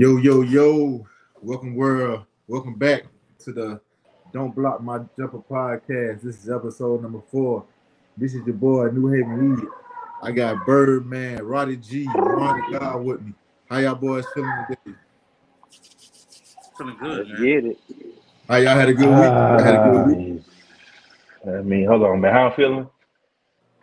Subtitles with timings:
[0.00, 1.06] Yo, yo, yo.
[1.42, 2.24] Welcome, world.
[2.48, 3.04] Welcome back
[3.40, 3.82] to the
[4.32, 6.22] Don't Block My Jumper podcast.
[6.22, 7.66] This is episode number four.
[8.16, 9.68] This is your boy, New Haven Heat.
[10.22, 13.34] I got Birdman, Roddy G, Ronnie God with me.
[13.68, 14.96] How y'all boys feeling today?
[16.78, 17.42] Feeling good, man.
[17.42, 17.78] Get it.
[18.48, 19.18] How y'all had a good week?
[19.18, 20.42] I had a good week.
[21.46, 22.32] Uh, I mean, hold on, man.
[22.32, 22.88] How I'm feeling?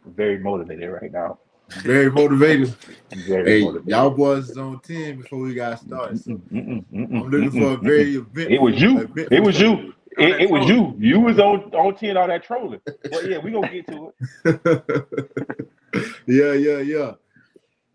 [0.03, 1.37] Very motivated right now.
[1.75, 2.75] Very motivating.
[3.13, 3.87] Very Hey, motivated.
[3.89, 6.17] y'all boys is on 10 before we got started.
[6.19, 8.51] So Mm-mm, mm-mm, I'm looking for a very event.
[8.51, 9.09] It was you.
[9.31, 9.93] It was you.
[10.17, 10.95] It, it was you.
[10.99, 12.81] You was on on ten all that trolling.
[13.09, 14.15] But yeah, we gonna get to it.
[16.27, 17.13] yeah, yeah, yeah.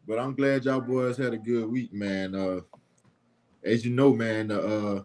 [0.07, 2.35] But I'm glad y'all boys had a good week, man.
[2.35, 2.61] Uh
[3.65, 5.03] as you know, man, the uh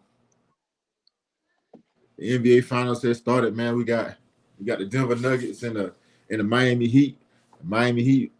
[2.18, 3.77] the NBA finals has started, man.
[3.77, 4.15] We got
[4.60, 5.93] we got the Denver Nuggets and the
[6.29, 7.18] and the Miami Heat.
[7.63, 8.34] Miami Heat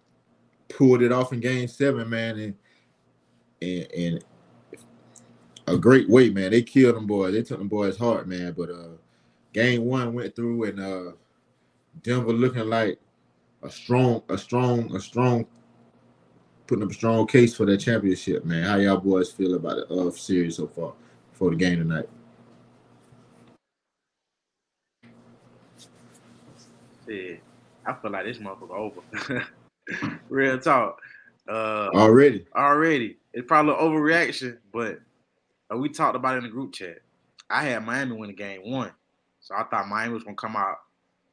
[0.70, 2.54] pulled it off in game seven, man, and
[3.62, 4.23] and and
[5.68, 6.52] a great way, man.
[6.52, 7.34] They killed them boys.
[7.34, 8.54] They took them boys hard, man.
[8.58, 8.98] But uh
[9.54, 11.12] game one went through and uh
[12.04, 13.00] Denver looking like
[13.64, 15.45] a strong, a strong, a strong,
[16.68, 18.64] putting up a strong case for that championship, man.
[18.64, 20.94] How y'all boys feel about the uh, series so far
[21.34, 22.08] for the game tonight?
[27.08, 27.42] Shit,
[27.86, 29.48] I feel like this motherfucker over.
[30.30, 30.99] Real talk.
[31.47, 34.99] Uh, Already, already, it's probably an overreaction, but
[35.73, 36.97] uh, we talked about it in the group chat.
[37.49, 38.91] I had Miami win the game one,
[39.39, 40.75] so I thought Miami was gonna come out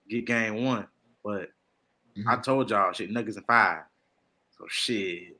[0.08, 0.86] get game one,
[1.24, 1.50] but
[2.28, 2.42] I Mhm.
[2.44, 3.82] told y'all shit Nuggets in five.
[4.56, 5.36] So shit,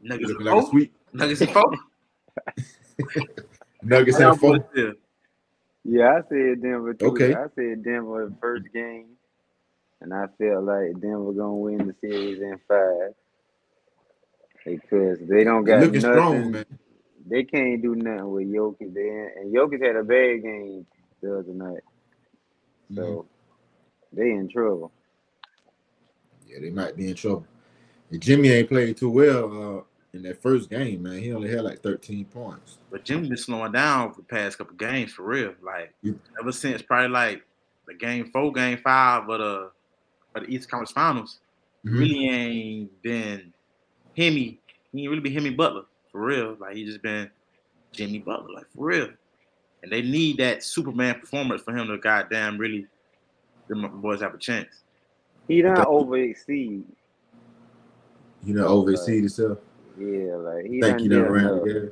[0.00, 0.80] Nuggets in looking like four.
[1.12, 1.72] Nuggets in four.
[3.82, 4.56] Nuggets and four.
[4.56, 4.92] y'all boys feel?
[5.84, 7.06] Yeah, I said Denver too.
[7.06, 7.34] Okay.
[7.34, 9.10] I said Denver the first game,
[10.00, 13.14] and I felt like Denver gonna win the series in five
[14.64, 16.12] because they don't got Looking nothing.
[16.12, 16.64] strong, man.
[17.26, 18.92] They can't do nothing with Jokic.
[18.94, 19.08] They,
[19.40, 20.86] and Jokic had a bad game
[21.22, 21.82] the other night,
[22.94, 23.26] so
[24.12, 24.92] they in trouble.
[26.46, 27.46] Yeah, they might be in trouble.
[28.10, 31.18] And Jimmy ain't played too well uh, in that first game, man.
[31.18, 32.78] He only had like 13 points.
[32.90, 35.54] But Jimmy been slowing down for the past couple games for real.
[35.62, 36.12] Like Yeah.
[36.38, 37.42] ever since probably like
[37.86, 39.70] the game four, game five of the
[40.34, 41.40] of the East Conference Finals,
[41.84, 41.98] Mhm.
[41.98, 43.52] really ain't been
[44.16, 44.58] Himmy.
[44.92, 46.56] He ain't really been Himmy Butler for real.
[46.58, 47.30] Like he just been
[47.92, 49.08] Jimmy Butler, like for real.
[49.82, 52.86] And they need that Superman performance for him to goddamn really
[53.68, 54.82] the boys have a chance.
[55.48, 55.84] He don't Okay.
[55.86, 56.84] over exceed.
[58.44, 59.58] You know, overexceed himself.
[59.98, 61.64] Yeah, like he Think done you done did ran enough.
[61.64, 61.90] the gas.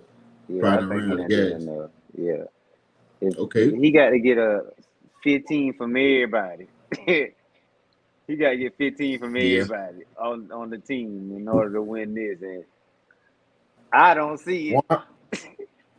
[0.49, 1.63] Yeah, Probably I done think ran he the done did gas.
[1.63, 1.91] enough.
[2.19, 2.45] Yeah.
[3.29, 3.77] If, Okay.
[3.77, 4.73] He got to get a
[5.23, 6.67] 15 from everybody.
[8.27, 9.62] he got to get 15 from Yeah.
[9.62, 12.38] everybody on, on the team in order to win this.
[12.43, 12.65] And
[13.93, 14.84] I don't see it.
[14.91, 15.05] Warren,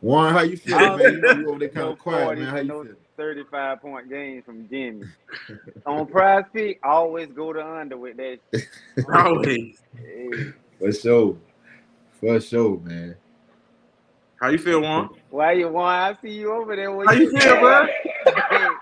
[0.00, 1.22] Warren, how you I feeling, don't man?
[1.22, 2.48] see You over there kind no of quiet, 40, man.
[2.50, 2.96] How you no feeling?
[3.16, 5.06] 35 point games from Jimmy.
[5.86, 8.38] on prize pick, always go to under with that.
[9.12, 9.82] Always.
[9.96, 10.30] Hey,
[10.78, 11.36] For sure.
[12.20, 13.16] For sure, man.
[14.40, 15.10] How you feel, Juan?
[15.30, 16.18] why you want?
[16.18, 16.92] I see you over there.
[16.92, 17.86] Where How you feel, bro?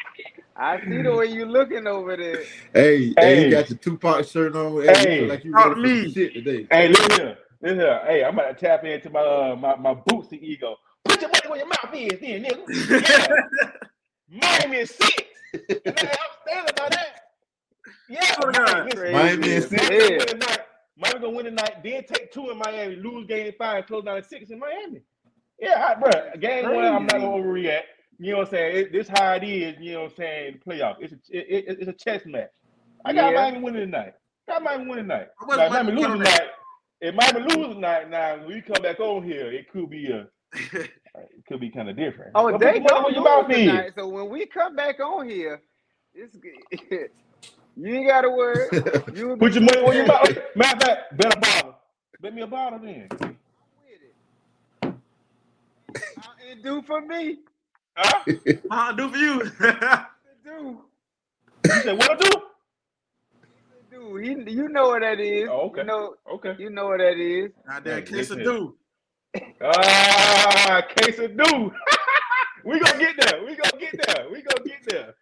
[0.56, 2.46] I see the way you looking over there.
[2.74, 3.44] Hey, hey, Hey.
[3.44, 4.82] you got your Tupac shirt on.
[4.82, 5.16] Hey, Hey.
[5.16, 5.98] feel like you Talk ready for me.
[6.00, 6.68] some shit today.
[6.70, 7.38] Hey, listen here.
[7.62, 8.02] Listen here.
[8.06, 10.76] Hey, I'm about to tap into my uh, my my bootsy ego.
[11.04, 12.66] Put your money where your mouth is, then, nigga.
[13.08, 13.36] Yeah.
[14.30, 15.24] Miami is six.
[15.86, 16.16] And I
[16.56, 17.20] understand about that.
[18.08, 18.86] Yeah, Oh, God.
[18.86, 19.72] Miami, listen, Miami is Crazy six.
[19.72, 20.00] as Miami hell.
[20.00, 20.60] gonna win tonight.
[20.98, 21.82] Miami gonna win tonight.
[21.84, 22.96] Then take two in Miami.
[22.96, 23.86] Lose game five.
[23.86, 25.02] Close down at six in Miami.
[25.60, 26.10] Yeah, I, bro.
[26.40, 27.22] Game one, I'm not Crazy.
[27.22, 27.82] gonna overreact.
[28.22, 28.77] You know what I'm saying?
[28.77, 29.77] It, this how it is.
[29.81, 30.60] You know what I'm saying?
[30.66, 30.97] Playoff.
[31.00, 32.50] It's a it, it, it's a chess match.
[33.05, 33.41] I got Yeah.
[33.41, 34.15] Miami winning tonight.
[34.49, 35.28] I got Miami winning tonight.
[35.41, 36.38] I wasn't Now, Miami winning losing tonight.
[36.38, 36.50] tonight.
[37.00, 40.28] If Miami loses tonight, now when we come back on here, it could be a
[41.16, 42.37] uh, it could be kind of different.
[42.37, 43.94] Oh, But they put your money don't where your lose mouth is.
[43.96, 45.62] So when we come back on here,
[46.14, 46.52] it's good.
[47.76, 48.69] you ain't got to worry.
[49.14, 50.29] You Put your money where your mouth.
[50.56, 51.76] Matter of fact, bet a bottle.
[52.20, 53.08] Bet me a bottle then.
[53.87, 54.14] it.
[56.17, 57.38] How it do for me?
[57.97, 58.25] Huh?
[58.71, 59.43] How do for you?
[60.27, 60.83] It do.
[61.65, 62.31] You said what I do?
[63.73, 64.17] It do.
[64.17, 65.49] He, you know what that is.
[65.50, 65.83] Oh, okay.
[65.83, 66.56] You know, Okay.
[66.59, 67.53] you know what that is.
[67.71, 68.44] Out there, Hey, kiss a listen.
[68.44, 68.77] do.
[69.62, 71.73] Ah, case of do.
[72.65, 73.44] we gonna get there.
[73.44, 74.27] We gonna get there.
[74.31, 75.15] We gonna get there.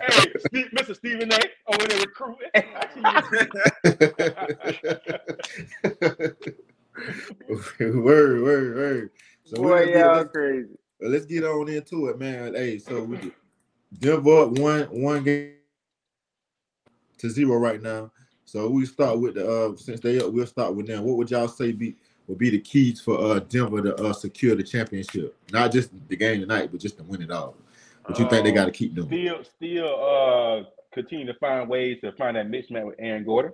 [0.00, 0.96] hey, Steve, Mr.
[0.96, 1.38] Stephen A.
[1.68, 2.50] over there recruiting.
[7.80, 9.10] word, word, word.
[9.44, 10.68] So Boy, y'all let's,
[11.02, 11.12] crazy.
[11.12, 12.54] let's get on into it, man.
[12.54, 13.18] Hey, so we
[13.98, 15.52] Denver up one one game
[17.18, 18.10] to zero right now.
[18.44, 21.04] So we start with the uh since they up, we'll start with them.
[21.04, 21.96] What would y'all say be
[22.26, 25.36] will be the keys for uh Denver to uh secure the championship?
[25.52, 27.56] Not just the game tonight, but just to win it all.
[28.04, 29.08] What you think they Um, got to keep doing?
[29.08, 33.52] Still, still, uh, continue to find ways to find that mismatch with Aaron Gordon.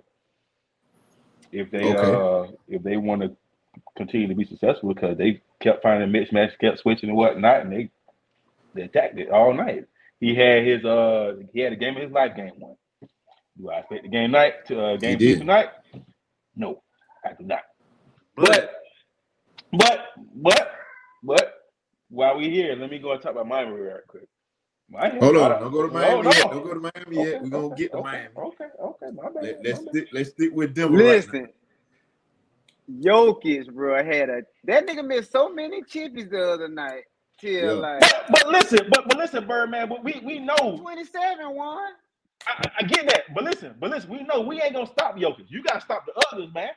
[1.51, 2.13] If they, Okay.
[2.13, 3.35] uh, if they want to
[3.95, 7.71] continue to be successful, because they kept finding a mismatch, kept switching and whatnot, and
[7.71, 7.89] they
[8.73, 9.85] they attacked it all night.
[10.19, 12.75] He had his, uh, he had a game of his life, game one.
[13.57, 15.39] Do I expect the game night to uh, game two did.
[15.39, 15.69] tonight?
[16.55, 16.81] No,
[17.25, 17.61] I do not.
[18.35, 18.71] But
[19.71, 20.71] But, but,
[21.23, 21.53] but,
[22.09, 24.27] while we here, let me go and talk about Miami real quick.
[24.89, 26.31] Miami, Hold on, a- don't go to Miami no.
[26.31, 26.51] yet.
[26.51, 27.43] Don't go to Miami yet.
[27.43, 28.27] We're gonna okay, get to okay, Miami.
[28.35, 29.05] Okay, okay, okay.
[29.15, 29.43] My bad.
[29.43, 29.89] Let, us my bad.
[29.89, 30.07] stick.
[30.11, 30.97] Let's stick with Denver.
[30.97, 31.11] right now.
[31.11, 31.49] Listen,
[32.89, 37.03] Jokic, bro, had a that nigga missed so many chippies the other night.
[37.39, 37.81] Till Yeah.
[37.81, 39.89] like But, but listen, but but listen, Birdman.
[39.89, 41.93] But we we know 27 one.
[42.47, 43.33] I, I- I get that.
[43.35, 45.45] But listen, but listen, we know we ain't gonna stop Jokic.
[45.49, 46.69] You gotta stop the others, man.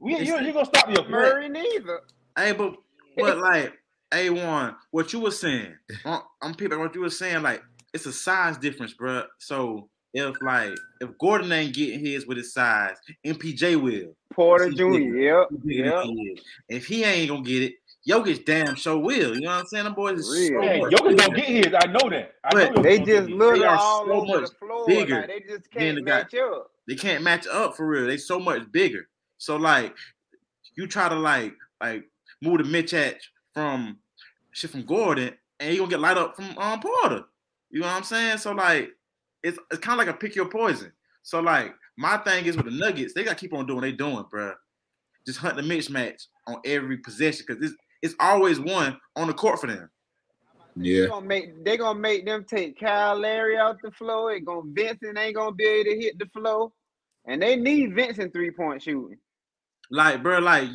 [0.00, 1.10] We you you gonna stop Jokic.
[1.10, 2.00] Murray neither.
[2.36, 2.74] Hey, but
[3.18, 3.74] but like
[4.14, 5.74] A one, what you were saying,
[6.04, 7.42] I'm, I'm peeping what you were saying.
[7.42, 7.62] Like
[7.94, 9.24] it's a size difference, bro.
[9.38, 12.96] So if like if Gordon ain't getting his with his size,
[13.26, 14.14] MPJ will.
[14.32, 14.84] Porter He Jr.
[14.98, 15.48] Yep.
[15.64, 15.94] Yep.
[16.04, 16.40] than he is.
[16.68, 17.74] If he ain't gonna get it,
[18.08, 19.34] Jokic damn sure will.
[19.34, 19.84] You know what I'm saying?
[19.84, 20.62] Them boys is so Real.
[20.62, 21.74] Hey, much Jokic gonna get his.
[21.74, 22.32] I know that.
[22.44, 24.86] I But know They just get look They are all so over much the floor.
[24.86, 26.70] bigger Like they just can't the guy- match up.
[26.86, 28.06] They can't match up for real.
[28.06, 29.08] They so much bigger.
[29.38, 29.94] So like
[30.76, 32.04] you try to like like
[32.40, 33.16] move the mismatch
[33.52, 33.98] from
[34.52, 37.24] shit from Gordon and you gonna get light up from um Porter.
[37.70, 38.38] You know what I'm saying?
[38.38, 38.90] So like
[39.42, 40.92] it's it's kind of like a pick your poison.
[41.22, 43.92] So like my thing is with the Nuggets, they gotta keep on doing what they
[43.92, 44.52] doing, bro.
[45.26, 49.60] Just hunt the mismatch on every possession because it's it's always one on the court
[49.60, 49.90] for them.
[50.76, 51.06] They Yeah.
[51.06, 54.28] gonna make they gonna make them take Kyle Lowry out the flow.
[54.28, 56.72] It gonna Vincent ain't gonna be able to hit the flow.
[57.26, 59.18] And they need Vincent three point shooting.
[59.90, 60.68] Like, bro, like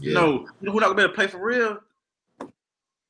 [0.00, 0.08] Yeah.
[0.08, 1.78] You know who not gonna be able to play for real?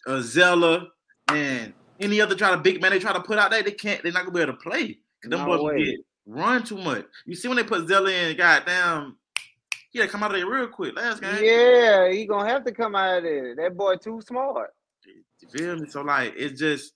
[0.06, 0.88] Uh, Zeller
[1.28, 1.72] and
[2.02, 4.02] any other try to big man they try to put out there, they can't.
[4.02, 4.98] They're not gonna be able to play.
[5.22, 5.84] 'Cause them No boys way.
[5.84, 7.06] get run too much.
[7.26, 9.16] You see when they put Zeller in, goddamn,
[9.92, 10.96] yeah, come out of there real quick.
[10.96, 13.54] Last game, Yeah, he gonna have to come out of there.
[13.56, 14.70] That boy too smart.
[15.04, 15.88] you feel me?
[15.88, 16.92] So like, it's just,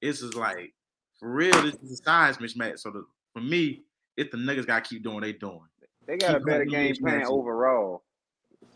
[0.00, 0.74] it's just like
[1.18, 1.52] for real.
[1.62, 2.78] This is a size mismatch.
[2.80, 3.82] So the, for me,
[4.16, 5.60] if the niggas gotta keep doing what they doing.
[6.06, 8.04] They got a better game plan overall.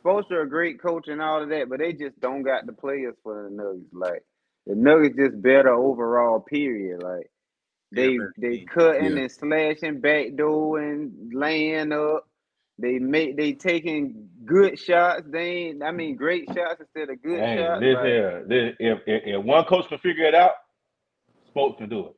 [0.04, 3.14] to a great coach and all of that, but they just don't got the players
[3.22, 3.92] for the Nuggets.
[3.92, 4.24] Like
[4.66, 6.40] the Nuggets just better overall.
[6.40, 7.02] Period.
[7.02, 7.30] Like
[7.92, 9.18] they better they cutting Yeah.
[9.18, 12.26] and slashing, backdoor and laying up.
[12.78, 15.24] They make they taking good shots.
[15.26, 17.80] They ain't I mean great shots instead of good Hey, shots.
[17.80, 20.52] this Like, here, this, if, if if one coach can figure it out,
[21.54, 22.14] Spo can do it.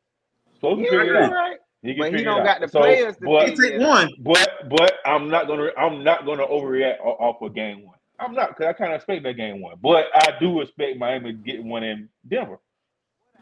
[0.62, 1.32] Spo can yeah, figure it out.
[1.32, 1.58] right.
[1.82, 2.46] He can But he don't it out.
[2.46, 4.10] got the So, players to but, He take one.
[4.18, 7.98] but but I'm not gonna I'm not gonna overreact off of game one.
[8.22, 11.32] I'm not because I kind of expect that game one, but I do expect Miami
[11.32, 12.58] to get one in Denver.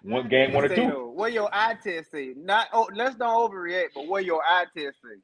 [0.03, 0.87] One game one or Say, two.
[0.89, 2.33] though, What your eye test say?
[2.37, 5.21] Not oh, let's don't overreact, but what your eye test say?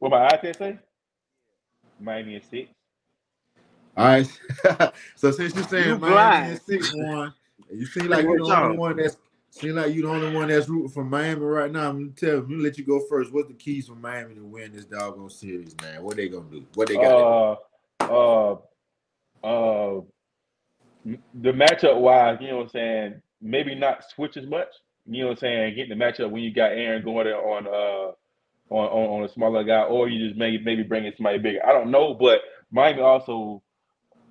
[0.00, 0.78] What my eye test say?
[2.00, 2.70] Miami is six.
[3.96, 4.40] All right.
[5.16, 6.52] so since you're saying You Miami blind.
[6.52, 7.32] is six one,
[7.72, 9.16] you seem like you're the only one that's
[9.50, 11.90] seem like you're the only one that's rooting for Miami right now.
[11.90, 13.32] I'm gonna tell I'm let you go first.
[13.32, 16.02] What's the keys for Miami to win this doggone series, man?
[16.02, 16.64] What they gonna do?
[16.74, 17.04] What they got?
[17.04, 17.56] Uh,
[18.00, 18.52] uh,
[19.44, 20.00] uh,
[21.04, 23.22] the matchup wise, you know what I'm saying?
[23.40, 24.68] Maybe not switch as much.
[25.06, 25.76] You know what I'm saying?
[25.76, 28.12] Getting the matchup when you got Aaron Gordon on uh
[28.70, 31.64] on, on, on a smaller guy, or you just maybe maybe bring in somebody bigger.
[31.66, 32.40] I don't know, but
[32.70, 33.62] Miami also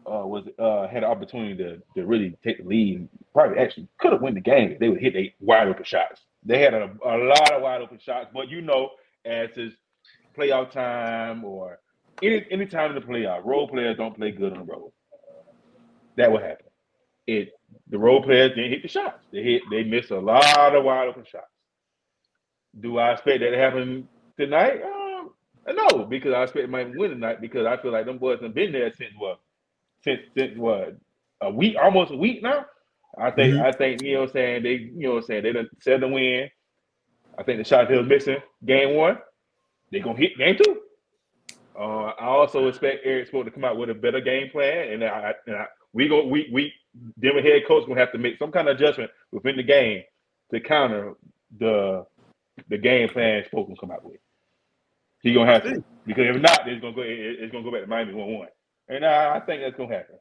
[0.05, 3.07] uh, was uh, had an opportunity to, to really take the lead.
[3.33, 6.21] Probably actually could have won the game if they would hit they wide open shots.
[6.45, 8.91] They had a, a lot of wide open shots, but you know,
[9.25, 9.75] as it's
[10.37, 11.79] playoff time or
[12.23, 14.91] any any time in the playoff, role players don't play good on the road.
[16.17, 16.65] That will happen.
[17.27, 17.49] It
[17.89, 19.23] the role players didn't hit the shots.
[19.31, 21.45] They hit they missed a lot of wide open shots.
[22.79, 24.07] Do I expect that to happen
[24.39, 24.81] tonight?
[24.83, 25.31] Um,
[25.67, 28.71] no, because I expect to win tonight because I feel like them boys have been
[28.71, 29.39] there since what?
[30.03, 30.97] Since since what?
[31.41, 32.65] A week, almost a week now.
[33.17, 33.61] I think Mhm.
[33.61, 35.69] I think you know what I'm saying they you know what I'm saying they done
[35.81, 36.49] said the win.
[37.37, 39.19] I think the shot they was missing game one.
[39.91, 40.81] They gonna hit game two.
[41.77, 45.03] Uh, I also expect Erik Spo to come out with a better game plan, and
[45.03, 46.73] I, and I we go we we
[47.19, 50.03] Denver head coach gonna have to make some kind of adjustment within the game
[50.51, 51.13] to counter
[51.59, 52.05] the
[52.69, 54.19] the game plan Spo gonna come out with.
[55.21, 57.81] He gonna have to because if not, it's gonna go it- it's gonna go back
[57.81, 58.47] to Miami one one,
[58.87, 60.15] and I, I think that's gonna happen.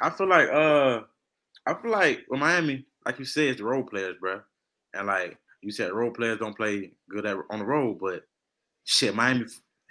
[0.00, 1.00] I feel like uh
[1.66, 4.40] I feel like with Miami, like you said, it's the role players, bro.
[4.92, 8.24] And like you said, role players don't play good at, on the road, but
[8.84, 9.44] shit, Miami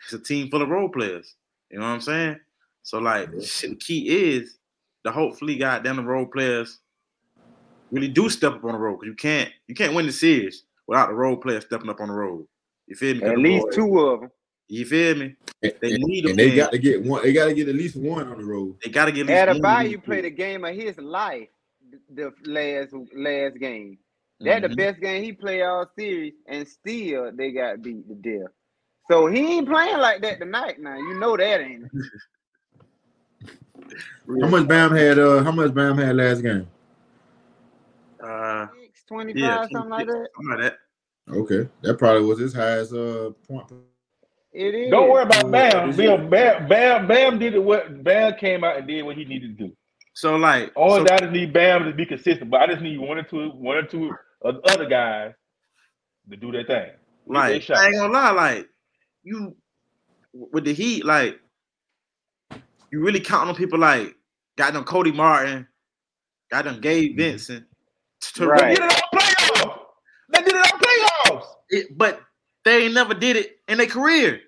[0.07, 1.35] is a team full of role players.
[1.69, 2.39] You know what I'm saying?
[2.83, 4.57] So like shit, the key is
[5.05, 6.79] to hopefully got down the role players
[7.91, 10.63] really do step up on the road because you can't you can't win the series
[10.87, 12.47] without the role players stepping up on the road.
[12.87, 13.23] You feel me?
[13.23, 14.31] At least boys- two of them.
[14.71, 15.35] You feel me?
[15.61, 16.55] They and- need a and they win.
[16.57, 17.23] got to get one.
[17.23, 18.75] They got to get at least one on the road.
[18.83, 20.27] They gotta get at least one of these Adebayo played two.
[20.27, 21.47] a game of his life
[22.13, 23.97] the last last game.
[24.41, 24.77] That the Mhm.
[24.77, 28.51] best game he played all series, and still they got beat to death.
[29.09, 30.79] So he ain't playing like that tonight.
[30.79, 31.85] Now you know that ain't.
[31.85, 31.91] it.
[34.41, 35.17] How much Bam had?
[35.17, 36.67] Uh, how much Bam had last game?
[38.23, 38.67] Uh,
[39.07, 40.27] 25, yeah, something like that.
[40.35, 40.77] something like that.
[41.35, 43.71] Okay, that probably was his highest uh point.
[44.53, 44.91] It is.
[44.91, 45.89] Don't worry about Bam.
[45.89, 47.63] Is Bam, Bam, Bam, Bam did it.
[47.63, 49.73] What Bam came out and did what he needed to do.
[50.13, 52.99] So like, All so, I just need Bam to be consistent, but I just need
[52.99, 54.11] one or two, one or two
[54.43, 55.33] of the other guys
[56.29, 56.91] to do their thing.
[56.91, 56.97] Get
[57.27, 57.69] their like.
[57.71, 58.69] I ain't gonna lie, like
[59.23, 59.55] you
[60.33, 61.39] with the Heat, like
[62.91, 64.15] you really counting on people like
[64.57, 65.67] got them Cody Martin,
[66.51, 67.17] got them Gabe mm-hmm.
[67.19, 67.65] Vincent.
[68.35, 68.61] To Right.
[68.61, 69.79] They did it on playoffs.
[70.29, 71.45] They did it on playoffs.
[71.69, 72.21] it, but
[72.65, 74.41] they ain't never did it in their career.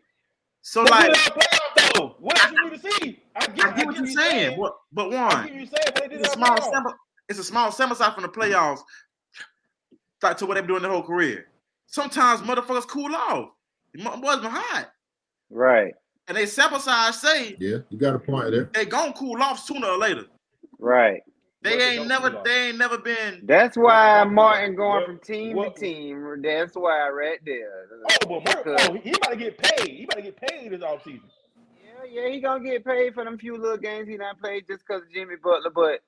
[0.62, 2.16] So They like, did it on playoffs though.
[2.20, 3.20] What else you need to see?
[3.36, 6.30] I get, I get what you're saying, but but one, what saying, but they it's
[6.30, 6.94] a small sample.
[7.30, 8.80] It's a small sample size from the playoffs.
[10.18, 11.48] Start to what they've been doing their whole career.
[11.88, 13.50] Sometimes motherfuckers cool off.
[13.94, 14.92] The mo- boys been hot,
[15.50, 15.94] Right,
[16.28, 18.70] and they sample size say Yeah, you got a point there.
[18.74, 20.26] they gonna cool off sooner or later.
[20.80, 21.22] right.
[21.64, 25.20] They What ain't don't never they ain't never been That's why Martin going what- from
[25.20, 26.42] team what- to team.
[26.42, 27.88] That's why right there.
[27.92, 29.90] Oh, but Murray, oh, Because- oh, he about to get paid.
[29.96, 31.22] He about to get paid this offseason.
[31.84, 34.84] Yeah, yeah, he gonna get paid for them few little games he not played just
[34.88, 35.70] because of Jimmy Butler.
[35.70, 36.02] But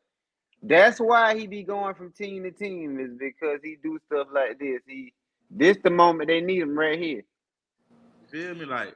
[0.63, 4.57] that's why he be going from team to team is because he do stuff like
[4.57, 4.81] this.
[4.87, 5.13] He
[5.51, 7.21] this the moment they need him right here.
[8.33, 8.95] You feel me like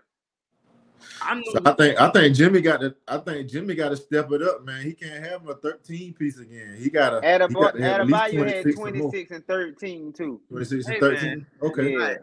[1.22, 3.98] I knew So I think I think Jimmy got to I think Jimmy got to
[3.98, 4.82] step it up, man.
[4.82, 6.77] He can't have a 13 piece again.
[6.79, 9.12] He got to he got Adab- to have at Adebayo had 26 or more.
[9.12, 10.41] 26 and 13 too.
[10.50, 11.29] 26 and 13.
[11.29, 11.46] man.
[11.62, 11.91] Okay.
[11.91, 11.98] Yeah.
[11.98, 12.20] like,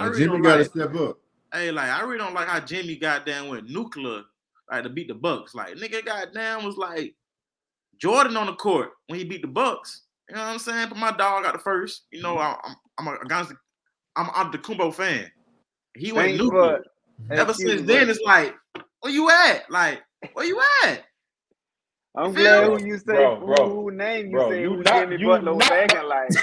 [0.00, 1.18] really Jimmy got to like, step up.
[1.52, 4.22] hey like I really don't like how Jimmy got down with nuclear
[4.70, 5.54] like to beat the Bucks.
[5.54, 7.14] Like nigga got down was like
[7.98, 10.02] Jordan on the court when he beat the Bucks.
[10.28, 10.88] You know what I'm saying?
[10.90, 12.02] But my dog got the first.
[12.10, 12.66] You know mm-hmm.
[12.66, 13.52] I- I'm I'm a against
[14.16, 15.30] I'm I'm the Kumbo fan.
[15.96, 16.82] He went Thanks nuclear.
[17.28, 18.54] for- Ever since me, then, it's like,
[19.00, 19.70] where you at?
[19.70, 21.02] Like, where you at?
[22.16, 24.70] I'm feel glad who you say Bro, who, bro, who name you bro, say you
[24.70, 26.28] who not- Jimmy you Butler was not- acting like.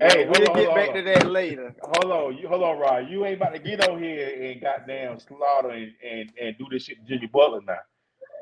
[0.00, 0.94] Hey, we'll hold on, get hold back on.
[0.96, 1.74] to that later.
[1.82, 3.08] Hold on, you hold on, Rod.
[3.08, 6.84] You ain't about to get on here and goddamn slaughter and, and, and do this
[6.84, 7.78] shit to Jimmy Butler now.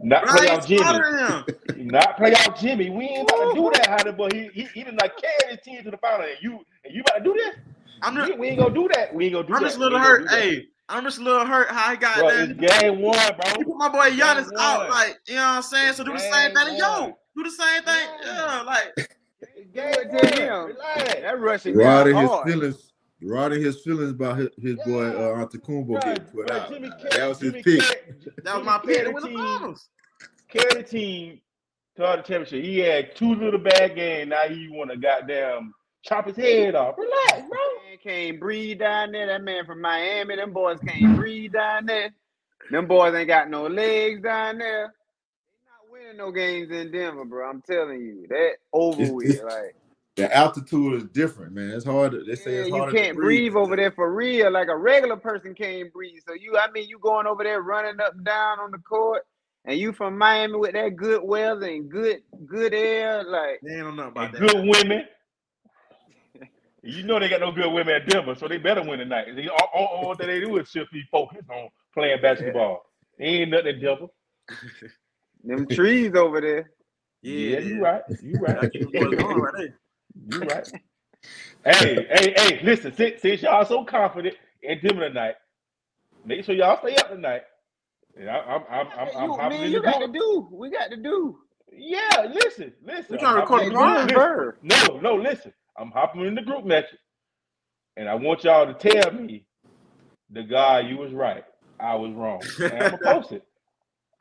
[0.03, 0.51] Not play Right?
[0.51, 1.85] out Jimmy.
[1.91, 2.91] Not play out Jimmy.
[2.91, 5.61] We ain't about to do that, Hunter, but he he, he done like carried his
[5.65, 6.23] team to the final.
[6.27, 7.55] And you and you about to do this?
[8.03, 9.15] I'm just, we ain't gonna do that.
[9.15, 9.59] We ain't gonna do that.
[9.59, 10.29] I'm just a little hurt.
[10.31, 12.51] Hey, I'm just a little hurt how I got Bro, there.
[12.51, 13.53] it's game one, bro.
[13.59, 14.91] You put my boy Giannis Game out, one.
[14.91, 15.95] like, you know what I'm saying?
[15.95, 17.17] So do the same thing yo.
[17.37, 18.09] Do the same thing.
[18.25, 18.57] Yeah.
[18.57, 19.09] Yeah, like,
[19.75, 20.67] Give it to him.
[20.67, 21.15] Relax.
[21.23, 22.49] That Russian Rod guy and his hard.
[22.49, 22.93] feelings.
[23.25, 25.13] Rod his feelings about his, his boy Yeah.
[25.15, 26.69] uh, Antetokounmpo Bro, getting put bro, out.
[26.71, 27.81] Jimmy Nah, carried- that was his Jimmy pick.
[27.81, 29.89] carried- that was my pick to carried the team- finals.
[30.49, 31.41] carried the team
[31.97, 32.65] to the championship.
[32.65, 34.29] He had two little bad games.
[34.31, 36.97] Now he want to goddamn chop his head off.
[36.99, 37.59] Relax, bro.
[37.89, 39.27] Man can't breathe down there.
[39.27, 42.11] That man from Miami, them boys can't breathe down there.
[42.71, 44.93] Them boys ain't got no legs down there.
[45.51, 47.49] They not winning no games in Denver, bro.
[47.49, 49.31] I'm telling you, that over It's- with.
[49.31, 49.75] it's- Like,
[50.17, 51.71] The altitude is different, man.
[51.71, 52.13] It's hard.
[52.13, 54.51] They say yeah, it's you can't breathe over there for real.
[54.51, 56.21] Like a regular person can't breathe.
[56.29, 59.23] So you, I mean, you going over there running up and down on the court,
[59.65, 63.23] and you from Miami with that good weather and good good air.
[63.25, 64.41] Like, They ain't know nothing And about that.
[64.41, 65.05] good women.
[66.83, 69.27] You know they got no good women at Denver, so they better win tonight.
[69.37, 72.85] They, all, all, all that they do is just be focused on playing basketball.
[73.21, 74.07] Ain't nothing in Denver.
[75.45, 76.71] them trees over there.
[77.23, 78.03] Yeah, Yeah, you right.
[78.21, 78.61] You right.
[78.61, 79.79] That's what's going on right there.
[80.29, 80.69] You right.
[81.65, 85.35] hey, hey, hey, listen, since, since y'all so confident in Denver tonight,
[86.25, 87.43] make sure y'all stay up tonight.
[88.17, 90.49] And I, I'm, I'm, I'm, I'm you, hopping man, you the got to do.
[90.53, 91.39] We got to do.
[91.73, 93.07] Yeah, listen, listen.
[93.13, 94.07] We trying to record in the tomorrow?
[94.07, 94.97] group- listen.
[95.01, 95.53] No, no, listen.
[95.79, 96.99] I'm hopping in the group message,
[97.97, 99.47] and I want y'all to tell me
[100.31, 101.45] the guy you was right,
[101.81, 102.53] I was wrong.
[102.71, 103.45] And I'm gonna post it.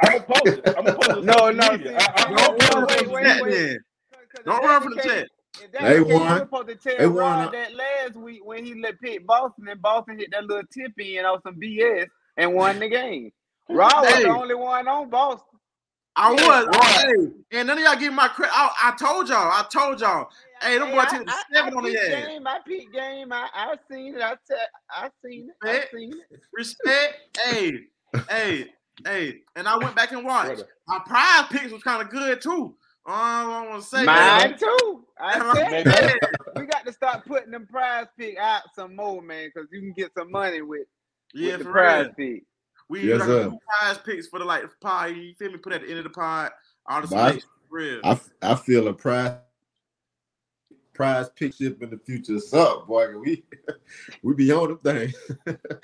[0.01, 0.67] I'm gonna post it.
[0.77, 1.25] I'm gonna post it.
[1.29, 1.91] on No, no, media.
[1.91, 3.49] see, I- I- see, Don't run wait, from the wait, chat wait.
[3.49, 3.79] then.
[4.33, 5.29] 'Cause if Don't run from the chat.
[5.79, 6.41] They case, won.
[6.41, 7.51] supposed to tell They won.
[7.51, 11.25] That last week when he let pick Boston and Boston hit that little tip in
[11.25, 13.31] on some BS and won the game.
[13.69, 15.50] Rod was the only one on Boston.
[16.21, 16.67] I was.
[16.67, 17.05] right.
[17.51, 18.53] Hey, and none of y'all give my credit.
[18.55, 19.37] I, I told y'all.
[19.37, 20.29] I told y'all.
[20.61, 22.27] Hey, them boys I, took seven I on the ass.
[22.27, 22.47] game.
[22.47, 22.59] I
[22.93, 23.33] game.
[23.33, 24.21] I I seen it.
[24.21, 24.55] I te-
[24.91, 25.55] I seen it.
[25.63, 26.39] I seen it.
[26.53, 27.37] Respect.
[27.43, 27.71] hey,
[28.29, 28.67] hey.
[29.05, 30.63] Hey, and I went back and watched.
[30.87, 32.75] My prize picks was kind of good too.
[33.07, 35.05] Uh, I want to say Mine too.
[35.19, 36.19] I said
[36.55, 39.93] we got to start putting them prize pick out some more, man, because you can
[39.93, 40.87] get some money with,
[41.33, 42.43] yeah, with the prize pick.
[42.91, 43.43] We Yes, got sir.
[43.49, 45.15] two prize picks for the like pod.
[45.15, 45.57] You feel me?
[45.59, 46.51] Put at the end of the pod.
[46.87, 48.01] All the But I- real.
[48.03, 49.37] I I feel a prize
[50.93, 52.33] prize pick ship in the future.
[52.35, 53.17] is up, boy.
[53.17, 53.43] We
[54.23, 55.13] we be on them thing.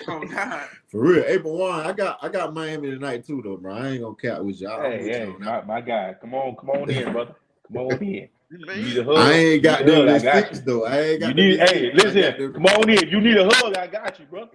[0.10, 0.68] oh God.
[0.90, 1.24] for real.
[1.26, 3.74] April one, I got I got Miami tonight too, though, bro.
[3.74, 4.82] I ain't gonna cap with y'all.
[4.82, 6.14] Hey, with hey, my, my guy.
[6.20, 7.36] Come on, come on in, brother.
[7.68, 8.28] Come on in.
[8.50, 9.18] Man, need a hug.
[9.18, 10.86] I ain't got You need a them hug, got receipts though.
[10.86, 13.10] I ain't got You need, hey, I got listen, come on in.
[13.10, 13.78] You need a hug.
[13.78, 14.50] I got you, bro.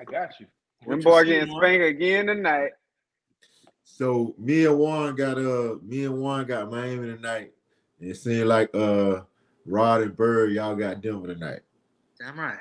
[0.00, 0.46] I got you.
[0.86, 2.70] Them What you boy see, getting spanked again tonight.
[3.84, 7.52] So me and Juan got uh me and Juan got Miami tonight.
[8.00, 9.20] And it seemed like uh
[9.66, 11.60] Rod and Bird, y'all got Denver tonight.
[12.18, 12.58] Damn right.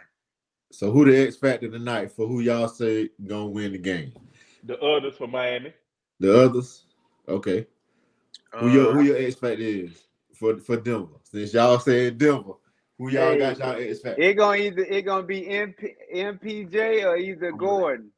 [0.72, 4.14] So who the X factor tonight for who y'all say gonna win the game?
[4.64, 5.74] The others for Miami.
[6.20, 6.86] The others?
[7.28, 7.68] Okay.
[8.60, 11.20] Who your Uh, who your X factor is for for Denver?
[11.24, 12.54] Since y'all saying Denver,
[12.98, 14.22] who y'all Hey, got y'all X factor?
[14.22, 18.13] It gonna either it gonna be MP, MPJ or either Gordon.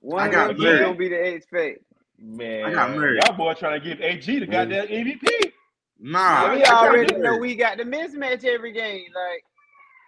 [0.00, 1.80] One I of got them two gonna be the X factor.
[2.18, 3.18] Man, I got Murray.
[3.18, 5.52] y'all boy trying to give AG the goddamn MVP.
[6.00, 6.50] nah.
[6.50, 9.06] we I already know we got the mismatch every game.
[9.14, 9.44] Like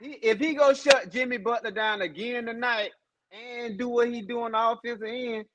[0.00, 2.90] he, if he go shut Jimmy Butler down again tonight
[3.32, 5.46] and do what he do on the offensive end,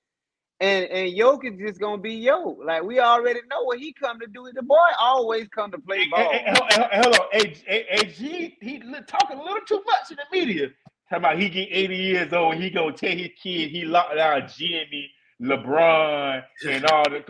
[0.62, 2.58] and and Jokic just gonna be yo.
[2.66, 4.50] Like we already know what he come to do.
[4.54, 6.32] The boy always come to play Hey, ball.
[6.32, 10.12] hey, hey, hold- hey, hold on, AG, AG he li- talking a little too much
[10.12, 10.70] in the media.
[11.16, 14.16] Talking about he get 80 years old and he gonna tell his kid he locked
[14.16, 15.10] down Jimmy,
[15.42, 17.24] LeBron, and all the.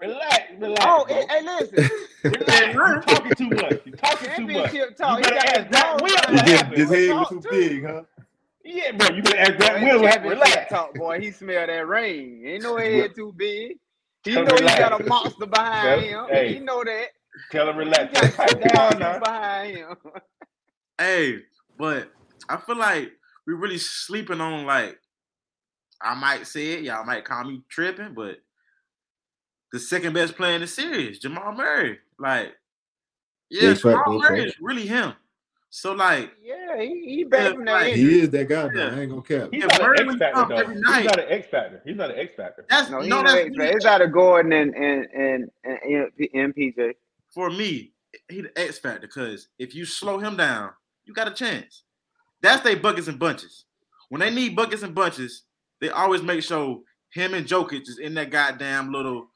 [0.00, 0.84] Relax, relax.
[0.86, 1.14] Oh, bro.
[1.14, 1.90] hey, hey, listen,
[2.24, 2.74] Relax.
[2.74, 3.80] You talking too much.
[3.86, 4.72] You talking too much.
[4.72, 5.18] championship talk.
[5.18, 6.76] You He better ask Grant Will what His, happened.
[6.76, 7.50] his head was too too.
[7.50, 8.02] big, huh?
[8.64, 9.08] Yeah, bro.
[9.16, 10.30] You better ask Grant Will what happened.
[10.30, 10.70] Relax.
[10.70, 11.20] talk, boy.
[11.20, 12.42] He smell that rain.
[12.46, 13.78] Ain't no head too big.
[14.24, 16.26] He Tell know him he got a monster behind him.
[16.30, 16.54] hey.
[16.54, 17.06] He know that.
[17.50, 18.20] Tell him He relax.
[18.20, 19.96] got two down monsters behind him.
[20.98, 21.38] Hey,
[21.78, 22.12] but
[22.48, 23.12] I feel like
[23.50, 24.98] we're really sleeping on like
[26.00, 28.38] I might say it, y'all might call me tripping, but
[29.72, 31.98] the second best player in the series, Jamal Murray.
[32.18, 32.54] Like,
[33.50, 34.48] yeah, X factor, Jamal Murray okay.
[34.48, 35.12] is really him.
[35.68, 38.10] So like, Yeah, he, he back from that like, injury.
[38.10, 38.86] He is that guy, though.
[38.86, 38.96] Yeah.
[38.96, 39.48] I ain't gonna cap.
[39.52, 40.68] He's If not an Murray X factor though.
[40.72, 41.82] He's not an X factor.
[41.84, 42.66] He's not an X factor.
[42.68, 46.10] that's No, no, no that's X really It's out of Gordon and and and, and,
[46.18, 46.94] and MPJ.
[47.32, 47.92] for me.
[48.28, 50.70] He the X factor because if you slow him down,
[51.04, 51.84] you got a chance.
[52.42, 53.64] That's they buckets and bunches.
[54.08, 55.44] When they need buckets and bunches,
[55.80, 56.80] they always make sure
[57.12, 59.28] him and Jokic is in that goddamn little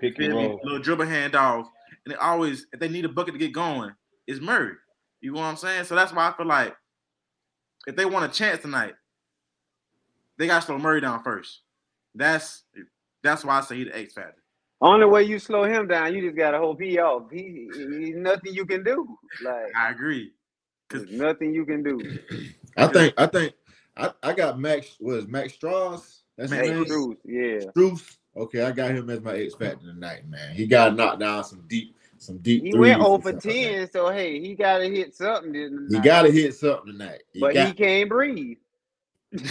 [0.00, 0.60] Pick and me, roll.
[0.62, 1.66] little dribble handoff.
[2.04, 3.92] And they always, if they need a bucket to get going,
[4.26, 4.74] it's Murray.
[5.20, 5.84] You know what I'm saying?
[5.84, 6.74] So that's why I feel like
[7.86, 8.94] if they want a chance tonight,
[10.38, 11.60] they got to slow Murray down first.
[12.14, 12.64] That's
[13.22, 14.42] that's why I say he the X factor.
[14.80, 17.30] Only way you slow him down, you just gotta hope he off.
[17.30, 19.06] He, he nothing you can do.
[19.44, 20.32] Like I agree.
[20.90, 22.18] There's nothing you can do.
[22.76, 23.54] I think I think
[23.96, 26.20] I, I got Max was Max Strus.
[26.36, 26.84] That's his Hey, name.
[26.84, 27.58] Bruce, yeah.
[27.70, 28.16] Strus.
[28.36, 30.54] Okay, I got him as my X factor tonight, man.
[30.54, 32.62] He got knocked down some deep, some deep.
[32.64, 35.52] He went over stuff like ten, so hey, he gotta hit something.
[35.52, 35.70] Tonight.
[35.70, 36.04] He tonight.
[36.04, 37.22] got to hit something tonight.
[37.32, 38.58] He but got, he can't breathe.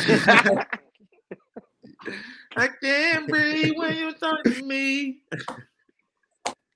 [2.56, 5.20] I can't breathe when you talk to me.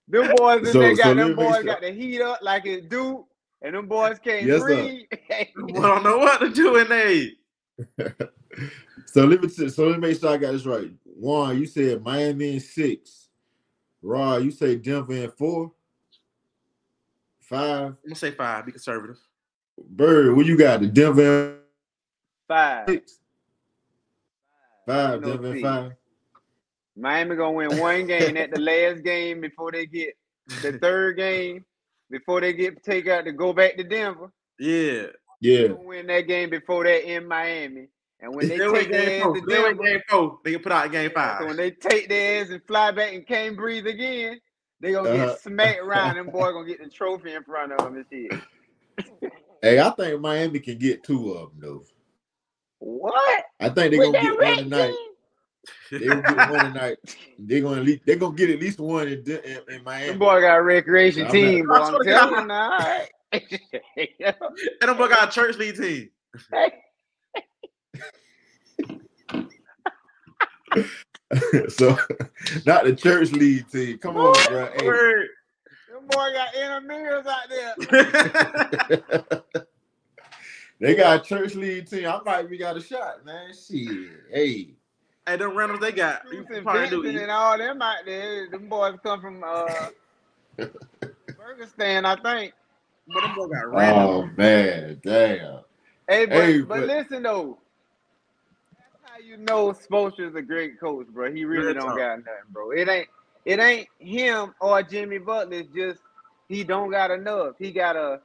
[0.07, 2.65] Them boys in So- there got let me them boys got the heat up like
[2.65, 3.25] it do,
[3.63, 4.67] and them boys can't Yes, sir.
[4.67, 5.05] breathe.
[5.31, 8.17] I don't know what to do in there.
[9.07, 10.91] so let me so let me make sure I got this right.
[11.05, 13.29] One, you said Miami in six.
[14.01, 15.71] Rod, you say Denver in four.
[17.39, 17.81] Five.
[17.87, 18.65] I'm gonna say five.
[18.65, 19.17] Be conservative.
[19.89, 20.81] Bird, what you got?
[20.81, 21.57] The Denver in
[22.47, 22.89] Five.
[22.89, 23.19] six.
[24.85, 25.21] Five.
[25.21, 25.91] No Denver in five.
[26.95, 30.15] Miami gonna win one game at the last game before they get
[30.61, 31.65] the third game
[32.13, 34.31] before they get take out to go back to Denver.
[34.59, 35.07] Yeah.
[35.41, 35.61] Yeah.
[35.63, 37.87] They gonna win that game before that in Miami.
[38.21, 39.35] And when they They win take their game ass four.
[39.35, 40.39] to They Denver, game four.
[40.45, 41.39] They can put out game five.
[41.41, 44.39] so when they take their ass and fly back and can't breathe again,
[44.79, 45.25] they gonna Uh-huh.
[45.27, 46.15] get smacked around.
[46.15, 49.31] Them boy gonna get the trophy in front of them and shit.
[49.61, 51.83] Hey, I think Miami can get two of them though.
[52.79, 53.43] What?
[53.59, 54.87] I think they're With gonna get one tonight.
[54.91, 55.12] team?
[55.91, 56.97] They gonna get one tonight.
[57.39, 60.07] They're gonna at least, they're gonna get at least one in, De- in, in Miami.
[60.07, 61.73] Them boy got a recreation I'm team, boy.
[61.75, 62.71] I I'm telling you now.
[62.71, 63.09] All right.
[64.81, 66.09] And them boy got a church league team.
[71.69, 71.97] so
[72.65, 73.97] not the church league team.
[73.97, 74.69] Come on, bro.
[74.77, 74.85] Hey.
[74.85, 75.27] Word.
[75.91, 79.43] Them boy got intramurals out there.
[80.79, 82.07] they got a church league team.
[82.07, 83.51] I might be got a shot, man.
[83.53, 84.09] Shit.
[84.31, 84.75] Hey.
[85.25, 86.23] Hey, them randoms they got.
[86.31, 87.01] You Bruce and probably do.
[87.03, 88.49] Vincent and all them out there.
[88.49, 89.89] Them boys come from uh
[90.59, 92.53] Burgerstan, I think.
[93.07, 94.05] But them boys got random.
[94.05, 95.59] Oh man, damn.
[96.07, 97.57] Hey, but, Hey, but, but- listen though.
[98.77, 101.31] That's how you know Spoelstra's a great coach, bro.
[101.31, 101.97] He really Real don't talk.
[101.97, 102.71] got nothing, bro.
[102.71, 103.07] It ain't
[103.45, 105.59] it ain't him or Jimmy Butler.
[105.59, 105.99] It's just
[106.49, 107.55] he don't got enough.
[107.59, 108.19] He got a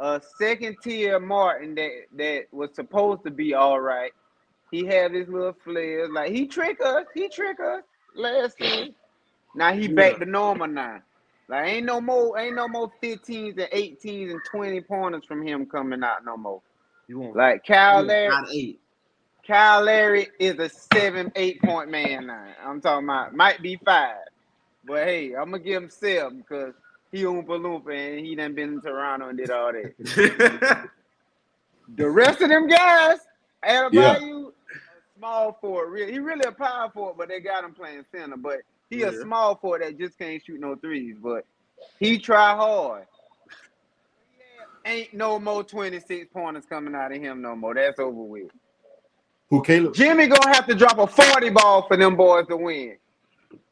[0.00, 4.12] a second tier Martin that that was supposed to be all right.
[4.70, 6.10] He had his little flares.
[6.12, 7.06] Like he trick us.
[7.14, 7.82] He trick us
[8.14, 8.94] last season.
[9.54, 11.00] Now he back to normal now.
[11.48, 15.66] Like ain't no more, ain't no more 15s and 18s and 20 pointers from him
[15.66, 16.62] coming out no more.
[17.06, 18.78] You want Like Kyle Lowry.
[19.46, 22.46] Kyle Lowry is a seven, eight point man now.
[22.64, 24.16] I'm talking about might be five.
[24.86, 26.74] But hey, I'm gonna give him seven because
[27.12, 30.88] he Oompa Loompa and he done been in Toronto and did all that.
[31.96, 33.18] The rest of them guys,
[33.62, 34.18] Yeah.
[34.18, 34.52] Adebayo,
[35.16, 35.90] small forward.
[35.90, 38.36] Really, he really a power forward, but they got him playing center.
[38.36, 38.58] But
[38.90, 41.16] he a small forward that just can't shoot no threes.
[41.22, 41.44] But
[41.98, 43.06] he try hard.
[44.86, 47.74] Ain't no more 26 pointers coming out of him no more.
[47.74, 48.50] That's over with.
[49.48, 49.94] Who Caleb?
[49.94, 52.96] Jimmy gonna have to drop a 40 ball for them boys to win.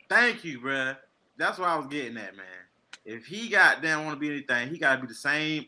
[0.08, 0.96] Thank you, bruh.
[1.36, 2.46] That's what I was getting at, man.
[3.04, 5.66] If he got down want to be anything, he gotta be the same.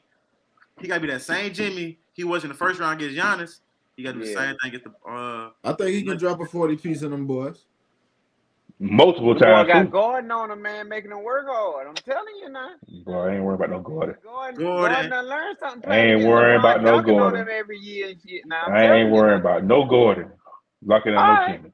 [0.80, 3.60] He gotta be that same Jimmy he was in the first round against Giannis.
[3.96, 6.46] He gotta do the same thing against the uh I think he can drop a
[6.46, 7.64] 40 piece on them boys.
[8.80, 9.68] Multiple Them boy times.
[9.68, 9.88] got too.
[9.88, 11.87] Gordon on him, man, making him work hard.
[11.87, 12.70] I'm telling you now.
[13.04, 14.16] Boy, I ain't worried about no Gordon.
[14.24, 14.92] Gordon, Gordon.
[14.92, 15.90] Gordon done learned something.
[15.90, 17.40] I ain't worrying about no dunking on Gordon.
[17.42, 18.42] him every year and shit.
[18.46, 20.33] Now, I'm I telling ain't worrying about no Gordon.
[20.85, 21.57] Locking in no Alright.
[21.62, 21.72] Jimmy.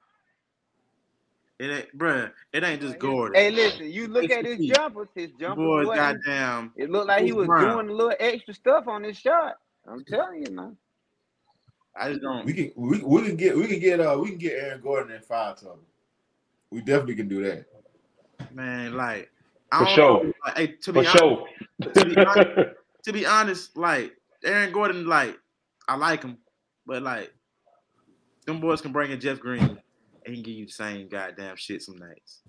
[1.59, 3.35] it ain't bruh, it ain't just Gordon.
[3.35, 4.75] Hey, listen, you look at his 60 feet.
[4.77, 5.09] jumpers.
[5.15, 7.73] His jumpers, Boy, wasn't- goddamn it looked like he was Brown.
[7.77, 9.57] doing a little extra stuff on his shot.
[9.89, 10.77] I'm telling you, man.
[11.97, 14.39] I just don't We can we, we can get we can get uh we can
[14.39, 15.81] get Aaron Gordon in five trouble.
[16.71, 17.67] We definitely can do that.
[18.55, 19.31] man, like
[19.73, 20.25] For I don't sure.
[20.25, 20.33] know.
[20.47, 21.47] Like, hey, to For be honest, sure.
[21.95, 22.59] to be honest,
[23.05, 24.13] to be honest, like
[24.45, 25.39] Aaron Gordon, like
[25.89, 26.39] I like him,
[26.87, 27.33] but like
[28.47, 29.79] them boys can bring in Jeff Green and
[30.27, 32.41] he can give you the same goddamn shit some nights.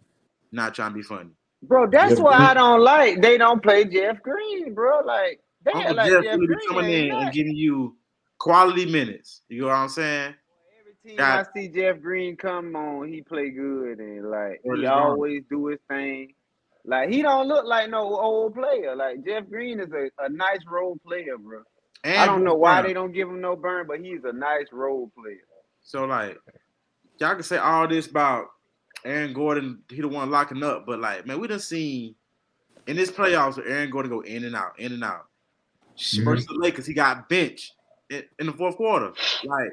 [0.52, 1.32] Not trying to be funny.
[1.64, 2.50] Bro, that's Jeff why Green.
[2.50, 5.00] I don't like they don't play Jeff Green, bro.
[5.06, 6.60] Like they Uncle like Jeff Jeff Green.
[6.70, 7.96] coming in and giving you
[8.42, 9.42] quality minutes.
[9.50, 10.34] You know what I'm saying?
[10.80, 11.46] Every team God.
[11.46, 15.68] I see Jeff Green come on, he play good and like he is always do
[15.68, 16.34] his thing.
[16.84, 18.96] Like he don't look like no old player.
[18.96, 21.62] Like Jeff Green is a, a nice role player, bro.
[22.04, 22.88] And I don't know why Brown.
[22.88, 25.38] they don't give him no burn, but he's a nice role player.
[25.84, 26.40] So like,
[27.20, 28.48] y'all can say all this about
[29.06, 32.16] Aaron Gordon, he the one locking up, but like, man, we done seen
[32.88, 35.28] in this playoffs where Aaron Gordon go in and out, in and out.
[35.96, 36.54] Versus mm-hmm.
[36.56, 37.74] the Lakers, he got benched
[38.12, 39.14] in, in the fourth quarter.
[39.44, 39.72] Like,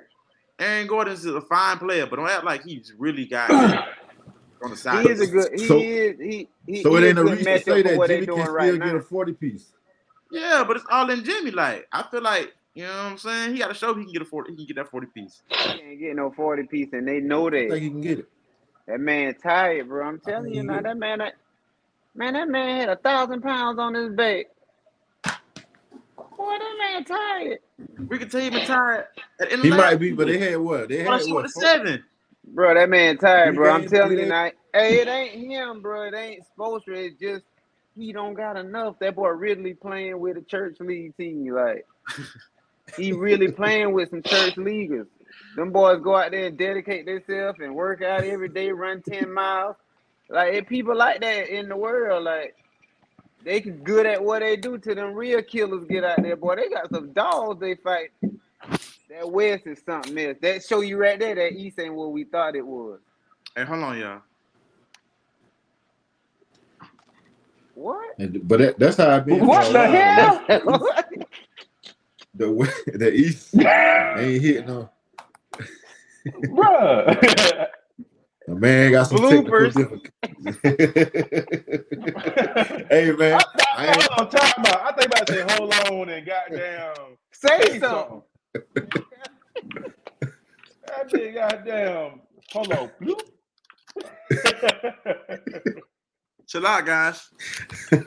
[0.58, 3.50] Aaron Gordon is a fine player, but don't act like he's really got
[4.62, 5.04] on the side.
[5.06, 5.50] He is a good.
[5.52, 6.18] He So- is.
[6.18, 6.48] He.
[6.66, 8.72] he So he it ain't a reason to say that Jimmy can doing still right
[8.72, 8.96] get now.
[8.96, 9.72] a 40 piece.
[10.30, 11.50] Yeah, but it's all in Jimmy.
[11.52, 13.52] Like, I feel like you know what I'm saying.
[13.54, 14.50] He got to show he can get a forty.
[14.52, 15.42] He can get that forty piece.
[15.48, 17.78] He can't get no forty piece, and they know I think that.
[17.80, 18.28] he can get it.
[18.86, 20.06] That man tired, bro.
[20.06, 20.80] I'm telling think you now.
[20.82, 21.18] That man.
[21.18, 21.34] That,
[22.14, 24.46] man, that man had a thousand pounds on his back.
[26.38, 27.58] Boy, that man tired.
[28.08, 29.06] We can tell you retired.
[29.40, 30.40] At the end of He might be, but season.
[30.40, 30.88] they had what?
[30.88, 31.20] They had what?
[31.26, 32.04] with a four- seven.
[32.46, 33.70] Bro, that man tired, bro.
[33.72, 34.28] I'm telling you days?
[34.28, 34.50] now.
[34.72, 36.02] Hey, it ain't him, bro.
[36.08, 36.96] It ain't Spoelstra.
[36.96, 37.44] It's just
[37.96, 38.98] he don't got enough.
[39.00, 41.48] That boy Ridley playing with a church league team.
[41.52, 41.86] Like
[42.96, 45.08] he really playing with some church leaguers.
[45.56, 49.32] Them boys go out there and dedicate themselves and work out every day, run 10
[49.32, 49.76] miles.
[50.30, 52.56] Like if people like that in the world, like
[53.44, 56.56] they good at what they do to them real killers get out there, boy.
[56.56, 58.10] They got some dogs they fight.
[59.10, 60.36] That West is something else.
[60.42, 62.98] That show you right there that East ain't what we thought it was.
[63.56, 64.20] Hey, hold on, y'all.
[67.74, 68.18] What?
[68.18, 69.46] And- But that, that's how I've been.
[69.46, 69.90] What the while.
[69.90, 71.04] hell?
[72.34, 74.90] The West- the East ain't hitting no.
[76.26, 77.66] Bruh.
[78.48, 79.74] The man got some Bloopers.
[82.90, 83.40] hey man,
[83.76, 84.80] I Hold ain't, on, time out.
[84.82, 86.94] I think about to say hold on and goddamn
[87.32, 87.80] Say say something.
[87.80, 88.22] something.
[90.86, 92.20] That big goddamn
[92.52, 92.90] hold on.
[93.02, 93.20] Bloop.
[96.48, 97.28] Chill out, guys.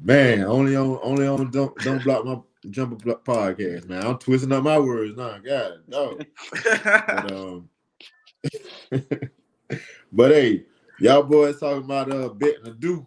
[0.00, 2.38] Man, only on only on don't don't block my
[2.70, 4.06] jumper block podcast, man.
[4.06, 5.38] I'm twisting up my words now.
[5.38, 6.18] God, no.
[6.50, 7.68] But um,
[10.12, 10.64] but hey,
[11.00, 13.06] y'all boys talking about uh betting the do.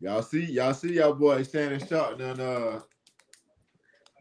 [0.00, 2.80] Y'all see, y'all see y'all boys Shannon Sharpe done uh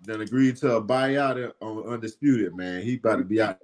[0.04, 2.84] done agreed to a buyout on Undisputed, man.
[2.84, 3.60] He about to be out.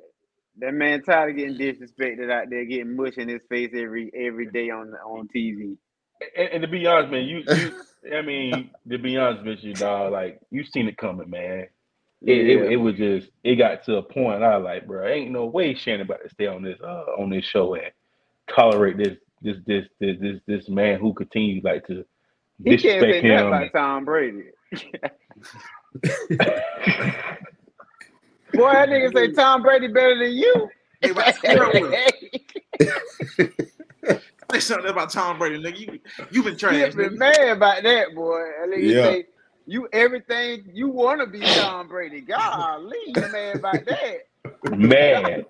[0.60, 4.48] That man tired of getting disrespected out there, getting mush in his face every every
[4.48, 5.78] day on on TV.
[6.36, 7.72] And, and to be honest, man, you, you
[8.16, 11.68] I mean, to be honest with you, dog, like you seen it coming, man.
[12.26, 15.32] It, it, it was just it got to a point I was like, bro, ain't
[15.32, 17.92] no way Shannon about to stay on this uh on this show and
[18.54, 22.04] tolerate this this this this this, this man who continues like to
[22.64, 23.48] He can't say disrespect him.
[23.48, 24.44] about Tom Brady.
[28.54, 30.70] Boy, that nigga say Tom Brady better than you.
[34.52, 34.60] Hey, but I swear with him.
[34.60, 35.80] Say something about Tom Brady, nigga.
[35.80, 36.00] You
[36.32, 36.94] you been He trash.
[36.96, 37.18] been nigga.
[37.18, 38.40] mad about that, boy.
[38.62, 39.04] That nigga Yeah.
[39.04, 39.26] say
[39.66, 42.22] you everything you want to be Tom Brady.
[42.22, 44.18] Golly, you mad about that?
[44.78, 45.44] Man,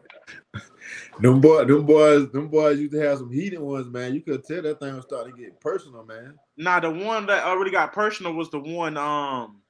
[1.20, 4.14] Them boy, them boys, them boys used to have some heated ones, man.
[4.14, 6.36] You could tell that thing was starting to get personal, man.
[6.58, 9.62] Nah, the one that already got personal was the one um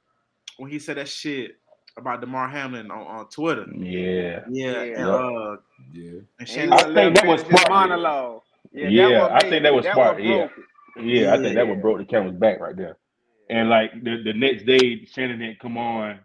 [0.58, 1.58] when he said that shit
[1.98, 3.66] about Damar Hamlin on, on Twitter.
[3.76, 4.42] yeah.
[4.50, 4.98] Yeah, Yeah.
[4.98, 5.58] and uh
[5.94, 6.12] Yeah.
[6.12, 8.42] and And Shannon, I think that was finish monologue.
[8.72, 9.74] Yeah, Yeah, that I made think that it.
[9.76, 10.48] was That smart, what yeah.
[11.00, 11.72] Yeah, I think that Yeah.
[11.72, 12.98] would broke the camel's back right there.
[13.50, 16.20] And like the, the next day, Shannon didn't come on.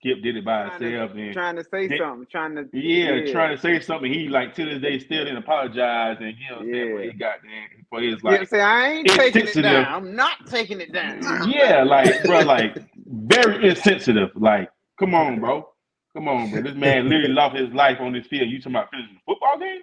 [0.00, 2.68] Skip did it by Trying to- himself, and Trying to say They- something, trying to
[2.72, 4.12] yeah, trying to say something.
[4.12, 6.94] He like to this day still didn't apologize, and you know what I'm saying?
[6.96, 7.10] But Yeah.
[7.12, 9.84] he got there for his Yeah, like, say I ain't taking it down.
[9.86, 11.20] I'm not taking it down.
[11.50, 14.30] yeah, like bro, like very insensitive.
[14.34, 15.66] Like, come on, bro,
[16.14, 16.60] come on, bro.
[16.62, 18.50] This man literally lost his life on this field.
[18.50, 19.80] You talking about finishing the football game?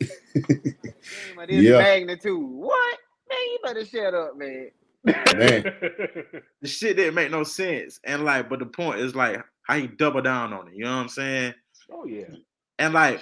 [0.00, 1.78] Game of this Yeah.
[1.78, 2.38] magnitude.
[2.40, 2.98] What?
[3.28, 4.70] Man, you better shut up, man.
[5.04, 5.14] Man.
[6.60, 8.00] the shit didn't make no sense.
[8.04, 10.74] And like, but the point is like how he double down on it.
[10.74, 11.54] You know what I'm saying?
[11.92, 12.24] oh yeah.
[12.78, 13.20] And like,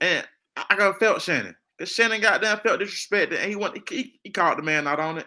[0.00, 1.54] and I I got felt Shannon.
[1.78, 5.00] Cause Shannon got down, felt disrespected, and he went he, he called the man out
[5.00, 5.26] on it.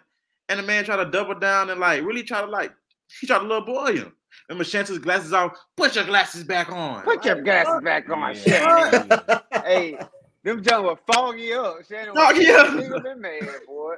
[0.50, 2.72] And the man tried to double down and like really try to like
[3.20, 4.14] he tried to little boy him.
[4.50, 7.02] Remember Shannon took glasses off, put your glasses back on.
[7.04, 7.84] Put your glasses what?
[7.84, 8.90] back on, Yeah.
[8.92, 9.20] Shannon.
[9.66, 10.00] hey,
[10.48, 11.86] them junk will foggy up.
[11.88, 12.68] Shannon was Foggy up.
[12.68, 13.96] nigga been mad, boy.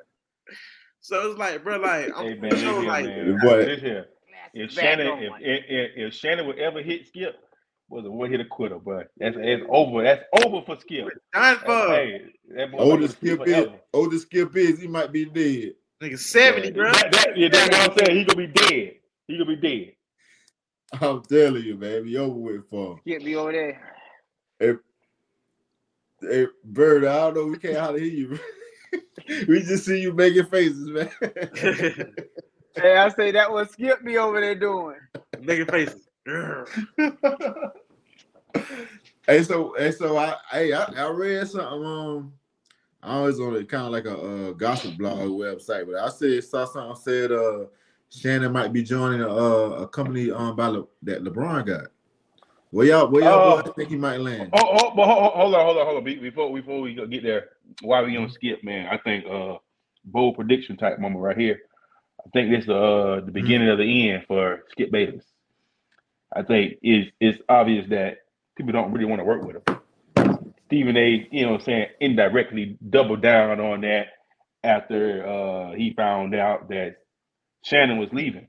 [1.00, 3.38] So it's like, bro, like I'm Hey man, sure, like man.
[3.42, 3.66] Boy.
[3.66, 4.08] This here.
[4.54, 7.36] If Shannon, if, if, if, if Shannon would ever hit Skip,
[7.88, 10.04] was a one hit a quitter, but that's it's over.
[10.04, 11.06] That's over for Skip.
[11.06, 12.22] done That's, for hey,
[12.56, 13.76] that boy Older gonna skip is, forever.
[13.94, 15.74] older skip is, he might be dead.
[16.02, 16.92] nigga 70, bro.
[16.92, 18.18] That, that, yeah, that's what I'm saying.
[18.18, 18.92] He gonna be dead.
[19.28, 19.94] He gonna be dead.
[21.00, 23.00] I'm telling you, man, be over with for him.
[23.06, 24.82] Get me over there.
[26.22, 28.40] Hey, Bird, I don't know, we can't hardly hear you.
[29.48, 31.10] we just see you making faces, man.
[32.76, 34.96] Hey, I say that was Skip me over there doing.
[35.42, 36.08] Making faces.
[39.28, 41.86] Hey, so, hey, so I, hey, I, I read something.
[41.86, 42.34] Um,
[43.02, 46.44] I was on it kind of like a uh, gossip blog website, but I said
[46.44, 47.66] saw something said uh
[48.10, 51.88] Shannon might be joining a, uh, a company um by Le, that LeBron got.
[52.72, 54.54] Where y'all, where y'all boys think he might land?
[54.54, 56.04] Oh, oh, but hold, hold on, hold on, hold on.
[56.04, 57.50] Be- Before before we get there,
[57.82, 59.58] while we on Skip, man, I think uh
[60.06, 61.60] bold prediction type moment right here.
[62.26, 65.26] I think this uh the beginning of the end for Skip Bayless.
[66.36, 68.20] I think it's it's obvious that
[68.58, 69.64] people don't really want to work with him.
[70.68, 74.08] Stephen A, you know what I'm saying, indirectly doubled down on that
[74.64, 76.98] after uh he found out that
[77.66, 78.48] Shannon was leaving.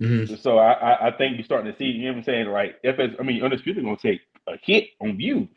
[0.00, 0.38] Mhm.
[0.40, 2.46] So I, I, I think you're starting to see, you know what I'm saying?
[2.48, 5.48] Like FS, I mean, Undisputed gonna take a hit on views.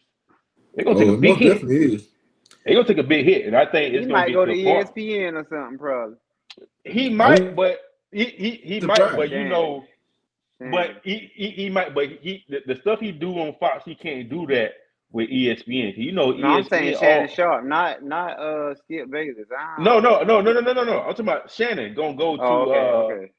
[0.75, 1.53] They're gonna take Oh, a big hit.
[1.53, 2.09] definitely is.
[2.65, 4.53] They're gonna take a big hit, and I think it's He gonna might go to
[4.53, 6.15] to a point- ESPN or something, probably.
[6.83, 7.51] He might, Oh.
[7.53, 7.79] but
[8.11, 8.99] he he, he Surprise.
[8.99, 9.85] might, but you know,
[10.59, 10.71] Damn.
[10.71, 13.95] but he, he he might, but he the, the stuff he do on Fox, he
[13.95, 14.73] can't do that
[15.11, 15.95] with ESPN.
[15.97, 16.69] You know, no, I'm ESPN.
[16.69, 19.47] saying all- Shannon Sharpe, not not uh Skip Bayless.
[19.79, 20.99] No, no, no, no, no, no, no, no.
[21.01, 22.43] I'm talking about Shannon gonna go to.
[22.43, 23.31] Oh, okay, uh, okay.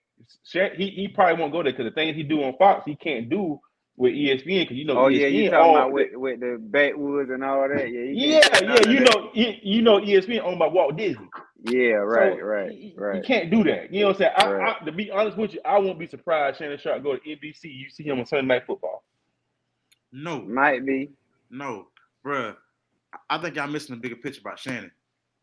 [0.44, 2.96] Shan- he he probably won't go there because the things he do on Fox, he
[2.96, 3.60] can't do
[3.96, 4.98] with ESPN because you know.
[4.98, 7.90] Oh ESPN yeah, you talking all- about with, with the backwoods and all that?
[7.90, 10.96] Yeah, Yeah, can't do none yeah, you know, you, you know, ESPN owned by Walt
[10.96, 11.28] Disney.
[11.66, 13.16] Yeah, right, So, right, you, right.
[13.16, 13.92] You can't do that.
[13.92, 14.32] You know what I'm saying?
[14.37, 14.76] I, Right.
[14.82, 17.64] I, to be honest with you, I won't be surprised Shannon Sharpe go to NBC.
[17.64, 19.02] You see him on Sunday Night Football.
[20.12, 21.10] No, Might be.
[21.50, 21.87] no,
[22.24, 22.54] bruh.
[23.12, 24.90] I- I think y'all missing the bigger picture about Shannon.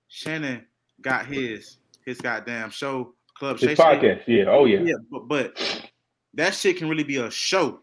[0.10, 0.66] Shannon
[1.02, 3.84] got his his goddamn show, Club His Shay Shay.
[3.84, 5.82] podcast, yeah, oh yeah, Yeah, but, but
[6.36, 7.82] that shit can really be a show.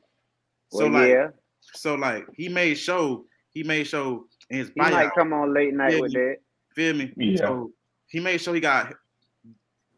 [0.71, 1.29] So Well, like, yeah,
[1.75, 5.75] so like he made show, he made show in his he might come on late
[5.75, 6.37] night Yeah, with you- that.
[6.77, 7.13] Feel me?
[7.17, 7.39] Yeah.
[7.39, 7.73] So
[8.07, 8.95] he made sure he got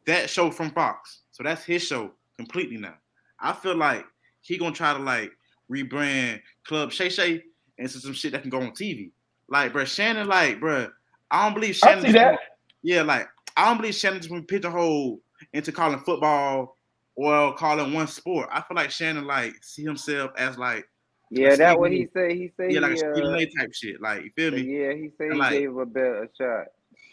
[0.06, 1.18] that show from Fox.
[1.30, 2.94] So that's his show completely now.
[3.38, 4.06] I feel like
[4.40, 5.30] he gonna try to like
[5.70, 7.42] rebrand Club Shay Shay
[7.76, 9.10] into some shit that can go on TV.
[9.48, 10.88] Like, bro, Shannon, like, bro,
[11.30, 11.98] I don't believe Shannon.
[12.06, 12.12] I Shannon.
[12.12, 12.38] see that.
[12.82, 15.20] Yeah, like I don't believe Shannon just been pigeonholed
[15.52, 16.76] into calling football
[17.16, 18.48] or calling one sport.
[18.52, 20.88] I feel like Shannon like see himself as like
[21.30, 22.36] Yeah, that what he say.
[22.36, 24.00] He say yeah, like a he, Stephen uh, A type shit.
[24.00, 24.62] Like you feel me?
[24.62, 26.66] yeah, he say he Like- gave a better a shot.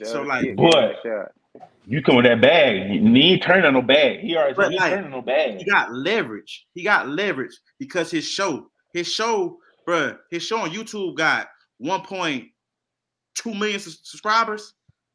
[0.03, 1.31] So, Uh, like- Skip gave him a But-
[1.87, 2.91] You come with that bag.
[2.91, 4.19] He he ain't turning on no bag.
[4.19, 5.57] He already But, he like, turning no bag.
[5.57, 6.67] He got leverage.
[6.75, 11.47] He got leverage because his show, his show, bruh, his show on YouTube got
[11.81, 14.73] 1.2 million subscribers.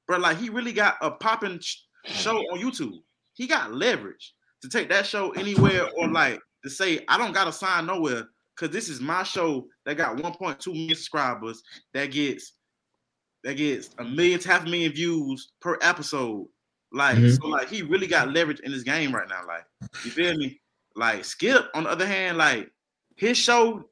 [0.09, 3.03] But like he really got a popping sh- show on YouTube.
[3.35, 7.53] He got leverage to take that show anywhere or like to say, I don't gotta
[7.53, 8.25] sign nowhere
[8.57, 11.63] because this is my show that got 1.2 million subscribers
[11.95, 12.53] that gets
[13.45, 16.47] that gets a million to half a million views per episode.
[16.93, 17.41] Like, Mhm.
[17.41, 19.45] so like he really got leverage in this game right now.
[19.47, 19.65] Like,
[20.05, 20.61] you feel me?
[20.95, 22.71] Like Skip, on the other hand, like
[23.17, 23.89] his show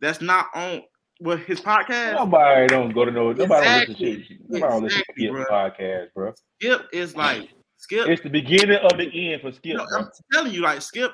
[0.00, 0.82] that's not on
[1.22, 3.32] well, his podcast, Nobody don't go to no.
[3.32, 4.16] Nobody don't listen Exactly.
[4.16, 4.38] to shit.
[4.48, 5.44] Nobody don't listen to Exactly, Skip bro.
[5.44, 6.34] podcast, bro.
[6.60, 8.08] Skip is like Skip.
[8.08, 9.76] It's the beginning of the end for Skip.
[9.76, 9.98] No, bro.
[10.00, 11.12] I'm telling you, like Skip,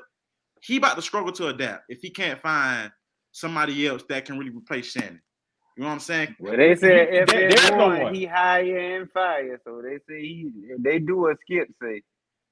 [0.63, 2.91] he about to struggle to adapt if he can't find
[3.33, 5.21] somebody else that can really replace Shannon.
[5.77, 6.35] You know what I'm saying?
[6.41, 8.15] Well, they said if There- there's there's no one, one.
[8.15, 9.61] he hire and fire.
[9.65, 12.03] So they say he they do a skip say.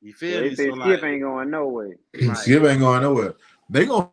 [0.03, 0.55] You So feel they me?
[0.55, 1.97] say So skip like, ain't going nowhere.
[2.35, 3.35] Skip ain't going nowhere.
[3.69, 4.11] They gonna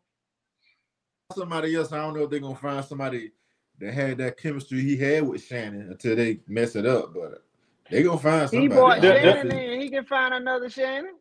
[1.35, 1.91] somebody else.
[1.93, 3.31] I don't know if they're gonna find somebody
[3.79, 7.13] that had that chemistry he had with Shannon until they mess it up.
[7.13, 7.43] But
[7.91, 8.69] they gonna find He somebody.
[8.69, 9.81] bought Shannon Honestly, in.
[9.81, 11.15] He can find another Shannon.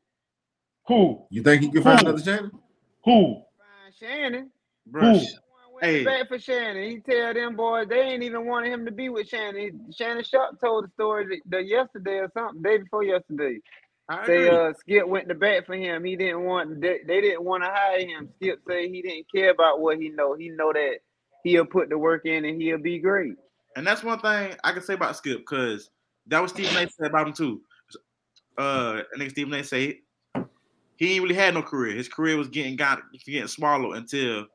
[0.89, 1.27] Who?
[1.31, 2.07] You think he can find Who?
[2.07, 2.53] another Shannon?
[3.05, 3.43] Who?
[3.59, 4.51] Find Shannon.
[4.87, 5.27] bro, Who?
[5.75, 6.05] Went Hey.
[6.05, 6.91] back for Shannon.
[6.91, 9.93] He tell them boys they ain't even wanted him to be with Shannon.
[9.97, 13.59] Shannon Sharpe told the story the, the yesterday or something, day before yesterday.
[14.27, 16.05] Say uh Skip went to bat for him.
[16.05, 18.29] He didn't want they, they didn't want to hire him.
[18.37, 20.35] Skip say he didn't care about what he know.
[20.35, 20.97] He know that
[21.45, 23.35] he'll put the work in and he'll be great.
[23.77, 25.91] And that's one thing I can say about Skip, because
[26.27, 26.91] that was Stephen A.
[26.91, 27.61] said about him too.
[28.59, 29.65] Uh, I think Stephen A.
[29.65, 30.01] say
[30.97, 31.95] he ain't really had no career.
[31.95, 34.47] His career was getting got getting swallowed until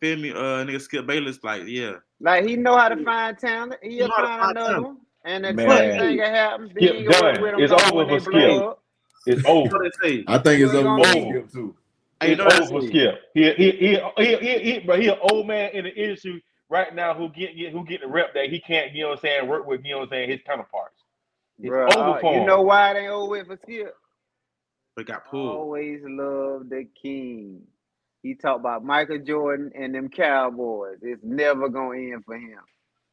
[0.00, 0.30] feel me.
[0.30, 1.94] Uh, nigga Skip Bayless like yeah.
[2.20, 3.74] Like he know how to find talent.
[3.82, 4.86] He'll to find find another talent.
[4.86, 4.96] one.
[5.26, 5.66] And the Man.
[5.68, 6.72] same thing that happens.
[6.74, 7.36] Then Skip you done.
[7.38, 8.70] with them It's no over when for blow Skip.
[8.70, 8.82] up.
[9.26, 9.78] It's You know over.
[9.78, 10.28] what they say?
[10.28, 11.20] I think it's We're over gonna with.
[11.20, 11.76] Skip too.
[12.20, 12.82] Hey, you It's know over for?
[12.82, 13.20] Skip.
[13.34, 16.94] He, he, he, he, he, he, bro, he an old man in the industry right
[16.94, 19.22] now who get, get who get the rep that he can't, you know what I'm
[19.22, 21.02] saying, work with, you know what I'm saying, his counterparts.
[21.62, 22.42] It's Bruh, over uh, for you him.
[22.42, 23.94] know why it ain't over with for Skip?
[24.96, 25.68] But got pulled.
[25.68, 27.62] Always love the king.
[28.22, 30.98] He talked about Michael Jordan and them Cowboys.
[31.02, 32.60] It's never gonna end for him.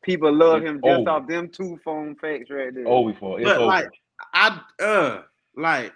[0.03, 1.09] People love It's him just over.
[1.09, 2.87] off them two phone facts right there.
[2.87, 3.65] Over for it's But over.
[3.65, 3.89] like
[4.33, 5.21] I uh
[5.55, 5.93] like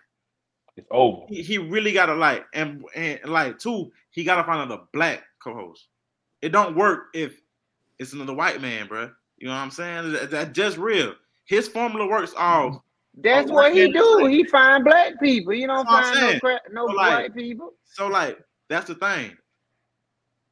[0.75, 1.25] it's over.
[1.29, 5.87] he, he really gotta like and and like two he gotta find another black co-host.
[6.41, 7.39] It don't work if
[7.99, 9.11] it's another white man, bro.
[9.37, 10.11] You know what I'm saying?
[10.13, 11.13] That, that's just real.
[11.45, 12.81] His formula works off.
[13.19, 13.93] That's what he okay.
[13.93, 14.27] do.
[14.27, 15.51] He find black people.
[15.51, 16.39] You don't I'm find no saying.
[16.39, 17.73] crap, no So, like, white people.
[17.85, 18.37] So like
[18.69, 19.35] that's the thing.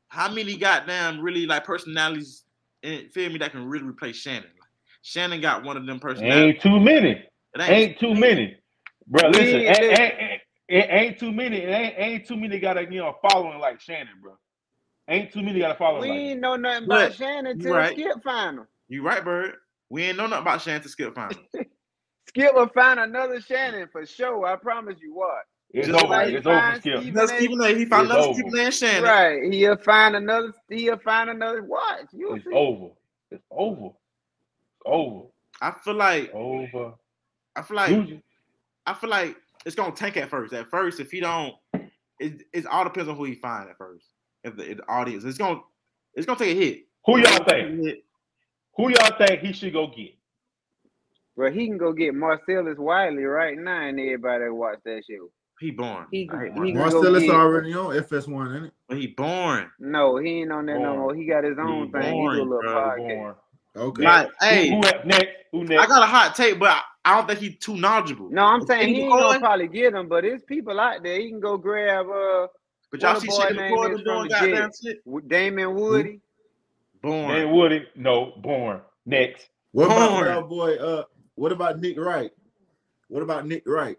[0.08, 2.45] How many goddamn really like personalities
[2.86, 4.44] in feel me that can really replace Shannon?
[4.44, 4.70] Like,
[5.02, 6.56] Shannon got one of them personalities.
[6.56, 7.12] Ain't too many.
[7.12, 8.58] It Ain't too many.
[9.08, 11.58] Bro, listen, ain't- ain't, ain't, ain't, it ain't too many.
[11.58, 14.34] It ain't, ain't too many got a you know following like Shannon, bro.
[15.08, 17.74] Ain't too many got a following We like ain't know nothing about Shannon you till
[17.74, 17.94] right.
[17.94, 18.68] Skip find him.
[18.88, 19.56] You right, Bird.
[19.90, 21.38] We ain't know nothing about Shannon to skip final.
[22.30, 24.46] Skip will find another Shannon for sure.
[24.46, 25.44] I promise you what.
[25.78, 26.14] It's Just over.
[26.14, 27.00] like It's he over, finds Skip.
[27.02, 27.68] Steve- That's Stephen A.
[27.76, 28.34] He found It's another over.
[28.40, 28.64] Stephen A.
[28.64, 29.04] and Shannon.
[29.04, 29.54] Right.
[29.54, 32.06] He'll find another he'll find another watch.
[32.14, 32.52] You'll It's see.
[32.54, 32.90] over.
[33.32, 33.88] It's over.
[33.88, 35.26] It's over.
[35.62, 36.94] I feel like Over.
[37.56, 38.20] I feel like Lose.
[38.86, 39.36] I feel like
[39.66, 40.54] it's gonna tank at first.
[40.54, 41.56] At first, if he don't,
[42.20, 44.06] it, it all depends on who he find at first.
[44.44, 45.60] If the, if the audience, it's gonna
[46.14, 46.86] it's gonna take a hit.
[47.06, 48.00] Who y'all think?
[48.78, 50.16] Who y'all think he should go get?
[51.36, 55.30] Well, he can go get Marcellus Wiley right now and everybody watch that show.
[55.60, 56.06] He born.
[56.12, 58.74] He- I he- Marcellus, go Marcellus get- already on FS1, ain't it?
[58.90, 59.72] but he born.
[59.80, 61.16] No, he ain't on that no more.
[61.16, 62.02] He got his own He thing.
[62.02, 63.18] He do a born, little bro, podcast.
[63.18, 63.36] Born.
[63.78, 64.04] Okay.
[64.04, 65.28] Like, hey, who at- next?
[65.52, 65.84] Who next?
[65.84, 68.30] I got a hot take, but I, I don't think he's too knowledgeable.
[68.30, 71.20] No, I'm saying he Kenny gonna McCoy, probably get him, but there's people out there.
[71.20, 72.48] He can go grab uh
[72.92, 75.28] But y'all see a boy Shane name McCoy is been doing from the goddamn shit.
[75.30, 76.20] Damien Woody.
[77.02, 77.28] Born.
[77.28, 77.86] Man Woody.
[77.96, 78.82] No, born.
[79.06, 79.48] Next.
[79.72, 80.28] What about Born.
[80.30, 80.76] our boy?
[80.76, 81.04] Uh,
[81.36, 82.32] what about Nick Wright?
[83.10, 83.98] What about Nick Wright?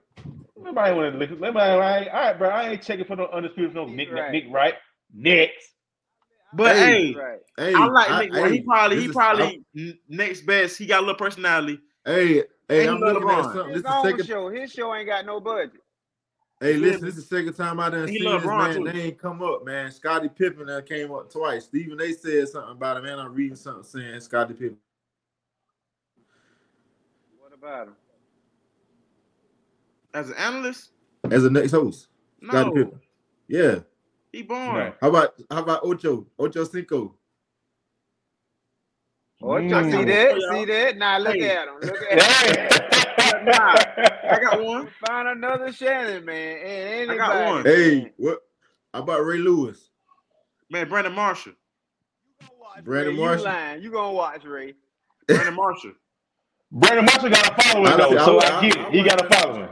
[0.66, 1.38] Nobody want to listen.
[1.40, 2.48] Nobody, all right, all right, bro.
[2.48, 4.74] I ain't checking for no undisputed no Nick, Nick Nick, Wright.
[5.14, 5.68] Nick Next.
[6.52, 7.12] But Hey.
[7.12, 7.38] hey, Right.
[7.56, 8.32] Hey, I like I- Nick.
[8.32, 8.52] Wright.
[8.52, 10.76] he probably he is- probably n- next best.
[10.78, 11.78] He got a little personality.
[12.04, 13.66] Hey, hey, And I'm he love looking at something.
[13.68, 14.26] This His is own second.
[14.26, 14.48] show.
[14.48, 15.80] His show ain't got no budget.
[16.60, 18.84] Hey, listen, this is the second time I done He seen love this man too.
[18.84, 19.90] name come up, man.
[19.92, 21.66] Scottie Pippen that came up twice.
[21.66, 23.18] Stephen they said something about it, man.
[23.20, 24.78] I'm reading something saying Scottie Pippen.
[27.38, 27.96] What about him?
[30.16, 30.92] As an analyst,
[31.30, 32.08] as a next host.
[32.42, 33.00] Scottie No, Pippen.
[33.48, 33.78] Yeah.
[34.32, 34.74] he born.
[34.76, 34.92] No.
[35.02, 36.26] How about how about Ocho?
[36.38, 37.14] Ocho Cinco.
[39.42, 39.90] Oh, Mm.
[39.92, 40.54] see that?
[40.54, 40.96] See that?
[40.96, 41.50] Now look Hey.
[41.50, 41.74] at him.
[41.82, 43.48] Look at him.
[43.48, 44.86] I got one.
[45.06, 46.56] Find another Shannon, man.
[46.64, 47.64] Ain't I got one.
[47.66, 48.38] Hey, what
[48.94, 49.90] how about Ray Lewis?
[50.70, 51.52] Man, Brandon Marshall.
[52.84, 53.38] Brandon Ray, Marshall.
[53.46, 53.82] You lying.
[53.82, 54.72] You gonna watch Ray.
[55.28, 55.92] Brandon Marshall.
[56.72, 58.92] Brandon Marshall got a following I- though, so I- I, get it.
[58.94, 59.68] He got a following.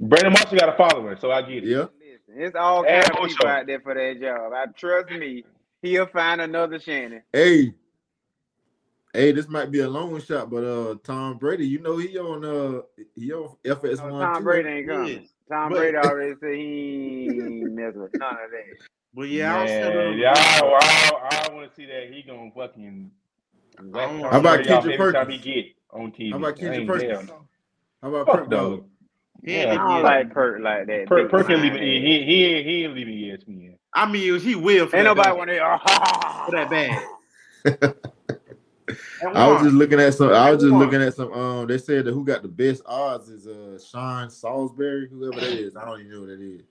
[0.00, 1.64] Brandon Marshall got a following, so I get it.
[1.64, 1.86] Yeah.
[2.00, 3.26] Listen, it's all And kind of Ocho.
[3.28, 4.52] people out there for that job.
[4.52, 5.44] I trust me.
[5.82, 7.22] He'll find another Shannon.
[7.32, 7.72] Hey.
[9.14, 12.44] Hey, this might be a long shot, but uh Tom Brady, you know he on
[12.44, 12.82] uh
[13.14, 14.20] he on FS No, one.
[14.22, 14.42] Tom too.
[14.44, 15.08] Brady ain't coming.
[15.22, 15.30] is.
[15.50, 18.86] Tom But- Brady already said he ain't messing with none of that.
[19.14, 22.12] But yeah, I don't see Man, yeah, I, I, I want to see that.
[22.12, 23.10] He gonna fucking.
[23.94, 25.44] How about Brady off Kendrick every time Perkins?
[25.44, 26.30] he get on TV.
[26.32, 27.30] How about I Kendrick ain't Perkins?
[28.02, 28.50] How about Fuck
[29.44, 29.44] Perk no.
[29.44, 29.44] Dog?
[29.44, 30.02] He ain't I leaving don't ESPN.
[30.04, 31.06] like Perk like that.
[31.06, 31.82] Per, Perk ain't leaving.
[31.82, 33.76] He he he ain't leaving ESPN.
[33.94, 35.56] I mean, he will for Ain't nobody want to.
[36.44, 37.94] for that bag.
[39.20, 40.30] And I was just looking at some.
[40.32, 41.32] I was just looking at some.
[41.32, 45.50] Um, they said that who got the best odds is uh Sean Salisbury, whoever that
[45.58, 45.74] is.
[45.76, 46.62] I don't even know who that is.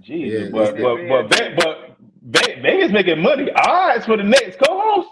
[0.00, 1.96] Jesus, Yeah, but it's- but but Ve- but
[2.62, 3.50] Vegas making money.
[3.50, 5.08] Odds for the next co-host.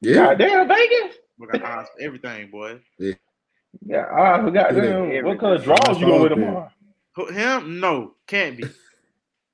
[0.00, 1.16] Yeah, God damn Vegas.
[1.38, 2.80] we got eyes for everything, boy.
[2.98, 3.12] Yeah,
[3.92, 4.52] odds.
[4.52, 5.10] Goddamn.
[5.10, 5.76] Yeah, What color everything.
[5.76, 6.70] draws you gonna wear tomorrow?
[7.16, 7.80] Who- Him?
[7.80, 8.64] No, can't be.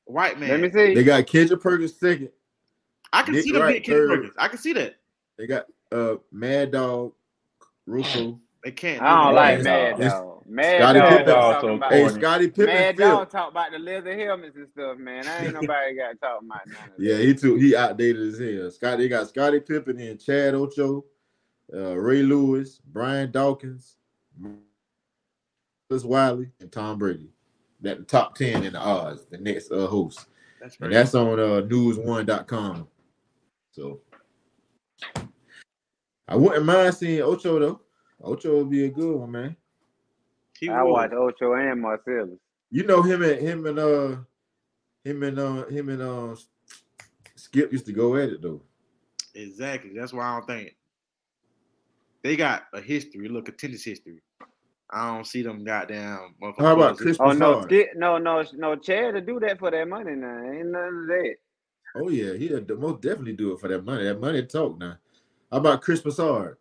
[0.07, 0.49] White man.
[0.51, 0.95] Let me see.
[0.95, 2.31] they got Kendrick Perkins second.
[3.13, 4.09] I can Nick see them Wright Kendrick.
[4.19, 4.35] Perkins.
[4.39, 4.97] I can see that.
[5.39, 7.13] They got uh Mad Dog,
[7.87, 8.41] Russo.
[8.65, 9.01] They can't.
[9.03, 9.65] I don't do like that.
[9.65, 10.27] Mad It's- Dog.
[10.47, 11.27] Mad Scottie Dog Pippen.
[11.27, 12.15] talking Also about Hey, corny.
[12.21, 13.07] Scottie Pippen Mad fifth.
[13.09, 15.25] Dog talk about the leather helmets and stuff, man.
[15.29, 17.05] I ain't nobody got to talk about none of that.
[17.05, 18.69] Yeah, he too he outdated as hell.
[18.73, 21.05] Scottie, they got Scottie Pippen and Chad Ocho,
[21.73, 23.97] uh, Ray Lewis, Brian Dawkins,
[25.89, 27.31] Chris Wiley, and Tom Brady.
[27.81, 30.27] That the top ten in the odds, the next uh, host.
[30.61, 32.87] That's And that's on uh news1.com.
[33.73, 34.01] So
[36.29, 37.81] I wouldn't mind seeing Ocho though.
[38.23, 39.57] Ocho would be a good one, man.
[40.59, 42.39] He I watch Ocho and Marcellus.
[42.71, 44.17] You know him and him and uh
[45.03, 46.37] him and uh him and uh
[47.35, 48.63] Skip used to go at it though.
[49.35, 49.93] Exactly.
[49.97, 50.77] That's why I don't think
[52.23, 53.29] they got a history.
[53.29, 54.21] Look, a tennis history.
[54.93, 56.35] I don't see them goddamn.
[56.43, 57.65] How about motherfuckers- Chris Oh no, Broussard?
[57.65, 60.43] Skip, no, no, no, Chad to do that for that money now.
[60.51, 61.35] Ain't none of that.
[61.97, 64.05] Oh yeah, he'll d- most definitely do it for that money.
[64.05, 64.97] That money talk now.
[65.51, 66.57] How about Chris Broussard?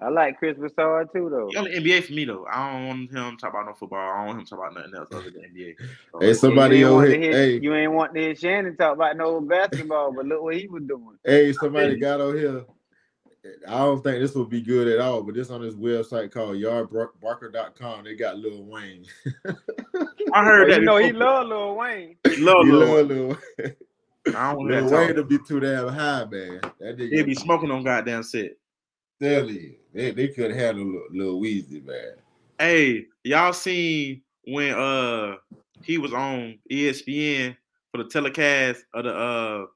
[0.00, 1.48] I like Chris Broussard too, though.
[1.50, 2.46] He on the NBA for me though.
[2.50, 3.98] I don't want him to talk about no football.
[3.98, 5.74] I don't want him to talk about nothing else other than NBA.
[6.12, 7.32] So, Hey, somebody over here.
[7.32, 10.68] Hey, you ain't want to hear Shannon talk about no basketball, but look what he
[10.68, 11.16] was doing.
[11.24, 12.64] hey, somebody got on here.
[13.68, 16.56] I don't think this would be good at all, but this on this website called
[16.56, 18.04] yardbarker.com.
[18.04, 19.06] They got Lil Wayne.
[20.32, 20.80] I heard Oh, that.
[20.80, 21.26] you know he before.
[21.26, 22.16] love Lil Wayne.
[22.28, 23.08] He love He Lil love Wayne.
[23.08, 23.76] Lil Wayne.
[24.28, 26.60] I don't want Lil Wayne to be too damn high, man.
[26.80, 28.52] That He'll nigga be smoking on goddamn set.
[29.20, 29.74] tell you.
[29.94, 32.14] They, they could handle Lil, Lil Weezy, man.
[32.58, 35.36] Hey, y'all seen when uh
[35.82, 37.56] he was on ESPN
[37.92, 39.66] for the telecast of the uh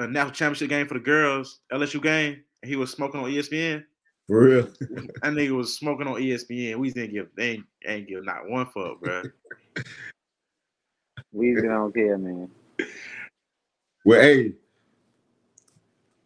[0.00, 3.84] a national championship game for the girls, LSU game, and he was smoking on ESPN.
[4.26, 4.68] For real.
[5.22, 6.76] That nigga was smoking on ESPN.
[6.76, 9.22] We didn't give they ain't, ain't give not one fuck, bro.
[11.32, 12.50] we don't care, man.
[14.04, 14.52] Well, hey,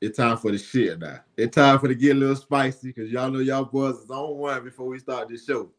[0.01, 1.21] it's time for the shit now.
[1.37, 4.37] It's time for to get a little spicy because y'all know y'all boys is on
[4.37, 5.71] one before we start this show.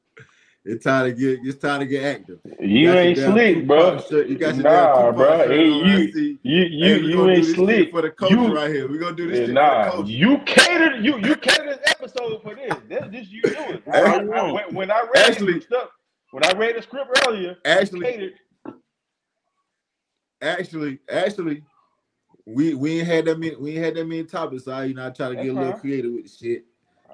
[0.67, 2.39] It's time to get it's time to get active.
[2.59, 3.99] You got ain't slick, bro.
[4.01, 5.47] Shirt- You got your Nah, bro.
[5.47, 7.91] Hey, you, you, you, hey, you ain't this slick.
[7.91, 8.89] for the culture You- right here.
[8.89, 10.11] We're gonna do this nah, for the culture.
[10.11, 11.05] you catered.
[11.05, 12.73] You you catered this episode for this.
[12.89, 13.81] That's just you doing.
[13.93, 15.89] I, I, I, when, I read Actually- stuff,
[16.31, 18.33] when I read the script earlier, Actually,
[20.41, 21.63] actually, actually,
[22.47, 24.95] we we ain't had that many we ain't had that many topics, so I you
[24.95, 26.65] know I try to That's get a little creative with the shit.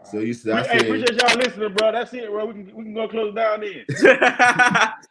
[0.04, 1.92] So you said Pre- I hey, said appreciate y'all listening, bro.
[1.92, 2.46] That's it, bro.
[2.46, 3.86] We can we can go close down then.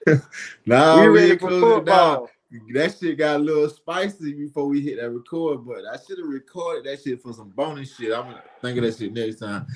[0.66, 2.26] nah, we we ready ain't for closing it down.
[2.26, 2.30] football.
[2.74, 6.26] That shit got a little spicy before we hit that record, but I should have
[6.26, 8.12] recorded that shit for some bonus shit.
[8.12, 9.66] I'm gonna think of that shit next time.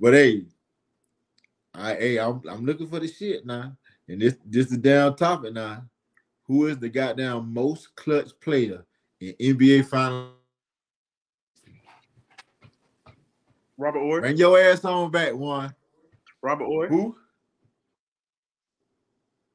[0.00, 0.44] But hey,
[1.74, 3.76] I hey, I'm, I'm looking for the shit now.
[4.08, 5.84] And this this is down topic now.
[6.46, 8.84] Who is the goddamn most clutch player
[9.20, 10.32] in NBA final?
[13.76, 14.20] Robert Orr.
[14.20, 15.74] Bring your ass on back, one.
[16.42, 16.86] Robert Orr.
[16.88, 17.16] Who?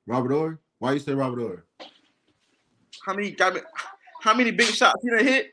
[0.08, 0.60] Robert Orr?
[0.80, 1.66] Why you say Robert Orr?
[3.06, 3.62] How many got me?
[4.22, 5.52] How many big shots he done hit?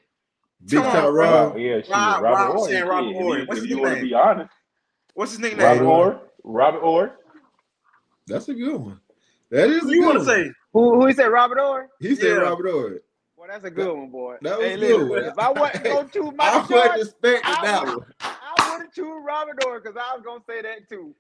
[0.64, 1.12] Big Come on, shot bro.
[1.48, 1.58] Rob.
[1.58, 1.88] Yeah, shit.
[1.90, 2.68] Rob- Robert Rob Orr.
[2.68, 2.84] saying.
[2.86, 3.38] Robert If Orr.
[3.38, 4.04] you- What's If his you want to name?
[4.08, 4.50] be honest,
[5.14, 5.66] What's his nickname?
[5.66, 6.06] Robert Orr.
[6.14, 6.20] Orr.
[6.44, 7.12] Robert Orr.
[8.26, 9.00] That's a good one.
[9.50, 10.50] That is a you want to say?
[10.72, 11.88] Who who he said Robert Orr?
[12.00, 12.34] He said Yeah.
[12.38, 12.98] Robert Horry.
[13.36, 14.36] Well, that's a good one, boy.
[14.42, 15.08] that was hey, good.
[15.08, 18.06] listen, if I wasn't go to I Michael wasn't Jordan, expecting I that one.
[18.98, 21.14] I would have choose Robert Orr because I was gonna say that too.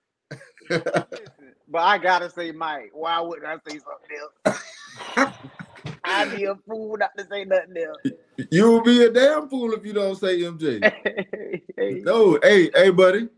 [1.68, 2.90] But I gotta say Mike.
[2.92, 5.34] Why wouldn't I say something else?
[6.04, 8.46] I'd be a fool not to say nothing else.
[8.52, 10.92] you would be a damn fool if you don't say MJ.
[11.78, 13.28] Hey, no, hey, hey, buddy,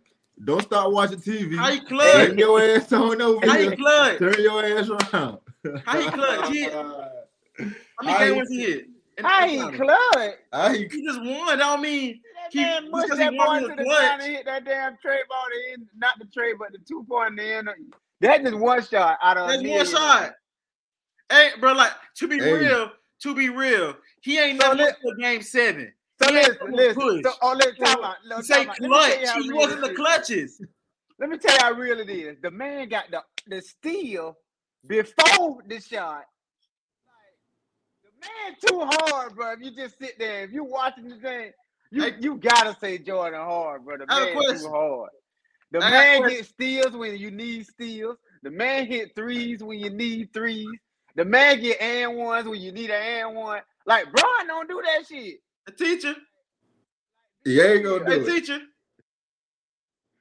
[0.44, 1.56] don't stop watching TV.
[1.56, 2.12] How you clutch?
[2.28, 4.18] Turn your ass on over How you clutch?
[4.18, 5.38] Turn your ass around.
[5.84, 6.48] How he clutch?
[6.50, 7.10] He- How
[8.02, 8.84] many games he- hit?
[9.16, 10.34] In the How first he clutch?
[10.52, 11.46] I, He just won.
[11.46, 13.82] That don't mean That He- man just mushed 'cause he that won boy to the
[13.84, 13.98] clutch.
[13.98, 17.04] ground and hit that damn tray ball to end, not the tray, but the two
[17.08, 17.68] point in the end.
[18.20, 20.34] That just one shot out of a that's one shot.
[21.30, 22.52] Hey, bro, like to be Hey.
[22.52, 22.90] real,
[23.20, 25.92] to be real, he ain't So never let- went to game seven.
[26.20, 27.22] So He ain't listen, listen.
[27.22, 28.16] So, oh, let's So, talk about.
[28.24, 28.80] Let's say talk about.
[28.80, 29.28] Let me tell you clutch.
[29.28, 30.60] how He wasn't the clutches.
[31.20, 32.40] Let me tell you how real it is.
[32.40, 34.36] The man got the the steal
[34.86, 36.24] before the shot.
[37.06, 39.52] Like, the man too hard, bro.
[39.52, 41.52] If you just sit there, if you watching the thing,
[41.90, 42.14] you Hey.
[42.20, 43.96] you gotta say Jordan hard, bro.
[43.98, 45.10] The I have a man too hard.
[45.70, 46.38] The I man question.
[46.38, 48.16] get steals when you need steals.
[48.42, 50.68] The man hit threes when you need threes.
[51.16, 53.60] The man get and ones when you need an and one.
[53.86, 55.40] Like Brian don't do that shit.
[55.66, 56.14] The teacher,
[57.44, 58.26] he ain't gonna hey it.
[58.26, 58.58] teacher,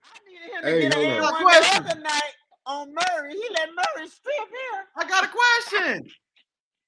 [0.04, 1.84] I needed him to Hey, get an hold and one Question.
[1.84, 2.34] the other night
[2.66, 3.34] on Murray.
[3.34, 4.86] He let Murray strip him.
[4.98, 6.10] I got a question.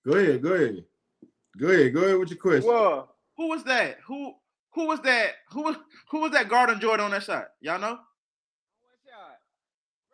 [0.05, 0.83] Go ahead, go ahead.
[1.57, 2.69] Go ahead, go ahead with your question.
[2.69, 3.09] Whoa.
[3.37, 3.97] Who was that?
[4.07, 4.33] Who
[4.73, 5.31] who was that?
[5.51, 5.75] Who was
[6.09, 7.45] who was that guarding Jordan on that shot?
[7.61, 7.97] Y'all know?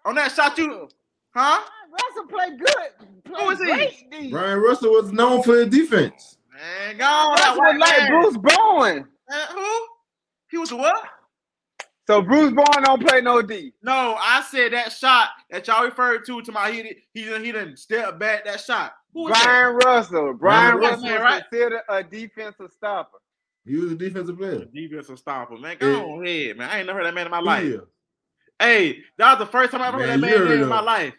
[0.05, 0.87] On that shot, you
[1.33, 1.61] huh?
[1.91, 3.23] Russell played good.
[3.25, 3.65] Played Who is he?
[3.65, 4.31] great, D.
[4.31, 6.37] Bryon Russell was known for his defense.
[6.53, 8.21] Man, go on, that Russell was white like man.
[8.21, 9.07] Bruce Bowen.
[9.31, 9.87] Uh, who?
[10.51, 11.03] He was the what?
[12.05, 13.73] So Bruce Bowen don't play no D.
[13.81, 17.43] No, I said that shot that y'all referred to to my he did- he didn't
[17.43, 18.93] he didn't step back that shot.
[19.15, 19.43] Who was that?
[19.43, 20.33] Bryon Russell.
[20.35, 21.43] Brian Bryon Russell Russell, right?
[21.49, 23.17] considered a defensive stopper.
[23.65, 24.65] He was a defensive player.
[24.65, 25.77] Defensive stopper, man.
[25.79, 25.97] Go Yeah.
[26.03, 26.69] on ahead, man.
[26.69, 27.63] I ain't never heard that man in my life.
[27.63, 27.81] he is?
[28.59, 30.81] Hey, that was the first time I ever heard that man heard in of- my
[30.81, 31.13] life.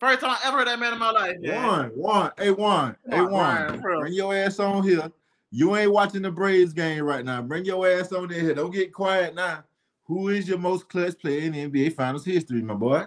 [0.00, 1.36] First time I ever heard that man in my life.
[1.40, 4.00] One, one, Juan, hey Juan, Come hey on, Juan, Brian, bro.
[4.00, 5.12] bring your ass on here.
[5.50, 7.42] You ain't watching the Braves game right now.
[7.42, 8.54] Bring your ass on in here.
[8.54, 9.64] Don't get quiet now.
[10.04, 13.04] Who is your most clutch player in NBA Finals history, my boy?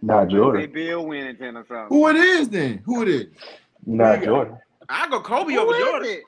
[0.00, 0.72] Not Say Jordan.
[0.72, 1.86] Bill Winnington or something.
[1.90, 2.78] Who it is then?
[2.86, 3.26] Who it is?
[3.86, 4.58] Not Jordan.
[4.88, 6.08] I go Kobe Who over Jordan.
[6.10, 6.22] it?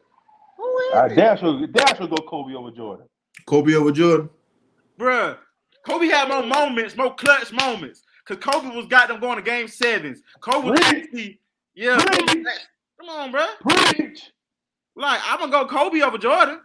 [0.65, 1.15] Who is I it?
[1.17, 3.07] damn sure, damn sure go Kobe over Jordan.
[3.47, 4.31] Kobe over Jordan.
[4.99, 5.37] Bruh,
[5.87, 8.03] Kobe had more moments, more clutch moments.
[8.27, 10.23] Cause Kobe was got them going to game sevens.
[10.41, 11.03] Kobe was Really?
[11.03, 11.41] actually,
[11.75, 11.97] yeah.
[11.97, 12.45] Really?
[12.99, 13.49] Come on, bruh.
[13.61, 14.31] Preach.
[14.97, 16.61] Like I'm gonna go Kobe over Jordan.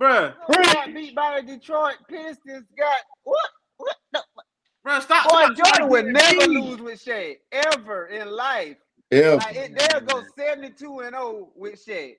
[0.00, 2.66] Bruh, Got beat by the Detroit Pistons.
[2.76, 3.50] Got what?
[3.76, 3.96] What?
[4.12, 4.22] The,
[4.86, 5.28] bruh, stop.
[5.28, 6.60] boy, stop Jordan would never me.
[6.60, 8.76] lose with Shea ever in life.
[9.12, 9.34] Yeah.
[9.34, 12.16] Like they'll go seventy-two and zero with Shea.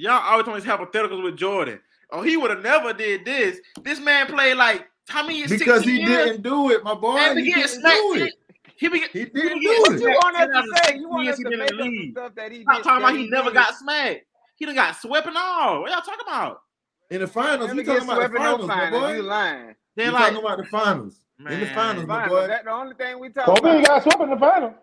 [0.00, 1.78] Y'all always on these hypotheticals with Jordan.
[2.10, 3.60] Oh, he would have never did this.
[3.82, 5.50] This man played like how many years?
[5.50, 6.08] Because he years?
[6.08, 7.18] didn't do it, my boy.
[7.18, 8.34] And He he didn't do it.
[8.76, 10.96] He be, He he didn't be do getting What you want us to say?
[10.96, 12.84] You want us to make up some stuff that he Stop did.
[12.84, 14.24] talking about he never got smacked.
[14.56, 15.82] He done got swept and all.
[15.82, 16.62] What y'all talking about?
[17.10, 19.14] In the finals, Never you get talking about the swept in no finals, my boy.
[19.16, 19.74] You lying.
[19.96, 21.16] Then You like, talking about the finals.
[21.40, 22.46] In the finals, my boy.
[22.46, 23.86] That's the only thing we talk Kobe ain't about.
[23.86, 24.74] got swept in the final.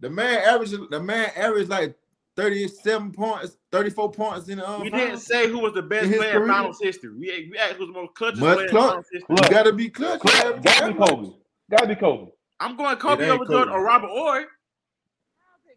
[0.00, 1.96] The man averaged the man averaged like
[2.38, 5.26] 37 points, 34 points in the um, we didn't finals.
[5.26, 6.48] say who was the best In his player in career.
[6.52, 7.10] finals history.
[7.12, 8.88] We, we asked who's the most clutchest Much player in clutch.
[8.90, 9.36] finals history.
[9.36, 10.22] You gotta be clutch.
[10.24, 10.98] You gotta Gotta be be.
[10.98, 11.28] Kobe.
[11.70, 12.30] Gotta be Kobe.
[12.60, 14.44] I'm going Kobe ain't over Jordan or Robert Horry.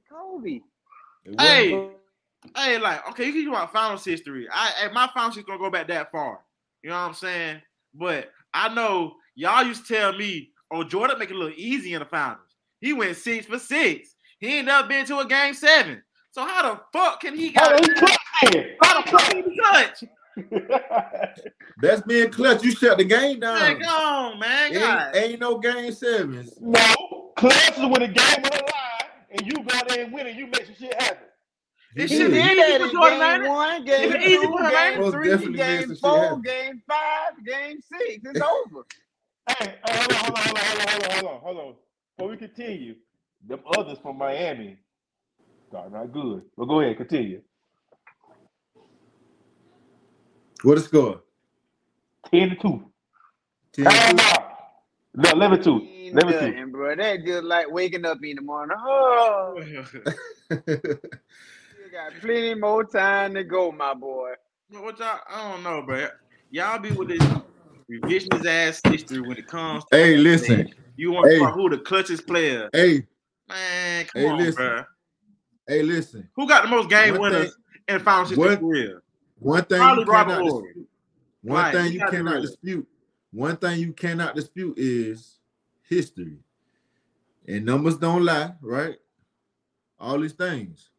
[0.09, 0.61] Kobe.
[1.25, 1.71] It Hey.
[1.71, 1.93] Kobe.
[2.55, 4.47] Hey, like, okay, you can talk about finals history.
[4.51, 6.39] I hey, my finals history gonna go back that far.
[6.83, 7.61] You know what I'm saying?
[7.93, 11.99] But I know y'all used to tell me, oh, Jordan make it look easy in
[11.99, 12.39] the finals.
[12.79, 14.15] He went six for six.
[14.39, 16.01] He ain't never been to a game seven.
[16.31, 18.17] So how the fuck can he How got clutch
[18.81, 20.03] how the fuck can he clutch?
[21.81, 22.63] That's being clutch.
[22.63, 23.81] You shut the game Man, down.
[23.81, 24.73] go on, man.
[24.73, 25.15] God.
[25.15, 26.53] Ain't, ain't no game sevens.
[26.61, 30.27] no, clutch is when the game on the line and you go there and win
[30.27, 31.17] and you make some shit happen.
[31.95, 34.63] It He should be easy for in Jordan, game one, game It's easy two, for
[34.63, 34.99] him, ain't it?
[35.01, 36.41] game three, game four, happen.
[36.41, 38.21] game five, game six.
[38.23, 38.39] It's
[38.75, 38.85] over.
[39.49, 41.75] Hey, hey, hold on, hold on, hold on, hold on, hold on, hold on.
[42.17, 42.95] Before we continue,
[43.45, 44.77] them others from Miami
[45.71, 46.41] start not good.
[46.57, 47.41] But go ahead, continue.
[50.63, 51.21] What a score?
[52.29, 52.91] 10 to 2.
[53.73, 54.15] 10 to 2.
[55.15, 55.81] No, 11 2.
[55.81, 56.51] Ain't 11 2.
[56.51, 56.95] nothing, bro.
[56.95, 58.75] That just like waking up in the morning.
[58.85, 59.85] Oh, you
[61.91, 64.33] got plenty more time to go, my boy.
[64.69, 65.19] But what y'all?
[65.29, 66.07] I don't know, bro.
[66.49, 67.23] Y'all be with this
[67.89, 69.85] revisionist ass history when it comes.
[69.85, 70.69] to hey, listen.
[70.97, 71.39] You want to Hey.
[71.39, 72.69] talk who the clutchest player?
[72.73, 73.05] Hey,
[73.47, 74.65] Man, come Hey, on, listen.
[74.65, 74.83] bro.
[75.67, 76.27] Hey, listen.
[76.35, 77.55] Who got the most game One winners
[77.87, 78.99] in finals history one- for real?
[79.39, 80.63] One thing Probably you Robert cannot Horry.
[80.67, 80.89] dispute.
[81.41, 82.41] One Right, thing you cannot real.
[82.43, 82.87] dispute.
[83.31, 85.39] One thing you cannot dispute is
[85.89, 86.37] history.
[87.47, 88.97] And numbers don't lie, right?
[89.99, 90.89] All these things.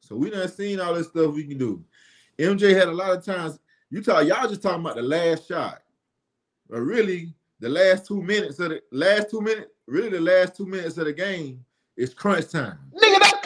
[0.00, 1.84] So we done seen all this stuff we can do.
[2.38, 3.58] MJ had a lot of times.
[3.90, 5.82] You talk, y'all just talking about the last shot.
[6.70, 10.66] But really, the last two minutes of the last two minutes, really the last two
[10.66, 11.64] minutes of the game
[11.96, 12.78] is crunch time.
[12.94, 13.37] Nigga, that's clutch.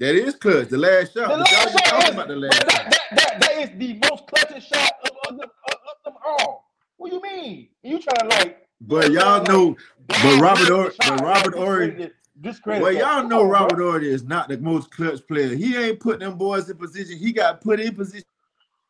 [0.00, 1.28] That is clutch, the last shot.
[1.28, 2.66] The last shot is, about the bro, last shot.
[2.68, 6.14] that, that, that, that is the most clutchest shot of, of, them, of, of them
[6.26, 6.70] all.
[6.96, 7.68] What do you mean?
[7.82, 8.66] You trying to like?
[8.80, 9.76] But y'all know,
[10.08, 12.82] but Robert Or- but Robert Horry- discredit.
[12.82, 13.48] well, y'all know on.
[13.50, 15.54] Robert Horry is not the most clutch player.
[15.54, 17.18] He ain't put them boys in position.
[17.18, 18.24] He got put in position.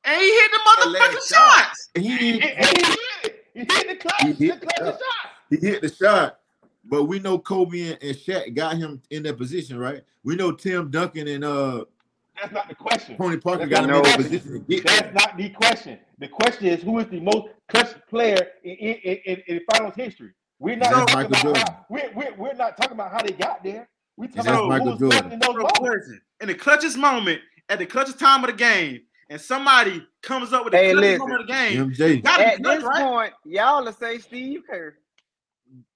[0.04, 1.58] And he hit the The motherfucking last shot.
[1.66, 1.90] shots.
[1.96, 3.44] And he, He, he, he hit it.
[3.52, 4.36] He hit the clutch.
[4.38, 5.30] He hit the clutch the uh, shot.
[5.50, 6.39] he hit the shot.
[6.85, 10.03] But we know Kobe and, and Shaq got him in that position, right?
[10.24, 11.85] We know Tim Duncan and uh
[12.41, 13.16] That's not the question.
[13.16, 15.12] Tony Parker That's got him not in that position That's there.
[15.12, 15.99] not the question.
[16.18, 19.95] The question is who is the most clutch player in in, in, in, in finals
[19.95, 20.31] history.
[20.59, 21.62] We're not That's talking Michael about Jordan.
[21.62, 23.89] how, we're, we're, we're not talking about how they got there.
[24.16, 25.33] We're talking about Michael who's Jordan.
[25.33, 26.11] in those Bro, moments.
[26.41, 29.01] in the clutchest moment, at the clutchest time of the game,
[29.31, 31.18] and somebody comes up with the Hey, clutchest listen.
[31.20, 32.26] moment of the game, MJ.
[32.26, 33.03] At clutch, this right?
[33.09, 34.97] point, y'all will say Steve Kerr.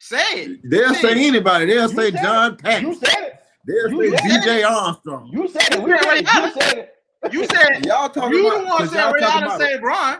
[0.00, 0.52] Say it.
[0.64, 1.28] They'll Say say it.
[1.28, 1.66] anybody.
[1.66, 2.94] They'll You say John Pack You Paxson.
[2.94, 3.34] said it.
[3.66, 5.32] They'll you say said BJ Armstrong.
[5.32, 5.82] You said it.
[5.82, 6.32] We Yeah, said Ray it.
[6.32, 6.52] You Allen.
[6.52, 6.90] said it.
[7.30, 9.60] You said Y'all talking you the about one because said y'all Ray talking Allen about
[9.60, 10.18] said Bron.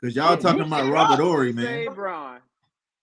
[0.00, 1.88] because y'all Yeah, talking about said Robert Y'all Ory, say man.
[1.88, 2.40] Bron.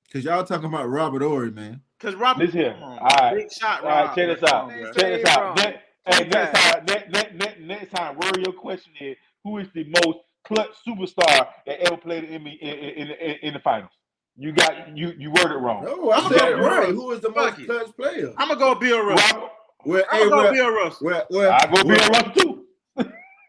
[0.08, 1.82] Because y'all talking about Robert Horry, man.
[2.00, 2.76] Cause Robert, Listen here.
[2.76, 3.38] come on, All right.
[3.38, 4.70] big shot, All right, check this out.
[4.72, 5.56] on, Check this out.
[5.56, 5.58] Ron.
[5.58, 9.68] Ne- hey, next time, ne- ne- ne- next time, word your question is who is
[9.74, 12.70] the most clutch superstar that ever played in the in,
[13.10, 13.92] in, in, in the finals?
[14.42, 15.84] You got you you worded it wrong.
[15.84, 16.90] No, I I'm said gonna it go right.
[16.96, 17.66] Who is the most it.
[17.66, 18.34] clutch player?
[18.38, 19.38] I'm gonna go Bill Russell.
[19.38, 19.52] Robert,
[19.86, 21.06] Well, I'm hey, gonna go Bill Russell.
[21.08, 22.66] well, well, I go Bill Russell too.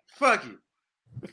[0.09, 1.31] Fuck it.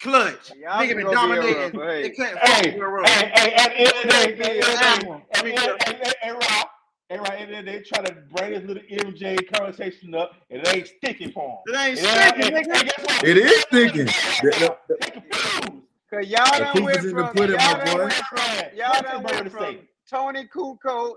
[0.00, 0.52] Clutch.
[0.60, 1.56] Y'all Nigga can been go Bill dominating.
[1.62, 2.02] Russell, hey.
[2.02, 3.14] They can't fuck Hey, Bill Russell.
[3.16, 5.08] hey, hey, at the end of the day, at the end of the day, Come
[5.10, 5.22] on.
[5.34, 6.66] at the end- at the end- and Rob,
[7.10, 10.68] and right, and then they try to bring this little MJ conversation up, and it
[10.76, 12.06] ain't sticking for It ain't him.
[12.06, 12.76] And, sticking, and, nigga.
[12.78, 13.24] and guess what?
[13.28, 14.06] It is sticking.
[14.06, 15.82] The- the- They confused.
[16.12, 18.02] Cause y'all The done proof went is in the from pudding, y'all my done boy.
[18.02, 19.78] went from y'all done went say?
[19.78, 21.14] from Toni Kukoc,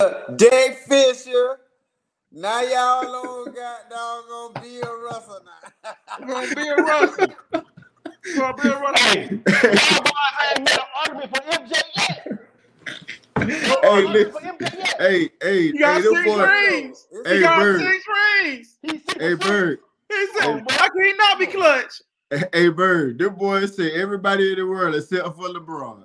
[0.38, 1.58] Jay Fisher.
[2.32, 5.92] Now y'all on got doggone Bill Russell now.
[6.18, 7.34] Come on, Bill Russell.
[8.32, 9.10] Come on, Bill Russell.
[9.10, 9.30] Hey,
[9.72, 12.18] y'all boys ain't made an argument for MJ yet.
[13.82, 14.32] Hey, argument listen.
[14.32, 14.96] for MJ yet.
[14.98, 17.06] hey, hey, He got hey, them six boy, rings.
[17.12, 17.76] It's- Hey, he got Bird.
[17.76, 18.04] six
[18.42, 18.78] rings.
[18.82, 19.34] He's six hey.
[19.34, 19.78] Bird,
[20.10, 22.02] He said, Come on, "How can he not be clutch?"
[22.52, 26.04] hey, Bird, them boys say everybody in the world except for LeBron.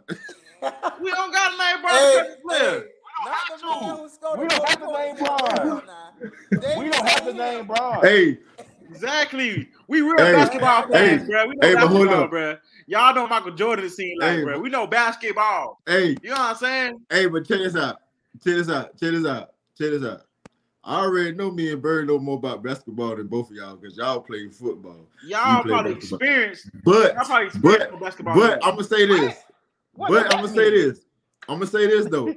[1.02, 1.92] We don't got a name, bro.
[1.92, 2.84] Hey, Hey,
[3.26, 5.44] not the man We don't have most to name points.
[5.50, 5.82] Bron.
[6.78, 7.68] We don't have to say name him.
[7.68, 8.04] Bron.
[8.04, 8.38] hey,
[8.90, 9.70] Exactly.
[9.88, 11.48] We real Hey, basketball hey, fans, bro.
[11.48, 12.30] We know hey, but hold basketball, up.
[12.30, 12.58] bro.
[12.88, 14.60] Y'all know Michael Jordan seem like, Hey, bro.
[14.60, 15.82] We know basketball.
[15.86, 17.00] hey, You know what I'm saying?
[17.10, 17.98] hey, but check this out.
[18.44, 19.00] Check this out.
[19.00, 19.50] Check this out.
[19.78, 20.22] Check this out.
[20.84, 23.98] I already know me and Bird know more about basketball than both of y'all because
[23.98, 25.08] y'all play football.
[25.24, 26.18] Y'all play probably basketball.
[26.18, 26.70] experienced.
[26.84, 28.36] But Y'all probably experienced but basketball.
[28.36, 29.36] but I'm gonna say this.
[29.94, 31.06] What But I'm gonna say this.
[31.48, 32.34] I'm gonna say this though.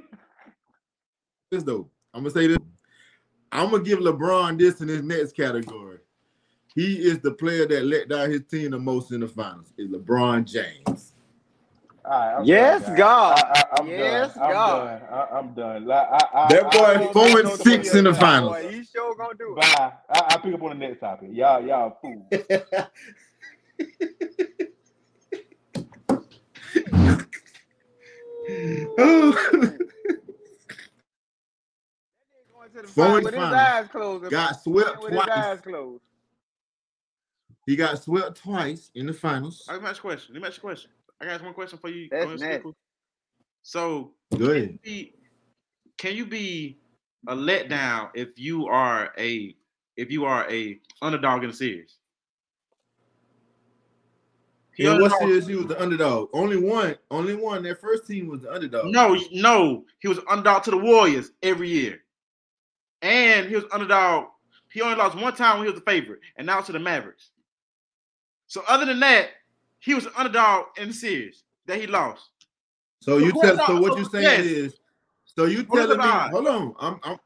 [1.51, 1.89] this though.
[2.13, 2.57] I'm gonna say this.
[3.51, 5.99] I'm gonna give LeBron this in his next category.
[6.75, 9.73] He is the player that let down his team the most in the finals.
[9.77, 11.13] Is LeBron James.
[12.05, 12.95] All right, I'm Yes, done.
[12.97, 13.33] God.
[13.33, 14.33] I, I, I'm Yes, done.
[14.41, 14.65] I'm God.
[14.65, 15.01] done.
[15.11, 15.85] I, I'm done.
[15.87, 18.57] Like, I, I, That boy I, four and six in the boy- finals.
[18.63, 19.55] Boy, he sure gonna do it.
[19.55, 19.93] Bye.
[20.09, 21.29] I, I pick up on the next topic.
[21.33, 22.27] Y'all, y'all fool.
[32.95, 34.25] Going Four and with his eyes closed.
[34.29, 35.29] got swept with his twice.
[35.29, 36.03] eyes closed.
[37.65, 39.65] He got swept twice in the finals.
[39.69, 40.33] Let me ask a question.
[40.35, 40.91] Let me ask you a question.
[41.21, 42.07] I got one question for you.
[42.11, 42.53] That's Go ahead, nasty.
[42.55, 42.69] Skipper.
[43.63, 44.79] So, Go ahead.
[44.81, 45.13] be,
[45.97, 46.77] can you be
[47.27, 49.55] a letdown if you are a
[49.97, 51.95] if you are a underdog in the series?
[54.73, 56.29] He In what underdog- series he was the underdog?
[56.33, 56.97] Only one.
[57.09, 57.63] Only one.
[57.63, 58.87] That first team was the underdog.
[58.91, 62.01] No, no, he was underdog to the Warriors every year,
[63.01, 64.25] and he was underdog.
[64.71, 67.31] He only lost one time when he was the favorite, and now to the Mavericks.
[68.47, 69.29] So other than that,
[69.85, 72.31] he was an underdog in the series that he lost.
[72.99, 74.45] So, you tell so what you're saying yes.
[74.45, 74.79] is
[75.25, 77.17] so you telling me hold on, I'm I'm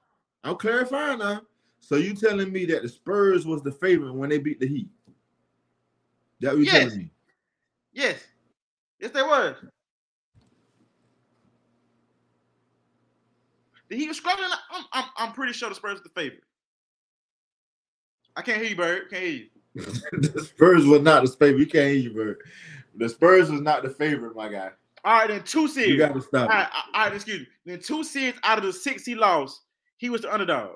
[0.44, 1.42] I'm clarifying now.
[1.80, 4.90] So you telling me that the Spurs was the favorite when they beat the Heat?
[6.42, 6.74] That you yes.
[6.74, 7.12] telling me?
[7.94, 8.20] Yes.
[9.00, 9.56] Yes, they were.
[13.88, 14.50] The Heat was struggling.
[14.72, 16.44] I'm, I'm, I'm pretty sure the Spurs was the favorite.
[18.36, 19.10] I can't hear you, Bird.
[19.10, 19.46] Can't hear you
[19.84, 21.60] the Spurs was not the favorite.
[21.60, 22.38] You can't hear you, Bird.
[22.96, 24.72] The Spurs was not the favorite, my guy.
[25.06, 25.88] All right, then two seeds.
[25.88, 26.50] You got to stop.
[26.50, 27.48] All right, all right, excuse me.
[27.66, 29.62] Then two seeds out of the six he lost,
[29.98, 30.76] he was the underdog.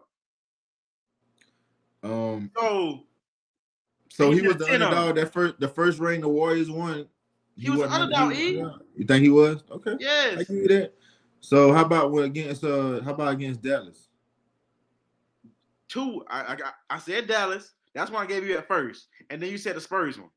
[2.04, 3.04] Um, So
[4.10, 7.08] so He he was the underdog that first the first ring the Warriors won.
[7.56, 9.64] He was the wasn't underdog, he was- You think he was?
[9.72, 9.91] Okay.
[9.91, 10.93] I yes, give you that.
[11.39, 14.08] So how about what against uh how about against Dallas?
[15.89, 16.24] two.
[16.28, 17.74] I, I got- I said Dallas.
[17.93, 20.29] That's one I gave you at first, and then you said the Spurs one.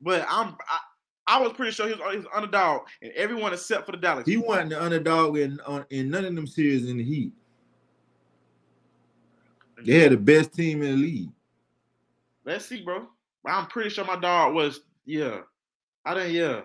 [0.00, 0.78] But I'm I,
[1.26, 4.26] I was pretty sure he was, he was underdog, and everyone except for the Dallas.
[4.26, 7.32] He wasn't the underdog in on in none of them series in the Heat.
[9.84, 11.30] They had the best team in the league.
[12.44, 13.06] Let's see, bro.
[13.44, 15.40] I'm pretty sure my dog was yeah.
[16.04, 16.60] I didn't yeah.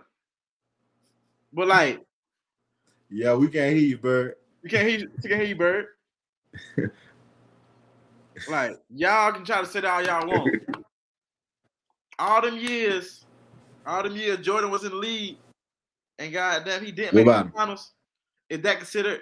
[1.54, 2.02] But like
[3.10, 4.36] Yeah, we can't hear you, Bird.
[4.64, 5.86] you can't hear you can't hear you, bird.
[8.50, 10.62] like y'all can try to say that all y'all want.
[12.20, 13.26] all them years,
[13.86, 15.38] all them years Jordan was in the league,
[16.20, 17.94] and goddamn he didn't What make the finals.
[18.50, 19.22] Is that considered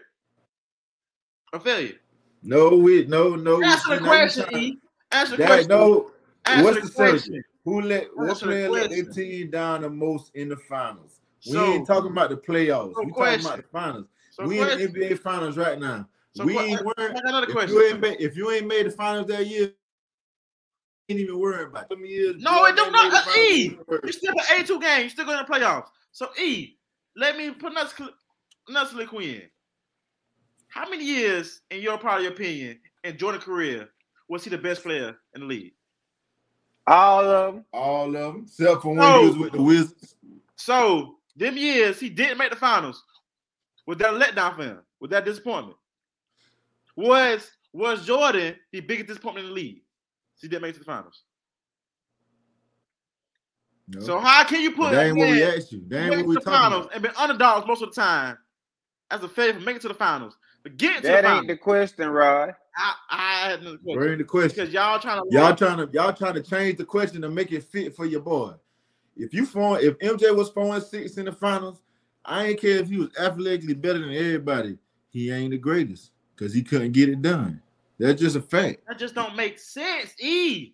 [1.53, 1.95] a failure?
[2.41, 3.61] No, we no no.
[3.63, 4.77] Answer the question, E.
[5.11, 5.69] Answer the That, question.
[5.69, 6.11] no,
[6.45, 7.43] Answer what's the the question.
[7.65, 11.19] Who let what Answer player let their team down the most in the finals?
[11.45, 12.93] We So- ain't talking about the playoffs.
[12.95, 14.07] So we talking about the finals.
[14.31, 16.07] So we in the NBA finals right now.
[16.39, 17.13] So we que- ain't I worried.
[17.15, 17.75] got another If question.
[17.75, 19.73] you ain't made, if you ain't made the finals that year,
[21.09, 21.83] ain't even worried about.
[21.83, 21.89] it.
[21.91, 23.03] Some years, No, it do ain't not.
[23.03, 23.79] made the Uh, E.
[24.05, 25.03] You still play 82 games.
[25.05, 25.89] You still going to the playoffs.
[26.11, 26.77] So E,
[27.15, 28.15] let me put another cl-
[28.67, 29.49] another soliloquy in.
[30.69, 33.89] How many years, in your part of your opinion, in Jordan's career,
[34.27, 35.73] was he the best player in the league?
[36.87, 37.65] All of them.
[37.73, 39.21] All of them, except for when No.
[39.21, 40.15] he was with the Wizards.
[40.57, 43.03] So them years he didn't make the finals.
[43.87, 44.79] Was that a letdown for him?
[44.99, 45.77] Was that disappointment?
[46.99, 49.83] Was was Jordan the biggest disappointment in the league?
[50.41, 51.23] He didn't make it to the finals.
[53.87, 54.01] No.
[54.01, 55.81] So how can you put that ain't what we asked you.
[55.87, 56.95] That ain't it what we to the talking finals about.
[56.95, 58.37] and been underdogs most of the time
[59.11, 60.35] as a favorite make it to the finals.
[60.61, 62.53] But get to That the ain't finals, the question, Rod.
[62.75, 63.99] I, I had another question.
[64.01, 64.49] Bring the question.
[64.49, 67.53] because y'all trying to Y'all trying to y'all trying to change the question to make
[67.53, 68.51] it fit for your boy.
[69.15, 71.81] If you phone, if MJ was four and six in the finals,
[72.25, 74.77] I ain't care if he was athletically better than everybody.
[75.11, 77.61] He ain't the greatest because he couldn't get it done.
[77.99, 78.79] That's just a fact.
[78.87, 80.73] that just don't make sense, E.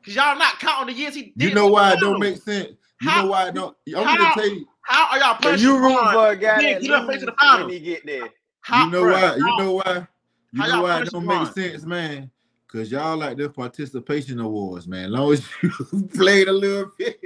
[0.00, 1.50] Because y'all not counting the years he did.
[1.50, 2.70] You know why it don't make sense.
[3.00, 3.76] You How- know why it don't.
[3.96, 4.66] I'm how- gonna tell you.
[4.82, 7.12] How are y'all So punishing you root for a guy Yeah, that get up face
[7.12, 7.64] lose to the finals.
[7.66, 8.28] when he get there.
[8.62, 9.36] How, You know bruh, why?
[9.36, 10.06] You know why?
[10.52, 11.44] You know why it punish don't LeBron?
[11.44, 12.30] make sense, man.
[12.66, 15.12] Cause y'all like the participation awards, man.
[15.12, 15.70] Long as you
[16.14, 17.20] played a little bit.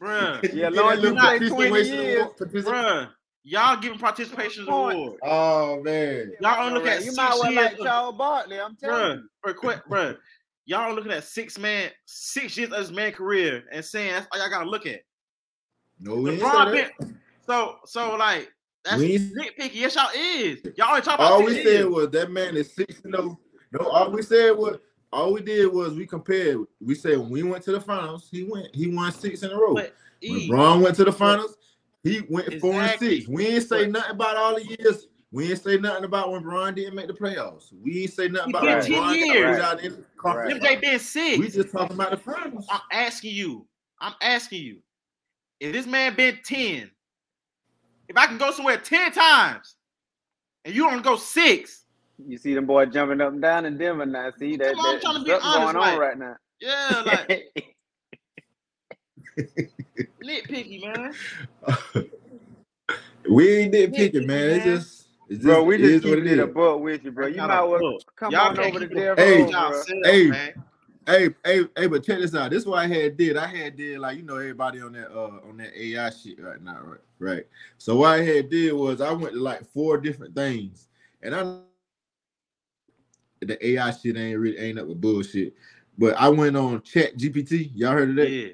[0.00, 2.20] bruh, Yeah, Get long as you little play 20 participation years.
[2.22, 3.08] award- partici- bruh.
[3.42, 4.96] Y'all giving participation Point.
[4.98, 5.18] award.
[5.22, 6.32] Oh man.
[6.40, 8.60] Y'all only look at you six might well years like of- Charles Barkley.
[8.60, 10.16] I'm telling Bruh, bruh, quick, bruh.
[10.66, 14.38] Y'all looking at six man, six years of his man career and saying that's all
[14.40, 15.00] y'all gotta look at.
[15.98, 16.90] No, we ain't say LeBron that.
[16.98, 18.50] been, so so like
[18.84, 19.70] that's We ain't- nitpicky.
[19.74, 20.58] Yes, y'all is.
[20.76, 21.86] Y'all only talk about All we said years.
[21.86, 23.38] was that man is six and no.
[23.72, 24.76] No, all we said was
[25.12, 26.58] all we did was we compared.
[26.80, 29.56] We said when we went to the finals, he went, he won six in a
[29.56, 29.74] row.
[29.74, 31.56] But when E, Bron went to the finals,
[32.02, 33.28] he went four and six.
[33.28, 35.06] We ain't say nothing about all the years.
[35.32, 37.72] We ain't say nothing about when Bron didn't make the playoffs.
[37.80, 39.56] We ain't say nothing He about been when 10 Bron got years.
[39.56, 40.80] put out in the conference MJ finals.
[40.80, 41.38] been six.
[41.38, 42.66] We just talking about the finals.
[42.70, 43.66] I'm asking you.
[44.00, 44.78] I'm asking you.
[45.60, 46.90] If this man been 10,
[48.08, 49.76] if I can go somewhere 10 times
[50.64, 51.84] and you don't go six,
[52.18, 52.32] you.
[52.32, 54.30] You see them boys jumping up and down in Denver now.
[54.38, 56.36] See that, Come on, I'm that trying to be honest, going on like- right now.
[56.60, 57.66] yeah, like
[60.22, 61.14] nitpicky, man.
[63.30, 64.50] we ain't didn't Yeah, pick it, man.
[64.50, 66.54] It's just, it's just, bro, we just is keep it it a is.
[66.54, 67.26] buck with you, bro.
[67.26, 69.82] You might a well come Y'all on over to keep Hey, Row, Y'all bro.
[69.82, 70.28] self, Hey.
[70.28, 70.54] man.
[71.06, 72.50] Hey, hey, hey, but check this out.
[72.50, 73.36] This is what I had did.
[73.36, 76.62] I had did like you know everybody on that uh on that AI shit right
[76.62, 77.00] now, right?
[77.18, 77.46] Right.
[77.78, 80.86] So what I had did was I went to like four different things,
[81.22, 81.56] and I
[83.40, 85.54] the AI shit ain't really ain't up with bullshit.
[85.98, 87.70] But I went on Chat GPT.
[87.74, 88.30] Y'all heard of that?
[88.30, 88.48] Yeah.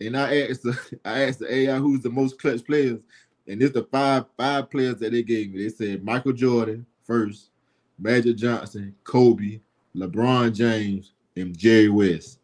[0.00, 3.00] And I asked the I asked the AI who's the most clutch players,
[3.46, 5.62] and it's the five five players that they gave me.
[5.62, 7.50] They said Michael Jordan first,
[7.98, 9.60] Magic Johnson, Kobe,
[9.96, 12.38] LeBron James, and Jerry West.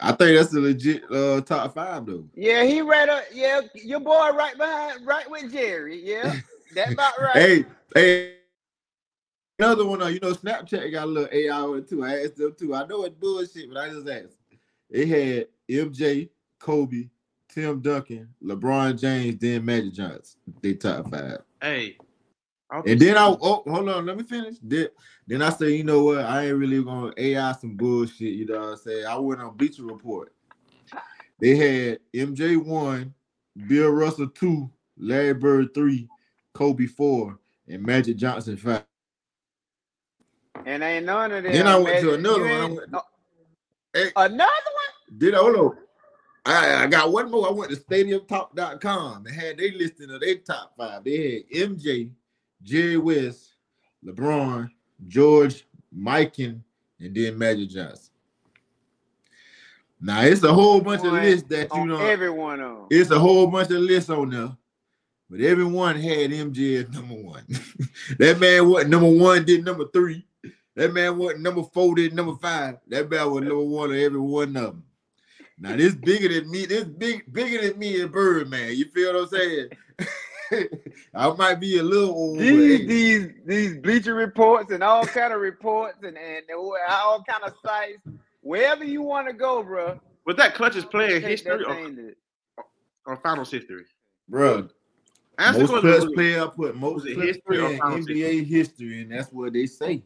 [0.00, 2.24] I think that's a legit uh, top five though.
[2.34, 3.24] Yeah, he right up.
[3.32, 6.00] Yeah, your boy right behind, right with Jerry.
[6.02, 6.34] Yeah,
[6.74, 7.34] that about right.
[7.34, 7.64] Hey,
[7.94, 8.32] hey.
[9.58, 12.04] Another one, uh, you know, Snapchat got a little AI on it too.
[12.04, 12.74] I asked them too.
[12.74, 14.36] I know it's bullshit, but I just asked.
[14.90, 16.28] It had MJ,
[16.58, 17.08] Kobe,
[17.48, 20.38] Tim Duncan, LeBron James, then Magic Johnson.
[20.62, 21.38] They top five.
[21.60, 21.96] Hey.
[22.84, 24.56] And then I oh hold on, let me finish.
[24.60, 24.88] Then,
[25.26, 26.18] then I say, you know what?
[26.24, 28.34] I ain't really gonna AI some bullshit.
[28.34, 29.06] You know what I'm saying?
[29.06, 30.32] I went on Bleacher Report.
[31.40, 33.14] They had MJ one,
[33.68, 34.68] Bill Russell two,
[34.98, 36.08] Larry Bird three,
[36.54, 38.84] Kobe four, and Magic Johnson five.
[40.64, 41.52] And ain't none of them.
[41.52, 42.50] Then I went to another one.
[42.50, 43.00] I ain't- went- oh,
[43.96, 44.12] Hey.
[44.14, 45.18] Another one?
[45.18, 45.76] Did on?
[46.44, 47.48] I, I got one more.
[47.48, 51.02] I went to stadiumtalk.com and had they listing of their top five.
[51.02, 52.10] They had MJ,
[52.62, 53.54] Jerry West,
[54.04, 54.68] LeBron,
[55.08, 55.66] George,
[55.96, 56.60] Mikan,
[57.00, 58.12] and then Magic Johnson.
[59.98, 61.96] Now it's a whole bunch of One lists that you know.
[61.96, 62.86] everyone on.
[62.90, 64.54] It's a whole bunch of lists on there,
[65.30, 67.44] but everyone had MJ as number one.
[68.18, 70.26] that man wasn't number one, did number three.
[70.76, 72.76] That man wasn't number four, did number five.
[72.88, 74.84] That man was number one of every one of them.
[75.58, 76.66] Now this bigger than me.
[76.66, 78.76] This big bigger than me and Birdman.
[78.76, 79.68] You feel what I'm saying?
[81.14, 82.38] I might be a little old.
[82.38, 86.44] These hey, these these bleacher reports and all kind of reports and, and
[86.88, 87.98] all kind of sites.
[88.42, 89.98] Wherever you want to go, bro.
[90.26, 92.14] Was that clutch's player take history that
[93.06, 93.84] or, or finals history?
[94.28, 94.68] bro.
[95.38, 98.06] Answer Most the clutch player I put most was it clutch history player in finals
[98.06, 100.02] NBA history, and that's what they say.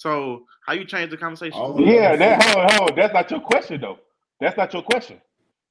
[0.00, 1.60] So how you change the conversation?
[1.60, 2.96] All- Yeah, that hold on, hold on.
[2.96, 3.98] That's not your question though.
[4.40, 5.20] That's not your question.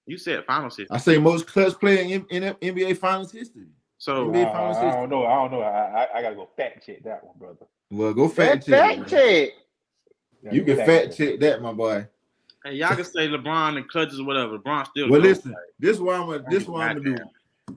[0.05, 0.95] You said finals history.
[0.95, 3.65] I say most clutch player in, in NBA Finals history.
[3.97, 4.99] So NBA I, Finals I history.
[5.01, 5.25] don't know.
[5.25, 5.61] I don't know.
[5.61, 7.65] I, I, I gotta go fact check that one, brother.
[7.89, 8.97] Well, go Fact, fact check.
[8.97, 9.49] fact check.
[10.43, 12.05] Gotta You can fact check that, my boy.
[12.63, 14.59] hey, y'all can say LeBron and clutches or whatever.
[14.59, 15.09] LeBron still.
[15.09, 15.37] Well, goes.
[15.37, 17.23] listen, this is why I'm gonna this is what I'm gonna do.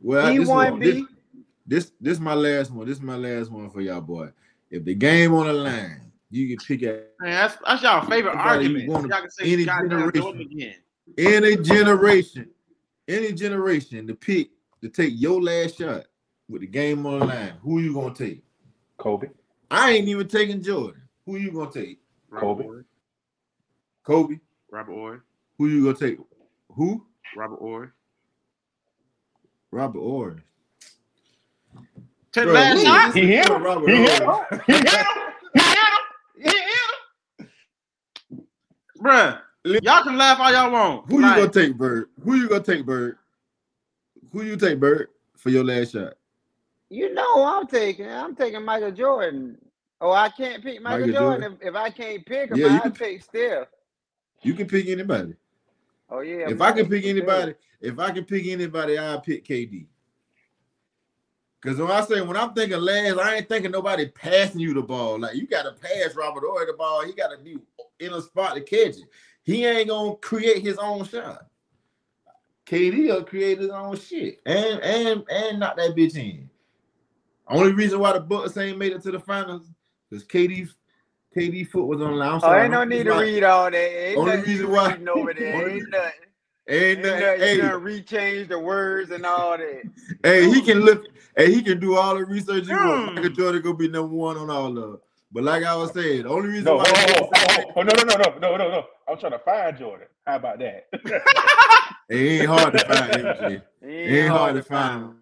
[0.03, 1.03] Well, He this, one one, this,
[1.67, 2.87] this this my last one.
[2.87, 4.29] This is my last one for y'all, boy.
[4.71, 8.31] If the game on the line, you can pick at Man, that's, that's y'all favorite
[8.31, 8.89] Everybody argument.
[8.89, 10.41] wanna- Y'all can say any generation.
[10.41, 10.75] Again.
[11.19, 12.51] any generation,
[13.09, 14.51] any generation to pick
[14.83, 16.07] to take your last shot
[16.49, 17.53] with the game on the line.
[17.63, 18.43] Who you gonna take?
[18.97, 19.29] Kobe.
[19.71, 21.03] I ain't even taking Jordan.
[21.27, 22.01] Who you gonna take?
[22.31, 22.65] Robert Kobe.
[22.65, 22.85] Ory.
[24.05, 24.41] Kobe.
[24.71, 25.19] Robert Horry.
[25.59, 26.19] Who you gonna take?
[26.71, 27.07] Who?
[27.37, 27.89] Robert Horry.
[29.71, 30.37] Robert Orr.
[32.33, 33.15] Take last shot.
[33.15, 33.63] He hit him.
[33.63, 34.31] Robert He hit him.
[34.67, 35.05] He hit him.
[35.55, 35.99] He hit him.
[36.37, 36.65] He hit
[38.29, 38.47] him.
[39.03, 41.11] Bruh, y'all can laugh all y'all want.
[41.11, 42.09] Who you gonna take, Bird?
[42.23, 43.17] Who you gonna take, Bird?
[44.33, 46.15] Who you take, Bird, for your last shot?
[46.89, 48.09] You know who I'm taking.
[48.09, 49.59] I'm taking Michael Jordan.
[50.01, 51.59] Oh, I can't pick Michael, Michael Jordan.
[51.61, 53.69] If, if I can't pick him, Yeah, you I'll can- take Steph.
[54.43, 55.35] You can pick anybody.
[56.11, 56.51] Oh yeah.
[56.51, 59.87] if I can pick anybody, if I can pick anybody, I'll pick KD.
[61.63, 64.83] Because when I say when I'm thinking last, I ain't thinking nobody passing you the
[64.83, 65.21] ball.
[65.21, 67.05] Like you got to pass Robert Horry the ball.
[67.05, 67.57] He got to be
[68.01, 69.05] in a spot to catch it.
[69.45, 71.47] He ain't gonna create his own shot.
[72.67, 76.49] KD will create his own shit and and and knock that bitch in.
[77.49, 79.71] Only reason why the Bucks ain't made it to the finals
[80.11, 80.69] is KD
[81.37, 82.35] KD foot was on the line.
[82.35, 83.77] I'm Oh, ain't no need to read all that.
[83.77, 85.55] Ain't Only reason why- over there.
[85.65, 86.11] only- Ain't nothing.
[86.69, 87.21] Ain't Ain't nothing.
[87.21, 87.41] nothing.
[87.41, 89.83] Hey, You done rechange the words and all that.
[90.23, 91.05] Hey, he can look.
[91.37, 93.09] Hey, he can do all the research you want.
[93.09, 93.15] Hmm.
[93.17, 94.75] Michael Jordan gonna be number one on all of.
[94.75, 95.01] them.
[95.33, 97.83] But like I was saying, the only reason No, why oh, oh, oh, oh, oh,
[97.83, 98.85] no, no, no, no, no, no, no.
[99.09, 100.09] I'm trying to find Jordan.
[100.27, 100.89] How about that?
[102.11, 103.41] it ain't hard to find MJ.
[103.51, 105.03] It It ain't hard to find.
[105.05, 105.17] him.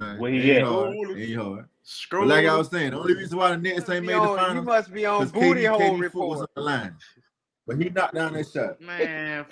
[0.00, 0.68] Alright, Where It he ain't at?
[0.72, 0.94] hard.
[0.94, 1.64] It ain't hard.
[1.82, 2.26] Scroll.
[2.26, 4.20] But like I was saying, the only reason why the Nets ain't Be made the
[4.20, 6.96] on- you must be on because booty KD, hole KD foot was on the line.
[7.66, 8.80] But he knocked down that shot.
[8.80, 9.44] Man,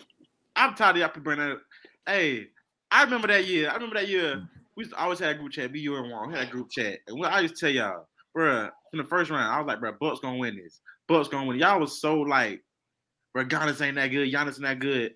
[0.54, 1.62] I'm tired of y'all people bringing that up.
[2.06, 2.48] Hey,
[2.90, 3.68] I remember that year.
[3.70, 4.48] I remember that year.
[4.76, 5.72] We used to always had a group chat.
[5.72, 6.30] Be you and Warren.
[6.30, 6.98] We had a group chat.
[7.06, 9.80] And what I used to tell y'all, bruh, in the first round, I was like,
[9.80, 10.80] bruh, Bucks gonna win this.
[11.08, 11.58] Bucks gonna win.
[11.58, 12.62] Y'all was so like,
[13.36, 14.32] bruh, Giannis ain't that good.
[14.32, 15.14] Giannis ain't that good.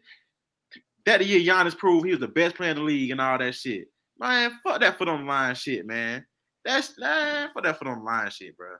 [1.06, 3.54] That year, Giannis proved he was the best player in the league and all that
[3.54, 3.88] shit.
[4.18, 6.24] Man, fuck that foot on the line shit, man.
[6.64, 8.76] That's man, fuck that foot on the line shit, bruh.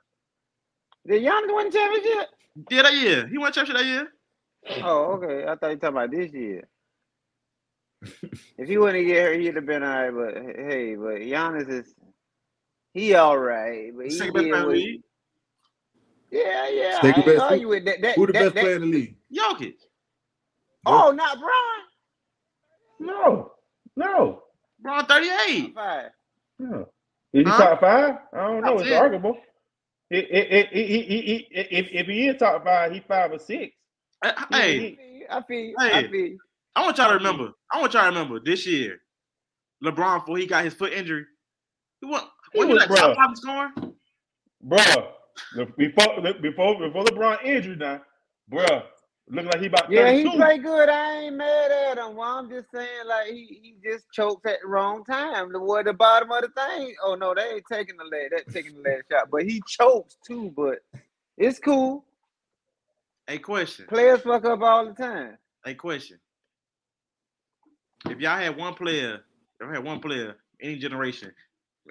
[1.07, 2.29] Did Giannis win the championship?
[2.71, 3.27] Yeah, that year.
[3.27, 4.09] He won championship that year.
[4.85, 5.45] Oh, okay.
[5.45, 6.69] I thought you talking about this year.
[8.03, 10.35] If he wouldn't get hurt, he'd have been all right.
[10.35, 11.95] But hey, but Giannis is
[12.95, 13.93] he all right.
[13.95, 15.03] But he Second best player in the league.
[16.31, 17.01] Yeah, yeah.
[17.01, 18.01] Second ain't best- argue with that.
[18.03, 19.17] that, Who the that, best that- player in the league?
[19.35, 19.75] Jokic.
[20.87, 21.87] Oh, not Brian.
[23.01, 23.53] No,
[23.97, 24.43] no.
[24.81, 25.75] Bron 38.
[25.75, 26.11] Five.
[26.59, 26.89] no.
[27.33, 27.59] Is he Huh?
[27.59, 28.15] top five?
[28.33, 28.71] I don't know.
[28.73, 29.03] Top It's 10.
[29.03, 29.39] arguable.
[30.11, 33.31] It, it, it, it, he- he- he- if, if he is top five, he five
[33.33, 33.75] or six.
[34.23, 35.75] Uh, hey, Hey, I feel you.
[35.79, 36.39] I feel you.
[36.77, 37.53] I want y'all to remember.
[37.73, 38.99] I want y'all to remember this year,
[39.85, 41.25] LeBron before he got his foot injury.
[42.01, 42.23] He won.
[42.53, 43.17] He was, like top bruh.
[43.17, 43.95] five scoring?
[44.67, 45.07] Bruh,
[45.77, 48.01] before before before LeBron injury now,
[48.53, 48.85] bruh,
[49.33, 50.31] Looking like he about Yeah, 32.
[50.31, 50.89] he play good.
[50.89, 52.17] I ain't mad at him.
[52.17, 55.53] Well, I'm just saying, like he, he just chokes at the wrong time.
[55.53, 56.95] The what the bottom of the thing.
[57.05, 58.31] Oh no, they ain't taking the leg.
[58.33, 60.53] That taking the last shot, but he chokes too.
[60.57, 60.81] But
[61.39, 62.05] it's cool.
[63.29, 63.87] A question.
[63.87, 65.39] Players fuck up all the time.
[65.65, 66.19] A question.
[68.09, 69.21] If y'all had one player, if
[69.61, 71.33] y'all had one player, any generation,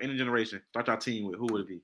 [0.01, 1.81] any generation, start your team with, who would it be?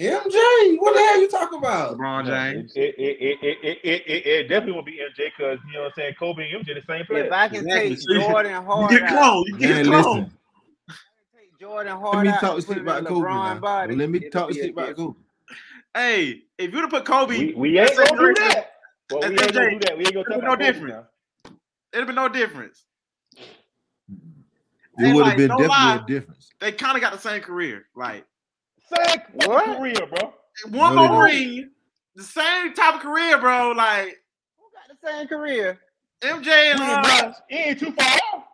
[0.00, 1.96] MJ, what the hell you talking about?
[1.96, 2.72] LeBron James.
[2.74, 5.82] It, it, it, it, it, it, it, it definitely will be MJ because you know
[5.82, 6.14] what I'm saying.
[6.18, 7.26] Kobe and MJ the same player.
[7.26, 7.90] If I can Exactly.
[7.90, 9.44] take So you- Jordan You Hard get out, close.
[9.46, 10.06] You Man, get close.
[10.06, 10.32] listen.
[11.36, 13.60] take Jordan Let me talk and shit about Kobe LeBron now.
[13.60, 13.94] body.
[13.94, 14.96] Let me talk be a shit about.
[14.96, 15.18] Kobe.
[15.96, 18.72] Hey, if you'd have put Kobe, We, we ain't gonna do that.
[19.10, 19.96] Well, we That's ain't gonna do that.
[19.98, 21.13] We ain't gonna There's talk no about
[21.94, 22.02] Kobe difference.
[22.02, 22.02] now.
[22.02, 22.86] it'd be no difference.
[24.98, 25.96] It And, would like, have been no definitely lie.
[25.96, 26.54] a difference.
[26.60, 27.86] They kind of got the same career.
[27.96, 28.24] Like
[28.88, 29.76] Same What?
[29.78, 30.34] career, bro.
[30.70, 31.70] one No, more ring,
[32.16, 33.72] the same type of career, bro.
[33.72, 34.18] Like
[34.58, 35.80] Who got the same career?
[36.22, 37.36] MJ and Pretty uh, much.
[37.48, 38.44] He ain't too far off.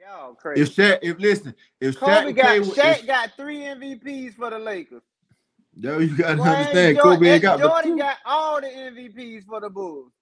[0.00, 0.62] Y'all crazy.
[0.62, 4.34] If Shaq, if listen, if Kobe Shaq got played with, Shaq if, got three MVPs
[4.34, 5.02] for the Lakers.
[5.76, 9.46] yo, you gotta Boy, understand, Jordan, Kobe ain't got but Jordan got all the MVPs
[9.46, 10.12] for the Bulls.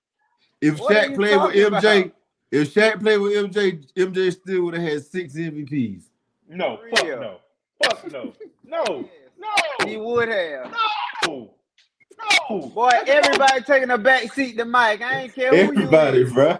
[0.61, 2.12] If What Shaq played with MJ, about?
[2.50, 6.02] if Shaq played with MJ, MJ still would have had six MVPs.
[6.48, 7.20] No, fuck real.
[7.20, 7.38] no.
[7.84, 8.32] Fuck no.
[8.64, 9.09] No.
[9.40, 9.86] No.
[9.86, 10.74] He would have.
[11.28, 11.54] No.
[12.50, 12.61] No.
[12.74, 15.00] Boy, everybody taking a back seat to Mike.
[15.00, 16.32] I ain't care who Everybody, you is.
[16.32, 16.59] bro.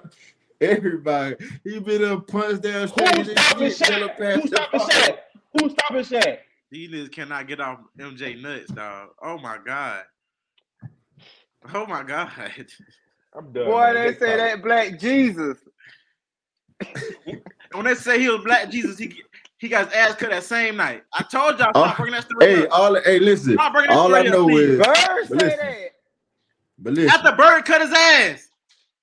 [0.61, 1.36] Everybody.
[1.64, 4.34] He been a punch down straight Who's and stopping shit, tell him Shaq?
[4.40, 4.88] Who's stopping ball.
[4.88, 5.16] Shaq?
[5.61, 6.38] Who's stopping Shaq?
[6.70, 9.09] these niggas cannot get off MJ nuts, dog.
[9.20, 10.03] Oh my god.
[11.74, 12.30] Oh my god.
[13.37, 13.66] I'm done.
[13.66, 13.95] Boy, man.
[13.95, 14.39] they say topic.
[14.39, 15.59] that black Jesus.
[17.72, 19.22] when they say he was Black Jesus, he
[19.59, 21.03] he got his ass cut that same night.
[21.12, 22.68] I told y'all stop uh, bringing that story Hey, up.
[22.79, 23.55] all hey, listen.
[23.55, 24.68] Stop bringing that All I story up, know please.
[24.70, 25.91] is, Bird but say listen, that.
[26.79, 28.49] but listen, After Bird cut his ass,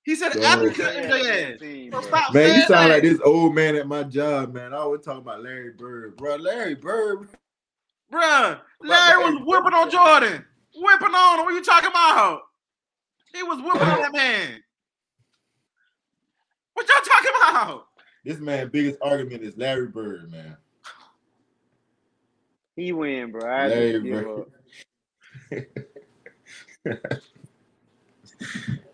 [0.03, 1.93] he said So- after he Yeah, cut MJ ass.
[2.01, 2.93] So stop man, you sound that.
[2.95, 4.73] like this old man at my job, man.
[4.73, 6.35] I always talk about Larry Bird, bro.
[6.37, 7.27] Larry Bird,
[8.09, 10.45] Bro, Larry was whipping on Jordan.
[10.75, 11.45] Whipping on him.
[11.45, 12.43] What you talking about?
[13.35, 14.63] He was whooping on that man.
[16.73, 17.87] What y'all talking about?
[18.23, 20.55] this man biggest argument is Larry Bird, man.
[22.77, 23.45] He win, bro.
[23.47, 24.45] I Larry Bird.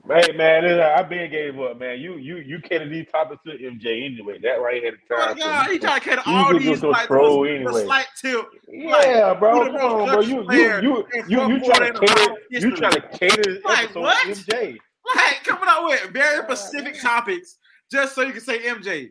[0.07, 1.99] Hey man, I been gave up, man.
[1.99, 4.39] You you you cater these topics to MJ anyway.
[4.41, 5.37] That right at the Oh time.
[5.37, 7.83] my God, he trying to cater all these like troll the, the anyway.
[7.83, 8.47] slight tilt.
[8.67, 9.65] Yeah, bro.
[9.65, 10.19] who Come on, bro.
[10.21, 14.19] You you you you you trying to cater you trying to cater Like, what?
[14.25, 14.77] to MJ.
[15.15, 17.57] Like coming out with very specific topics
[17.91, 19.09] just so you can say MJ.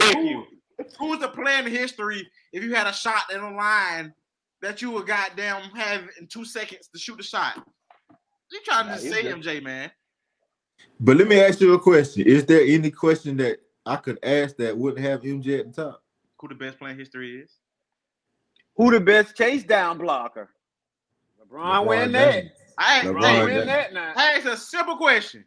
[0.00, 0.44] Thank Who- you.
[0.98, 4.14] Who's the player in history if you had a shot in a line
[4.62, 7.66] that you would goddamn have in two seconds to shoot the shot?
[8.50, 9.90] You trying to Nah, just say just- MJ, man?
[11.00, 14.56] But let me ask you a question: Is there any question that I could ask
[14.56, 16.02] that wouldn't have MJ at the top?
[16.38, 17.50] Who the best player in history is?
[18.76, 20.50] Who the best chase down blocker?
[21.40, 22.32] LeBron, win that.
[22.42, 22.50] James.
[22.78, 24.12] I LeBron LeBron win that now.
[24.16, 25.44] I asked a simple question.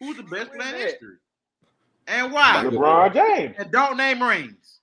[0.00, 1.16] Who's the best player in history?
[2.06, 2.62] And why?
[2.62, 3.54] Michael LeBron James.
[3.58, 4.80] And don't name rings.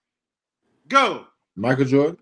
[0.88, 1.26] Go.
[1.56, 2.18] Michael Jordan.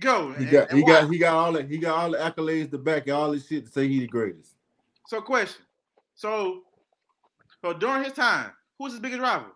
[0.00, 0.32] Go.
[0.32, 0.92] He got and he why?
[0.92, 3.46] got he got all the he got all the accolades to back and all this
[3.46, 4.51] shit to say he the greatest.
[5.12, 5.62] So question.
[6.14, 6.62] So,
[7.60, 9.48] so during his time, who was his biggest rival?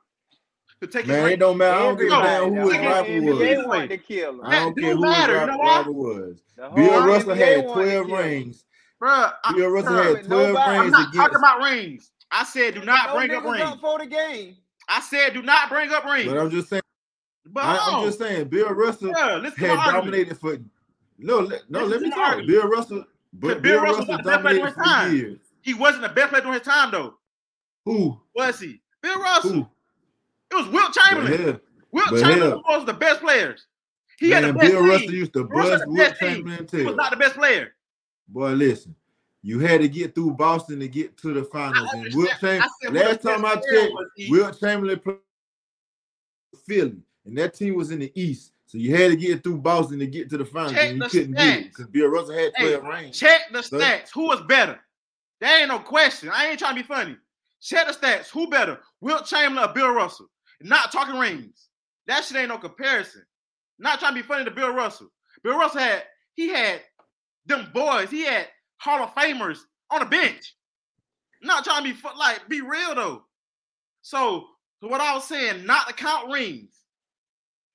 [0.82, 1.38] To take his Man, it ring?
[1.38, 1.76] don't matter.
[1.76, 3.66] I don't give a damn who his the rival NBA was.
[3.66, 4.40] wanted to kill him.
[4.44, 5.76] I don't care who his matter, you ri- know why?
[5.78, 6.42] rival was.
[6.74, 8.64] Bill Russell had 12 rings.
[9.02, 11.16] Bruh, I, Bill Russell had 12 nobody- I'm rings not against.
[11.16, 12.10] talking about rings.
[12.30, 13.64] I said do not No bring up niggas rings.
[13.64, 14.56] up for the game.
[14.90, 16.28] I said do not bring up rings.
[16.30, 16.82] But I'm just saying.
[17.46, 18.48] But I, I'm just saying.
[18.48, 20.04] Bill Russell Yeah, listen to had my argument.
[20.04, 20.58] dominated for.
[21.16, 21.86] No, let, no.
[21.86, 22.46] Let me my talk.
[22.46, 23.04] Bill Russell.
[23.32, 25.38] But Bill Bill Russell Russell was the best player dominated of for years.
[25.66, 27.14] He wasn't the best player during his time, though.
[27.86, 28.20] Who?
[28.36, 28.80] Was he?
[29.02, 29.50] Bill Russell.
[29.52, 29.68] Who?
[30.52, 31.42] It was Wilt Chamberlain.
[31.44, 31.60] hell,
[31.90, 32.62] Wilt but Chamberlain hell.
[32.68, 33.66] was the best players.
[34.20, 34.88] He had the best Bill team.
[34.90, 36.16] Russell used to bust Wilt.
[36.18, 37.72] Chamberlain He was not the best player.
[38.28, 38.94] Boy, listen.
[39.42, 41.88] You had to get through Boston to get to the finals.
[41.94, 42.30] And Wilt.
[42.40, 43.92] Chamberlain, said, last time I checked?
[44.30, 45.16] Wilt Chamberlain played
[46.64, 48.52] Philly, and that team was in the East.
[48.66, 51.08] So you had to get through Boston to get to the finals, Check and you
[51.08, 53.18] couldn't get it because Bill Russell had Hey, 12 rings.
[53.18, 54.10] Check the So- stats.
[54.14, 54.80] Who was better?
[55.40, 56.30] That ain't no question.
[56.32, 57.16] I ain't trying to be funny.
[57.60, 58.30] Check the stats.
[58.30, 58.80] Who better?
[59.00, 60.30] Wilt Chamberlain or Bill Russell?
[60.62, 61.68] Not talking rings.
[62.06, 63.22] That shit ain't no comparison.
[63.78, 65.08] Not trying to be funny to Bill Russell.
[65.42, 66.82] Bill Russell had he had
[67.46, 68.10] them boys.
[68.10, 69.58] He had Hall of Famers
[69.90, 70.54] on the bench.
[71.42, 73.24] Not trying to be like be real though.
[74.02, 74.46] So,
[74.80, 76.82] so what I was saying, not to count rings.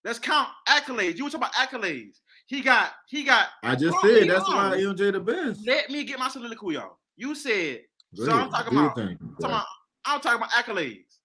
[0.04, 1.18] Let's count accolades.
[1.18, 2.18] You were talking about accolades.
[2.48, 4.72] He got he got I just said that's on.
[4.72, 5.66] why MJ the best.
[5.66, 6.98] let me get my soliloquy off.
[7.18, 7.82] You said
[8.16, 9.18] Go So I'm talking about- thing.
[9.22, 9.66] I'm talking about,
[10.06, 11.18] I'm talking about accolades,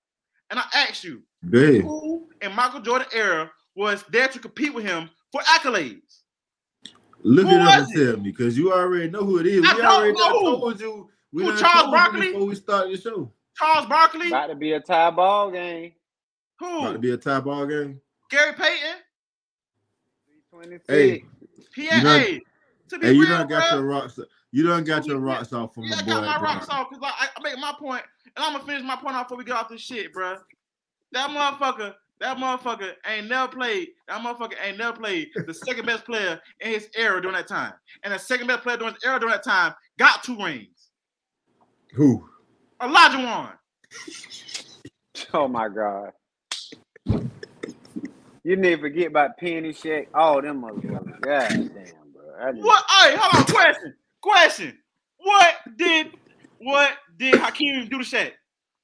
[0.50, 4.84] and I asked you Go who in Michael Jordan era was there to compete with
[4.84, 6.20] him for accolades.
[7.22, 9.64] Look Who it up was and tell me, because you already know who it is.
[9.66, 11.10] I we don't already know done told you.
[11.32, 12.26] We Who, Charles told you Barkley?
[12.32, 13.32] before we started the show.
[13.56, 15.92] Charles Barkley, About to be a tie ball game.
[16.60, 16.78] who?
[16.78, 18.00] About to be a tie ball game.
[18.30, 18.96] Gary Payton.
[20.50, 20.84] 26.
[20.88, 21.24] Hey,
[21.74, 22.40] He You had done- hey,
[22.90, 24.20] to be Hey, you real, done got bruh, your rocks.
[24.52, 26.10] You done got your rocks off from Yeah, my I boy.
[26.10, 26.54] got my Brown.
[26.56, 28.02] rocks off because I, I make my point,
[28.36, 30.38] and I'm gonna finish my point off before we get off this shit, bruh.
[31.12, 33.88] That motherfucker, that motherfucker ain't never played.
[34.08, 37.72] That motherfucker ain't never played the second best player in his era during that time,
[38.02, 40.88] and the second best player during his era during that time got two rings.
[41.94, 42.28] Who?
[42.80, 43.52] Olajuwon.
[45.32, 46.12] Oh my God.
[48.44, 50.08] You never forget about Penny Shaq.
[50.14, 51.20] All them motherfuckers.
[51.22, 51.70] God damn,
[52.12, 52.34] bro.
[52.40, 52.84] I just- What?
[52.88, 53.44] Hey, hold on.
[53.54, 53.94] Question.
[54.30, 54.76] Question.
[55.18, 56.12] What did
[56.58, 58.32] what did Hakeem do to Shaq?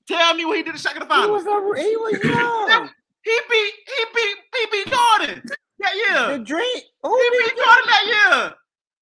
[0.06, 1.44] Tell me what he did to Shaq in the He finals.
[1.44, 2.88] was a, he was young.
[3.24, 5.42] He beat he beat he beat Jordan
[5.80, 6.38] that year.
[6.38, 6.80] the dream.
[7.02, 8.54] Who He beat beat Jordan that year.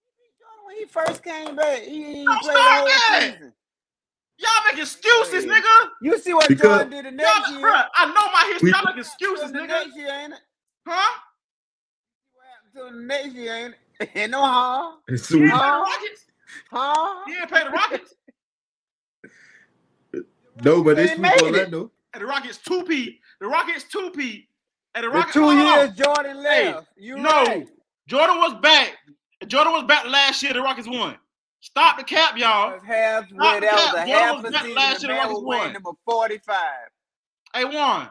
[0.06, 1.82] He beat Jordan when he first came back?
[1.82, 3.32] He, he Don't played the whole that.
[3.34, 3.52] season.
[4.38, 5.52] Y'all make excuses, Yeah.
[5.60, 5.88] nigga.
[6.00, 7.68] You see what Because- Jordan did the next Y'all, year?
[7.68, 8.70] bruh, I know my history.
[8.70, 9.68] Y'all make excuses, the nigga.
[9.68, 10.40] next year, ain't it?
[10.88, 11.18] Huh?
[12.32, 14.10] What to the next year, ain't it?
[14.14, 14.92] Ain't no huh?
[15.08, 15.60] It's He didn't sweet.
[16.70, 16.96] Pay the Huh?
[16.96, 17.14] Rockets.
[17.16, 17.24] Huh?
[17.26, 18.14] He didn't pay the Rockets.
[20.64, 21.44] No, but they They sweep it.
[21.46, 21.92] Orlando.
[22.14, 23.20] And the Rockets two P.
[23.40, 24.48] The Rockets two P.
[24.94, 25.88] And the The Rockets two hold on.
[25.88, 26.88] years Jordan left.
[26.96, 27.30] you no.
[27.30, 27.68] right.
[28.08, 28.96] Jordan was back.
[29.46, 30.52] Jordan was back last year.
[30.52, 31.16] The Rockets won.
[31.60, 32.74] Stop the cap, y'all.
[32.74, 33.94] Was half, Not well, that was cap.
[33.94, 34.76] a Jordan half was a back season.
[34.76, 35.72] last The year, the Rockets won.
[35.72, 36.56] number 45.
[37.54, 38.08] Hey one.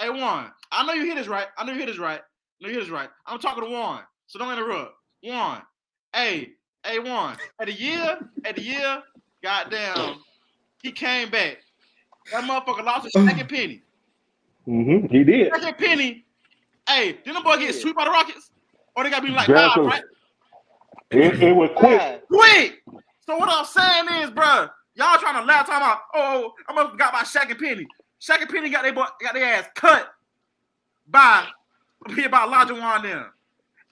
[0.00, 0.52] Hey one.
[0.72, 1.46] I know you hear this right.
[1.56, 2.20] I know you hear this right.
[2.20, 3.10] I know you hear this right.
[3.26, 4.94] I'm talking to one, so don't interrupt.
[5.22, 5.62] Warren.
[6.12, 6.50] Hey,
[6.84, 7.36] hey, Warren.
[7.60, 9.02] At the year, at the year,
[9.42, 10.16] goddamn,
[10.82, 11.58] he came back.
[12.32, 13.82] That motherfucker lost his second penny.
[14.66, 15.06] Mm-hmm.
[15.14, 15.52] He did.
[15.54, 16.24] Second penny.
[16.88, 17.80] Hey, didn't the boy get Yeah.
[17.80, 18.50] swept by the Rockets?
[18.96, 20.02] Or they got to be like Very five, right?
[21.10, 22.00] It, it was quick.
[22.00, 22.20] Five.
[22.28, 22.82] Quick.
[23.26, 26.84] So what I'm saying is, bruh, y'all trying to laugh talking about, oh, I must
[26.84, 27.86] have forgot about Shaq and Penny.
[28.20, 30.08] Shaq and Penny got their boy, got their ass cut
[31.06, 31.46] by
[32.06, 33.26] by Olajuwon them.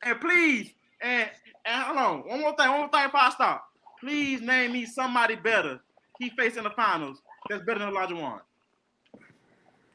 [0.03, 1.29] And please, and
[1.67, 3.65] and hold on, one more thing, one more thing before I stop.
[4.01, 5.81] Please name me somebody better
[6.19, 8.41] he faced in the finals that's better than Olajuwon.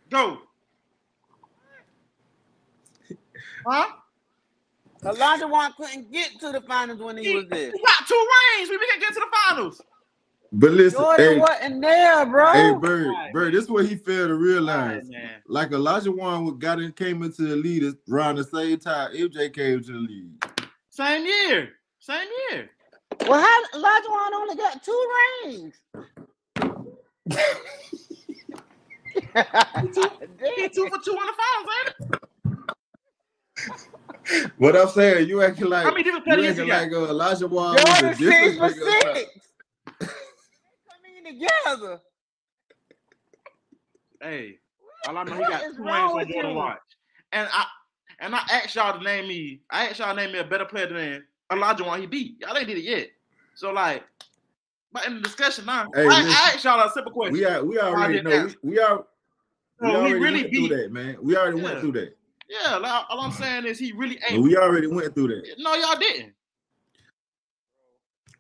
[0.10, 0.40] Go.
[3.66, 3.88] Huh?
[5.04, 7.72] Olajuwon couldn't get to the finals when he He, was there.
[7.72, 8.70] he got two rings.
[8.70, 9.82] We can get to the finals.
[10.54, 12.52] But listen, Jordan hey, wasn't there, bro.
[12.52, 13.34] hey, Bird, Alright.
[13.34, 15.10] Bird, this is what he failed to realize.
[15.10, 15.40] right.
[15.48, 19.92] Like Olajuwon got in, came into the league around the same time MJ came to
[19.94, 20.46] the league.
[21.02, 21.74] Same year.
[22.00, 22.70] Same year.
[23.28, 25.08] Well, how Olajuwon only got two
[25.44, 25.82] rings?
[25.96, 26.02] He
[30.70, 31.96] two for two in the finals, ain't it?
[34.60, 37.14] What I'm saying, you acting like How many different you players he acting like uh,
[37.14, 39.50] Olajuwon was a Jordan six for six.
[40.00, 42.00] Coming together.
[44.22, 44.60] Hey,
[45.08, 46.58] all I know he got two rings on with Jordan you?
[46.58, 46.78] Watch.
[47.32, 47.66] And I
[48.22, 49.60] and I asked y'all to name me.
[49.70, 52.36] I asked y'all to name me a better player than Olajuwon he beat.
[52.40, 53.10] Y'all ain't did it yet.
[53.56, 54.04] So like,
[54.94, 56.28] but in the discussion now, Hey, I, listen.
[56.30, 57.34] I asked y'all a simple question.
[57.34, 59.04] We are we already know we, we are
[59.82, 60.68] we So he already really went beat.
[60.70, 61.18] through that, man.
[61.22, 61.64] We already Yeah.
[61.64, 62.18] went through that.
[62.48, 65.56] Yeah, like, all I'm saying is he really But we already went through that.
[65.58, 66.34] No, y'all didn't.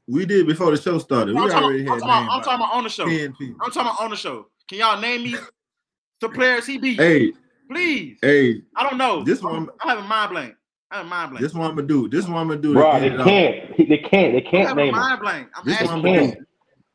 [0.07, 1.35] We did before the show started.
[1.37, 3.07] I'm We already I'm, had talking, I'm talking about on the show.
[3.07, 3.33] I'm
[3.71, 4.47] talking about on the show.
[4.67, 5.35] Can y'all name me
[6.19, 6.99] the players he beat?
[6.99, 7.31] Hey,
[7.71, 8.17] Please.
[8.21, 9.23] hey, I don't know.
[9.23, 10.55] This I'm, one- I'm having mind blank.
[10.91, 11.41] I have a mind blank.
[11.43, 12.09] this one I'm gonna do.
[12.09, 12.73] This one I'm gonna do.
[12.73, 13.25] Bro, they end it off.
[13.27, 13.77] can't.
[13.77, 14.33] They can't.
[14.33, 14.99] They can't have a name him.
[14.99, 15.47] mind blank.
[15.55, 16.47] I'm This one asking I'm gonna can't.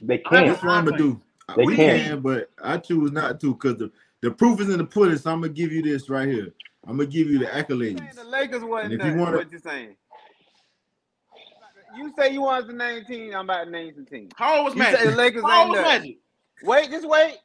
[0.02, 1.22] They I have This one I'm gonna do.
[1.56, 2.02] They we can't.
[2.02, 3.90] can, but I choose not to because the,
[4.20, 5.16] the proof is in the pudding.
[5.16, 6.52] So I'm gonna give you this right here.
[6.86, 8.14] I'm gonna give you the accolades.
[8.14, 9.96] the Lakers wasn't if you wanna- What you saying?
[11.96, 13.34] You say you want to name team.
[13.34, 14.32] I'm about to name some teams.
[14.36, 15.16] How old was You say the Magic?
[15.16, 15.84] Lakers How ain't old was.
[15.86, 16.18] Magic?
[16.62, 17.36] Wait, just wait.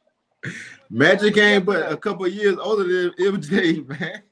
[0.90, 1.88] Magic Yes ain't or but no?
[1.90, 4.22] a couple of years older than MJ, man.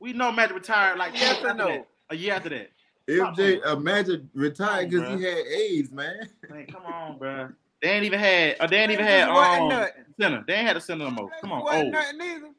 [0.00, 1.66] We know Magic retired like Yes after or no?
[1.68, 1.88] that.
[2.10, 2.70] A year after that.
[3.08, 6.28] MJ, uh, Magic retired because on, he had AIDS, man.
[6.48, 7.48] Man, come on, bro.
[7.82, 8.56] They ain't even had.
[8.60, 9.92] Uh, they ain't even had wasn't um, nothing.
[10.20, 10.44] center.
[10.46, 11.30] They ain't had a center no more.
[11.40, 11.92] Come on, Wasn't old.
[11.92, 12.54] nothing.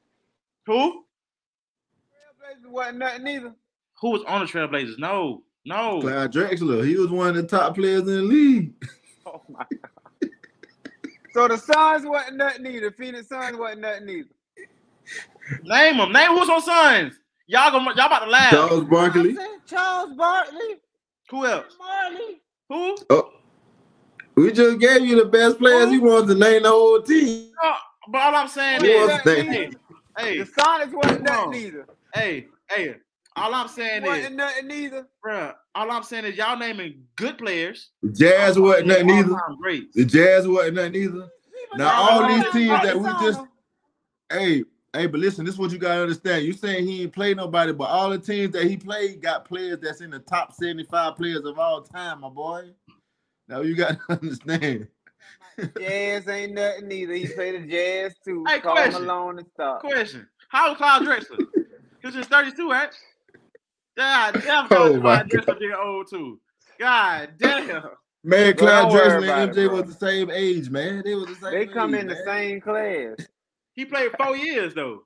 [0.67, 1.05] Who?
[2.65, 3.53] Trailblazers wasn't nothing either.
[4.01, 4.97] Who was on the Trailblazers?
[4.99, 6.01] No, no.
[6.01, 8.73] Clyde Drexler, he was one of the top players in the league.
[9.23, 9.90] Oh my god.
[11.33, 12.91] So the Suns wasn't nothing either.
[12.91, 14.29] Phoenix Suns wasn't nothing either.
[15.63, 16.11] Name them.
[16.11, 17.13] Name who's on Suns.
[17.47, 18.51] Y'all gonna y'all about to laugh.
[18.51, 19.35] Charles Barkley.
[19.65, 20.75] Charles Barkley,
[21.29, 21.75] Who else?
[21.79, 22.35] Majerle.
[22.69, 22.97] Who?
[23.09, 23.29] Oh,
[24.35, 25.89] We just gave you the best players.
[25.89, 27.51] He wants to name the whole team.
[27.61, 27.73] No,
[28.09, 29.09] but all I'm saying He is,
[30.17, 31.49] hey, The Sonics wasn't Come on.
[31.51, 31.85] nothing either.
[32.13, 32.95] hey, hey.
[33.35, 35.07] All I'm saying is, Wasn't nothing either.
[35.25, 37.89] bruh, all I'm saying is y'all naming good players.
[38.03, 39.33] The Jazz wasn't nothing either.
[39.33, 41.29] All-time The Jazz wasn't nothing either.
[41.77, 43.41] Now all these teams that we just
[44.29, 44.63] hey,
[44.93, 46.43] hey, but listen, this is what you gotta understand.
[46.43, 49.79] You saying he ain't played nobody, but all the teams that he played got players
[49.81, 52.71] that's in the top 75 players of all time, my boy.
[53.47, 54.87] Now you gotta understand.
[55.79, 57.13] Jazz ain't nothing either.
[57.13, 58.43] He played the Jazz too.
[58.47, 59.03] Hey, Call him question.
[59.09, 59.79] alone and stop.
[59.79, 61.45] Question: How was Clyde Drexler?
[62.01, 62.89] He was just 32, right?
[63.97, 66.39] God damn, Oh, Clyde my Drexler getting old too.
[66.79, 67.83] God damn.
[68.23, 69.81] Man, Bro, Clyde don't Drexler and MJ bro.
[69.81, 71.01] was the same age, man.
[71.03, 73.17] They was the same They come age, in the same class.
[73.73, 75.03] He played four years though.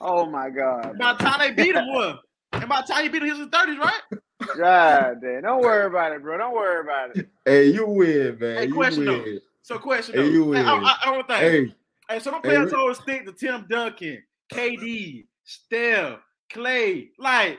[0.00, 0.98] Oh my God.
[0.98, 2.20] By the time they beat him, what?
[2.52, 4.00] And by the time he beat him, he was in his 30s, right?
[4.58, 5.42] God damn.
[5.42, 6.38] Don't worry about it, bro.
[6.38, 7.28] Don't worry about it.
[7.44, 8.56] Hey, you win, man.
[8.56, 9.18] Hey, you question though.
[9.22, 9.40] win.
[9.62, 10.28] So, question Hey, though.
[10.28, 10.84] you Hey, I, win.
[10.84, 11.68] I, I want to think.
[11.68, 11.74] Hey,
[12.14, 16.18] Hey, so them Hey, players we- always stick to Tim Duncan, KD, Steph,
[16.52, 17.58] Clay, like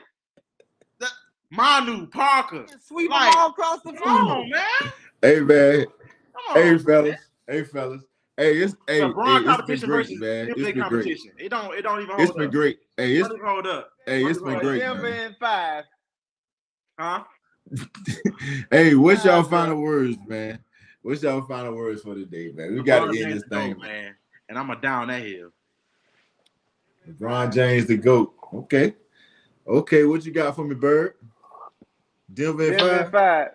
[1.54, 2.66] Manu, Parker.
[2.80, 4.08] Sweep Like, them all across the floor.
[4.08, 4.62] on, man.
[5.22, 5.86] hey, man.
[6.50, 6.56] On.
[6.56, 7.20] Hey, fellas.
[7.46, 8.02] Hey, fellas.
[8.36, 10.48] Hey, it's hey, hey, LeBron it's been competition great, versus man.
[10.48, 10.82] It's NBA been great.
[10.82, 11.30] competition.
[11.38, 11.74] It don't.
[11.74, 12.36] It don't even hold It's up.
[12.36, 12.78] been great.
[12.96, 13.90] Hey, It it's don't even hold up.
[14.06, 15.36] hey, it's been great, Denver man.
[15.38, 15.84] five.
[16.98, 17.24] Huh?
[18.70, 20.58] Hey, what's y'all final words, man?
[21.02, 22.74] What's y'all final words for the day, man?
[22.74, 23.88] We gotta LeBron end this the GOAT, thing, man.
[23.88, 24.14] man.
[24.48, 25.50] And I'm a down that hill.
[27.08, 28.34] LeBron James the GOAT.
[28.52, 28.94] Okay.
[29.66, 31.14] Okay, what you got for me, Bird?
[32.34, 33.10] Denver and Denver five.
[33.12, 33.48] five.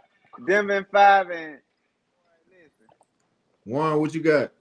[0.47, 1.57] Denver five and
[2.49, 2.87] listen.
[3.65, 4.51] Juan, what you got?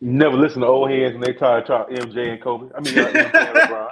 [0.00, 2.72] Never listen to old heads when they try to talk MJ and Kobe.
[2.76, 3.88] I mean, uh, MJ and LeBron.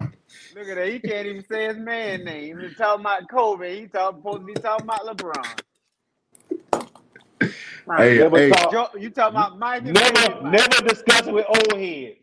[0.54, 0.88] Look at that.
[0.88, 2.60] He can't even say his man name.
[2.60, 3.80] He's talking about Kobe.
[3.80, 5.60] He talk, supposed to be talking about LeBron.
[7.96, 8.70] Hey, Never hey, talk.
[8.70, 9.82] Joe, you talking about Mike?
[9.82, 10.50] Never, Kobe.
[10.50, 12.20] never discuss with old heads.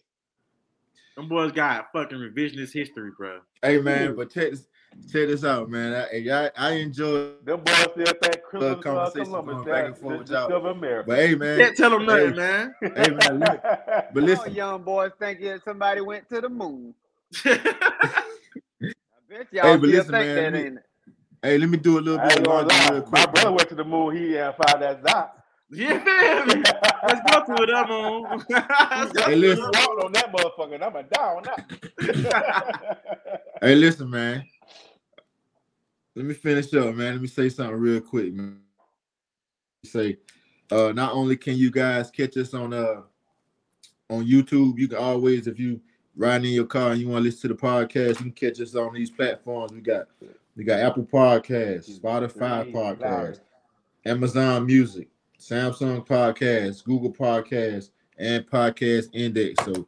[1.17, 3.39] Them boys got fucking revisionist history, bro.
[3.61, 4.65] hey, man, but check this,
[5.11, 5.93] check this out, man.
[5.93, 9.95] I, I, I enjoy, Them boys still think Christopher uh, conversation Columbus going back and
[9.95, 10.65] that forth with y'all.
[10.67, 11.07] America.
[11.07, 12.35] but hey, man, Can't tell them nothing, Hey.
[12.35, 12.75] man.
[12.95, 16.93] hey, man, look, but All listen, young boys think that somebody went to the moon.
[17.45, 17.59] I
[19.29, 20.83] bet y'all Hey, but still listen, think man, that, me- ain't it?
[21.43, 22.91] hey, let me do a little bit ain't of laundry lie.
[22.91, 24.15] real My brother went to the moon.
[24.15, 25.33] He didn't find that dot.
[25.69, 26.45] you feel?
[27.07, 28.45] Let's go to it, I'm on.
[28.49, 29.63] Let's go Hey, listen.
[29.65, 31.55] On that motherfucker, I'm a down now.
[33.61, 34.45] Hey, listen, man.
[36.17, 37.13] Let me finish up, man.
[37.13, 38.59] Let me say something real quick, man.
[39.85, 40.17] Say,
[40.71, 43.01] uh, not only can you guys catch us on uh
[44.09, 45.79] on YouTube, you can always, if you
[46.15, 48.59] riding in your car and you want to listen to the podcast, you can catch
[48.59, 49.73] us on these platforms.
[49.73, 50.07] We got
[50.55, 53.41] we got Apple Podcasts, Spotify Podcasts,
[54.03, 59.63] Amazon Music, Samsung Podcasts, Google Podcasts, and Podcast Index.
[59.63, 59.87] So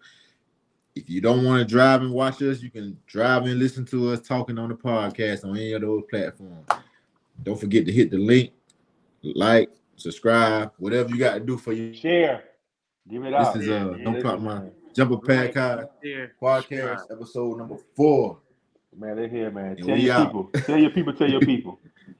[0.99, 4.11] if you don't want to drive and watch us, you can drive and listen to
[4.11, 6.67] us talking on the podcast on any of those platforms.
[7.43, 8.51] Don't forget to hit the link,
[9.23, 11.93] like, subscribe, whatever you got to do for you.
[11.93, 12.43] Share.
[13.09, 13.53] Give it This out.
[13.53, 14.61] This is uh Yeah, don't pop my
[14.95, 16.33] jump a pack high Here.
[16.41, 18.39] podcast episode number four.
[18.97, 19.77] Man, they're here, man.
[19.77, 20.25] And Tell your out.
[20.27, 20.49] people.
[20.63, 21.13] Tell your people.
[21.13, 21.79] Tell your people.